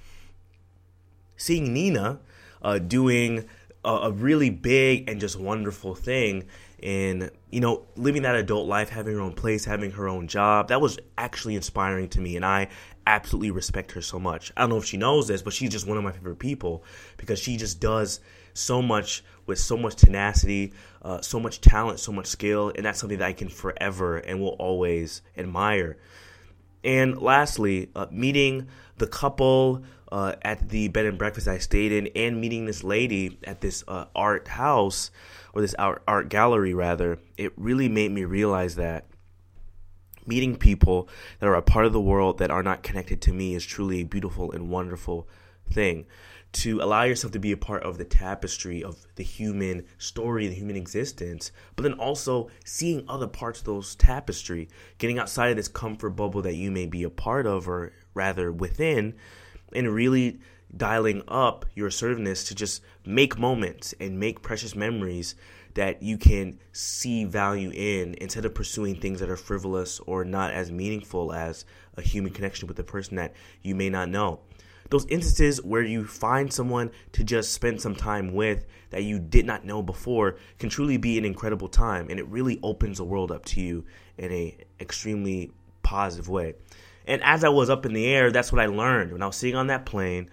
Seeing 1.37 1.75
Nina 1.75 2.21
uh, 2.63 2.79
doing 2.79 3.49
a, 3.85 3.91
a 3.93 4.13
really 4.13 4.51
big 4.51 5.11
and 5.11 5.21
just 5.21 5.37
wonderful 5.37 5.97
thing 5.97 6.45
in, 6.85 7.31
you 7.51 7.61
know, 7.61 7.87
living 7.97 8.23
that 8.23 8.37
adult 8.37 8.69
life, 8.69 8.91
having 8.91 9.15
her 9.15 9.21
own 9.21 9.33
place, 9.33 9.65
having 9.65 9.91
her 9.93 10.07
own 10.07 10.29
job, 10.29 10.69
that 10.69 10.83
was 10.83 10.99
actually 11.17 11.57
inspiring 11.57 12.11
to 12.11 12.21
me. 12.21 12.37
And 12.37 12.45
I 12.45 12.69
absolutely 13.07 13.51
respect 13.51 13.93
her 13.93 14.03
so 14.03 14.19
much. 14.19 14.53
I 14.55 14.61
don't 14.61 14.71
know 14.71 14.77
if 14.77 14.85
she 14.85 14.99
knows 14.99 15.27
this, 15.27 15.41
but 15.41 15.55
she's 15.55 15.71
just 15.71 15.87
one 15.87 15.97
of 15.97 16.05
my 16.05 16.13
favorite 16.13 16.39
people 16.39 16.85
because 17.17 17.39
she 17.39 17.57
just 17.57 17.81
does 17.81 18.21
so 18.53 18.83
much 18.83 19.25
with 19.47 19.59
so 19.59 19.79
much 19.79 19.97
tenacity, 19.97 20.75
uh, 21.01 21.23
so 21.23 21.41
much 21.41 21.63
talent, 21.63 22.01
so 22.01 22.13
much 22.13 22.27
skill, 22.27 22.71
and 22.77 22.85
that's 22.85 23.01
something 23.01 23.19
that 23.19 23.29
I 23.29 23.33
can 23.33 23.49
forever 23.49 24.19
and 24.19 24.39
will 24.39 24.57
always 24.59 25.23
admire. 25.39 25.97
And 26.85 27.17
lastly, 27.21 27.89
uh, 27.97 28.07
meeting 28.11 28.69
the 28.99 29.07
couple 29.07 29.85
uh, 30.13 30.35
at 30.43 30.69
the 30.69 30.89
bed 30.89 31.07
and 31.07 31.17
breakfast 31.17 31.49
I 31.49 31.59
stayed 31.59 31.93
in, 31.93 32.09
and 32.15 32.43
meeting 32.43 32.67
this 32.67 32.85
lady 32.85 33.39
at 33.45 33.63
this 33.63 33.85
uh, 33.89 34.05
art 34.15 34.49
house 34.49 35.11
or 35.55 35.63
this 35.63 35.75
art, 35.75 36.03
art 36.07 36.29
gallery, 36.29 36.75
rather, 36.75 37.19
it 37.37 37.53
really 37.57 37.89
made 37.89 38.11
me 38.11 38.25
realize 38.25 38.75
that 38.75 39.07
meeting 40.27 40.57
people 40.57 41.09
that 41.39 41.47
are 41.47 41.55
a 41.55 41.63
part 41.63 41.87
of 41.87 41.93
the 41.93 42.01
world 42.01 42.39
that 42.39 42.51
are 42.51 42.63
not 42.63 42.83
connected 42.83 43.21
to 43.23 43.33
me 43.33 43.55
is 43.55 43.65
truly 43.65 44.01
a 44.01 44.05
beautiful 44.05 44.51
and 44.53 44.69
wonderful 44.69 45.29
thing. 45.71 46.07
To 46.53 46.81
allow 46.81 47.03
yourself 47.03 47.33
to 47.33 47.41
be 47.41 47.51
a 47.51 47.57
part 47.57 47.83
of 47.83 47.99
the 47.99 48.05
tapestry 48.05 48.83
of 48.83 49.07
the 49.17 49.25
human 49.25 49.87
story, 49.99 50.47
the 50.47 50.55
human 50.55 50.77
existence, 50.77 51.51
but 51.75 51.83
then 51.83 51.95
also 51.95 52.49
seeing 52.65 53.05
other 53.09 53.27
parts 53.27 53.59
of 53.59 53.67
those 53.67 53.97
tapestry, 53.97 54.69
getting 54.99 55.19
outside 55.19 55.51
of 55.51 55.57
this 55.57 55.67
comfort 55.67 56.11
bubble 56.11 56.43
that 56.43 56.55
you 56.55 56.71
may 56.71 56.87
be 56.87 57.03
a 57.03 57.11
part 57.11 57.47
of, 57.47 57.69
or 57.69 57.93
rather 58.15 58.53
within, 58.53 59.15
and 59.73 59.93
really 59.93 60.39
dialing 60.77 61.23
up 61.29 61.67
your 61.75 61.89
assertiveness 61.89 62.45
to 62.45 62.55
just 62.55 62.83
make 63.07 63.39
moments 63.39 63.95
and 64.01 64.19
make 64.19 64.43
precious 64.43 64.75
memories 64.75 65.35
that 65.75 66.03
you 66.03 66.17
can 66.17 66.59
see 66.73 67.25
value 67.25 67.71
in 67.71 68.15
instead 68.15 68.45
of 68.45 68.55
pursuing 68.55 68.95
things 68.95 69.21
that 69.21 69.31
are 69.31 69.37
frivolous 69.37 70.01
or 70.01 70.25
not 70.25 70.53
as 70.53 70.71
meaningful 70.71 71.33
as 71.33 71.65
a 71.97 72.03
human 72.03 72.33
connection 72.33 72.69
with 72.69 72.79
a 72.79 72.85
person 72.85 73.17
that 73.17 73.35
you 73.63 73.75
may 73.75 73.91
not 73.91 74.09
know. 74.09 74.41
Those 74.91 75.07
instances 75.07 75.63
where 75.63 75.83
you 75.83 76.05
find 76.05 76.53
someone 76.53 76.91
to 77.13 77.25
just 77.25 77.53
spend 77.53 77.81
some 77.81 77.97
time 77.97 78.35
with 78.35 78.67
that 78.91 79.03
you 79.03 79.19
did 79.19 79.47
not 79.47 79.65
know 79.65 79.83
before 79.83 80.37
can 80.59 80.69
truly 80.69 80.99
be 80.99 81.19
an 81.19 81.25
incredible 81.25 81.69
time 81.69 82.09
and 82.11 82.21
it 82.21 82.29
really 82.29 82.61
opens 82.63 82.99
the 82.99 83.05
world 83.05 83.33
up 83.33 83.45
to 83.47 83.61
you 83.61 83.85
in 84.19 84.31
a 84.31 84.57
extremely 84.79 85.51
positive 85.83 86.29
way. 86.29 86.55
And 87.07 87.23
as 87.23 87.45
I 87.45 87.49
was 87.49 87.71
up 87.71 87.85
in 87.85 87.93
the 87.93 88.07
air, 88.07 88.31
that's 88.31 88.53
what 88.53 88.61
I 88.61 88.67
learned 88.67 89.13
when 89.13 89.23
I 89.23 89.27
was 89.27 89.37
sitting 89.37 89.57
on 89.57 89.67
that 89.67 89.87
plane, 89.87 90.31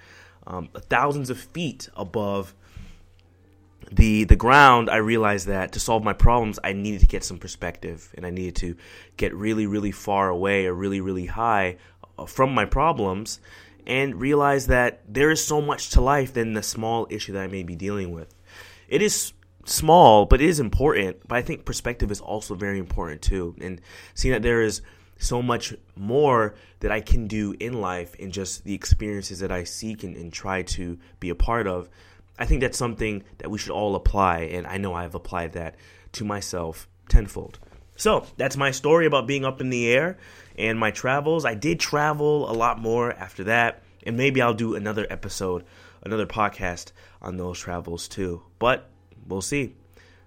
um, 0.47 0.69
thousands 0.89 1.29
of 1.29 1.39
feet 1.39 1.89
above 1.95 2.53
the 3.91 4.23
the 4.23 4.35
ground. 4.35 4.89
I 4.89 4.97
realized 4.97 5.47
that 5.47 5.73
to 5.73 5.79
solve 5.79 6.03
my 6.03 6.13
problems, 6.13 6.59
I 6.63 6.73
needed 6.73 7.01
to 7.01 7.07
get 7.07 7.23
some 7.23 7.37
perspective, 7.37 8.13
and 8.15 8.25
I 8.25 8.29
needed 8.29 8.55
to 8.57 8.75
get 9.17 9.33
really, 9.33 9.65
really 9.65 9.91
far 9.91 10.29
away 10.29 10.65
or 10.65 10.73
really, 10.73 11.01
really 11.01 11.25
high 11.25 11.77
uh, 12.17 12.25
from 12.25 12.53
my 12.53 12.65
problems, 12.65 13.39
and 13.85 14.19
realize 14.19 14.67
that 14.67 15.01
there 15.07 15.31
is 15.31 15.43
so 15.43 15.61
much 15.61 15.89
to 15.91 16.01
life 16.01 16.33
than 16.33 16.53
the 16.53 16.63
small 16.63 17.07
issue 17.09 17.33
that 17.33 17.43
I 17.43 17.47
may 17.47 17.63
be 17.63 17.75
dealing 17.75 18.11
with. 18.11 18.33
It 18.87 19.01
is 19.01 19.33
small, 19.65 20.25
but 20.25 20.41
it 20.41 20.49
is 20.49 20.59
important. 20.59 21.27
But 21.27 21.37
I 21.37 21.41
think 21.41 21.65
perspective 21.65 22.11
is 22.11 22.21
also 22.21 22.55
very 22.55 22.79
important 22.79 23.21
too, 23.21 23.55
and 23.61 23.81
seeing 24.13 24.33
that 24.33 24.43
there 24.43 24.61
is 24.61 24.81
so 25.21 25.41
much 25.41 25.73
more 25.95 26.55
that 26.79 26.91
I 26.91 26.99
can 26.99 27.27
do 27.27 27.55
in 27.59 27.79
life 27.79 28.15
and 28.19 28.31
just 28.31 28.63
the 28.63 28.73
experiences 28.73 29.39
that 29.39 29.51
I 29.51 29.63
seek 29.63 30.03
and, 30.03 30.15
and, 30.15 30.33
try 30.33 30.63
to 30.63 30.97
be 31.19 31.29
a 31.29 31.35
part 31.35 31.67
of. 31.67 31.89
I 32.39 32.45
think 32.45 32.61
that's 32.61 32.77
something 32.77 33.23
that 33.37 33.51
we 33.51 33.59
should 33.59 33.71
all 33.71 33.95
apply, 33.95 34.39
and 34.39 34.65
I 34.65 34.77
know 34.77 34.93
I've 34.95 35.13
applied 35.13 35.53
that 35.53 35.75
to 36.13 36.25
myself 36.25 36.87
tenfold. 37.07 37.59
So 37.95 38.25
that's 38.35 38.57
my 38.57 38.71
story 38.71 39.05
about 39.05 39.27
being 39.27 39.45
up 39.45 39.61
in 39.61 39.69
the 39.69 39.87
air 39.91 40.17
and 40.57 40.79
my 40.79 40.89
travels. 40.89 41.45
I 41.45 41.53
did 41.53 41.79
travel 41.79 42.49
a 42.49 42.53
lot 42.53 42.79
more 42.79 43.13
after 43.13 43.43
that, 43.43 43.83
and 44.03 44.17
maybe 44.17 44.41
I'll 44.41 44.55
do 44.55 44.73
another 44.73 45.05
episode, 45.09 45.65
another 46.01 46.25
podcast 46.25 46.93
on 47.21 47.37
those 47.37 47.59
travels 47.59 48.07
too. 48.07 48.41
But 48.57 48.89
we'll 49.27 49.41
see. 49.41 49.75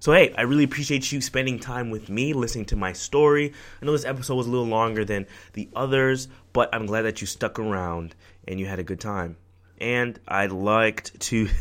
So, 0.01 0.13
hey, 0.13 0.35
I 0.37 0.43
really 0.43 0.65
appreciate 0.65 1.11
you 1.11 1.21
spending 1.21 1.59
time 1.59 1.91
with 1.91 2.09
me, 2.09 2.33
listening 2.33 2.67
to 2.67 2.77
my 2.77 2.93
story. 2.93 3.53
I 3.81 3.87
know 3.87 3.93
this 3.93 4.05
episode 4.05 4.35
was 4.35 4.47
a 4.47 4.51
little 4.51 4.67
longer 4.67 5.05
than 5.05 5.27
the 5.55 5.69
others, 5.75 6.29
but 6.53 6.69
I'm 6.75 6.87
glad 6.87 7.03
that 7.03 7.21
you 7.21 7.27
stuck 7.27 7.59
around 7.59 8.15
and 8.47 8.61
you 8.61 8.67
had 8.67 8.79
a 8.79 8.85
good 8.85 9.01
time. 9.01 9.37
And 9.79 10.19
I'd 10.29 10.53
liked 10.53 11.19
to. 11.21 11.49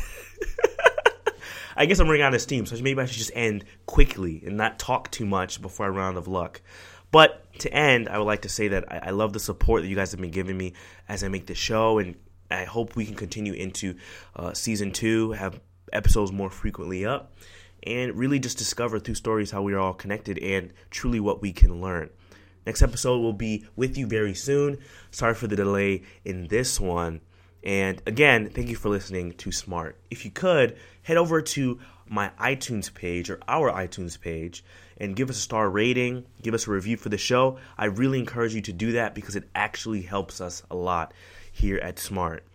I 1.76 1.86
guess 1.86 2.00
I'm 2.00 2.08
running 2.08 2.22
out 2.22 2.34
of 2.34 2.42
steam, 2.42 2.66
so 2.66 2.76
maybe 2.82 3.02
I 3.02 3.06
should 3.06 3.18
just 3.18 3.32
end 3.34 3.66
quickly 3.86 4.44
and 4.46 4.58
not 4.58 4.78
talk 4.78 5.10
too 5.10 5.26
much 5.26 5.62
before 5.62 5.88
I 5.88 5.90
run 5.90 6.14
out 6.14 6.18
of 6.18 6.28
luck. 6.28 6.62
But 7.12 7.44
to 7.60 7.74
end, 7.74 8.10
I 8.10 8.18
would 8.18 8.26
like 8.26 8.42
to 8.42 8.50
say 8.50 8.70
that 8.70 8.92
I, 8.92 9.08
I 9.08 9.10
love 9.12 9.34
the 9.34 9.40
support 9.40 9.84
that 9.84 9.88
you 9.88 9.96
guys 9.96 10.12
have 10.12 10.20
been 10.20 10.32
giving 10.32 10.58
me 10.58 10.74
as 11.08 11.24
I 11.24 11.28
make 11.28 11.48
the 11.48 11.56
show, 11.56 12.00
and 12.00 12.16
I 12.50 12.66
hope 12.66 12.96
we 12.96 13.06
can 13.06 13.16
continue 13.16 13.54
into 13.54 13.96
uh, 14.36 14.54
season 14.54 14.92
two, 14.92 15.32
have 15.32 15.60
episodes 15.92 16.32
more 16.32 16.50
frequently 16.50 17.06
up, 17.06 17.34
and 17.86 18.18
really 18.18 18.40
just 18.40 18.58
discover 18.58 19.00
through 19.00 19.16
stories 19.16 19.52
how 19.52 19.62
we 19.62 19.74
are 19.74 19.80
all 19.80 19.94
connected 19.94 20.38
and 20.40 20.74
truly 20.90 21.20
what 21.20 21.42
we 21.42 21.52
can 21.52 21.82
learn. 21.82 22.10
Next 22.66 22.82
episode 22.82 23.20
will 23.20 23.34
be 23.34 23.66
with 23.76 23.98
you 23.98 24.08
very 24.08 24.34
soon. 24.34 24.78
Sorry 25.12 25.34
for 25.34 25.48
the 25.48 25.56
delay 25.56 26.04
in 26.24 26.48
this 26.48 26.80
one. 26.80 27.22
And 27.64 28.02
again, 28.06 28.50
thank 28.50 28.70
you 28.70 28.76
for 28.76 28.90
listening 28.90 29.34
to 29.34 29.52
Smart. 29.52 29.98
If 30.10 30.26
you 30.26 30.32
could, 30.32 30.78
head 31.04 31.18
over 31.18 31.42
to 31.42 31.80
my 32.08 32.32
iTunes 32.40 32.94
page 32.94 33.30
or 33.30 33.40
our 33.48 33.72
iTunes 33.72 34.20
page 34.20 34.64
and 34.98 35.16
give 35.16 35.30
us 35.30 35.38
a 35.38 35.42
star 35.42 35.70
rating, 35.70 36.26
give 36.42 36.54
us 36.54 36.68
a 36.68 36.72
review 36.72 36.98
for 36.98 37.10
the 37.10 37.18
show. 37.18 37.58
I 37.78 37.86
really 37.86 38.20
encourage 38.20 38.54
you 38.54 38.62
to 38.62 38.74
do 38.74 38.94
that 38.94 39.16
because 39.16 39.36
it 39.36 39.50
actually 39.56 40.02
helps 40.02 40.42
us 40.42 40.64
a 40.70 40.76
lot 40.76 41.14
here 41.52 41.78
at 41.78 42.00
Smart. 42.00 42.46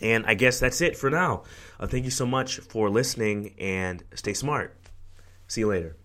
And 0.00 0.24
I 0.26 0.34
guess 0.34 0.58
that's 0.58 0.80
it 0.80 0.96
for 0.96 1.10
now. 1.10 1.44
Uh, 1.78 1.86
thank 1.86 2.04
you 2.04 2.10
so 2.10 2.26
much 2.26 2.58
for 2.58 2.90
listening 2.90 3.54
and 3.58 4.02
stay 4.14 4.34
smart. 4.34 4.76
See 5.46 5.60
you 5.60 5.68
later. 5.68 5.96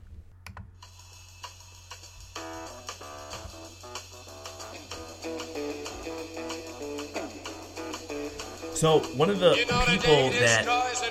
So 8.78 9.00
one 9.18 9.32
of 9.32 9.40
the 9.40 9.56
people 9.88 10.30
that 10.38 10.64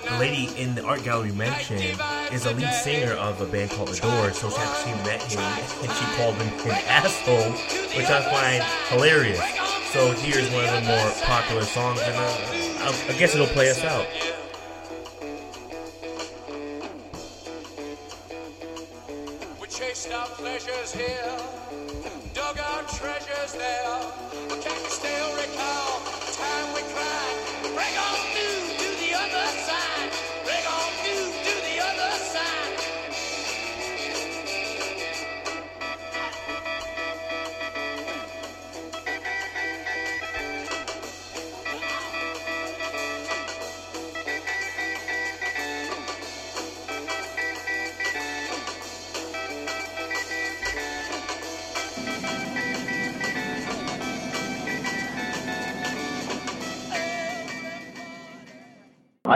the 0.08 0.18
lady 0.18 0.48
in 0.56 0.76
the 0.76 0.84
art 0.84 1.02
gallery 1.02 1.32
mentioned 1.32 2.00
is 2.30 2.46
a 2.46 2.52
lead 2.52 2.72
singer 2.72 3.14
of 3.14 3.40
a 3.40 3.46
band 3.46 3.72
called 3.72 3.88
The 3.88 4.00
Doors. 4.00 4.38
So 4.38 4.50
she 4.50 4.56
actually 4.58 4.92
met 5.02 5.20
him 5.22 5.40
and 5.40 5.90
she 5.90 6.04
called 6.16 6.36
him 6.36 6.46
an 6.70 6.78
asshole, 6.86 7.50
which 7.98 8.06
I 8.06 8.22
find 8.30 8.62
hilarious. 8.90 9.42
So 9.90 10.12
here's 10.12 10.48
one 10.52 10.64
of 10.64 10.74
the 10.74 10.82
more 10.82 11.10
popular 11.24 11.62
songs, 11.62 12.00
and 12.02 12.14
uh, 12.14 12.65
I 12.88 13.16
guess 13.18 13.34
it'll 13.34 13.48
play 13.48 13.68
us 13.68 13.82
out. 13.82 14.06
We 19.60 19.66
chased 19.66 20.12
our 20.12 20.26
pleasures 20.26 20.94
here, 20.94 21.36
dug 22.32 22.60
our 22.60 22.82
treasures 22.84 23.54
there. 23.54 24.35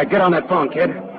Get 0.08 0.20
on 0.20 0.32
that 0.32 0.48
phone, 0.48 0.70
kid. 0.70 1.00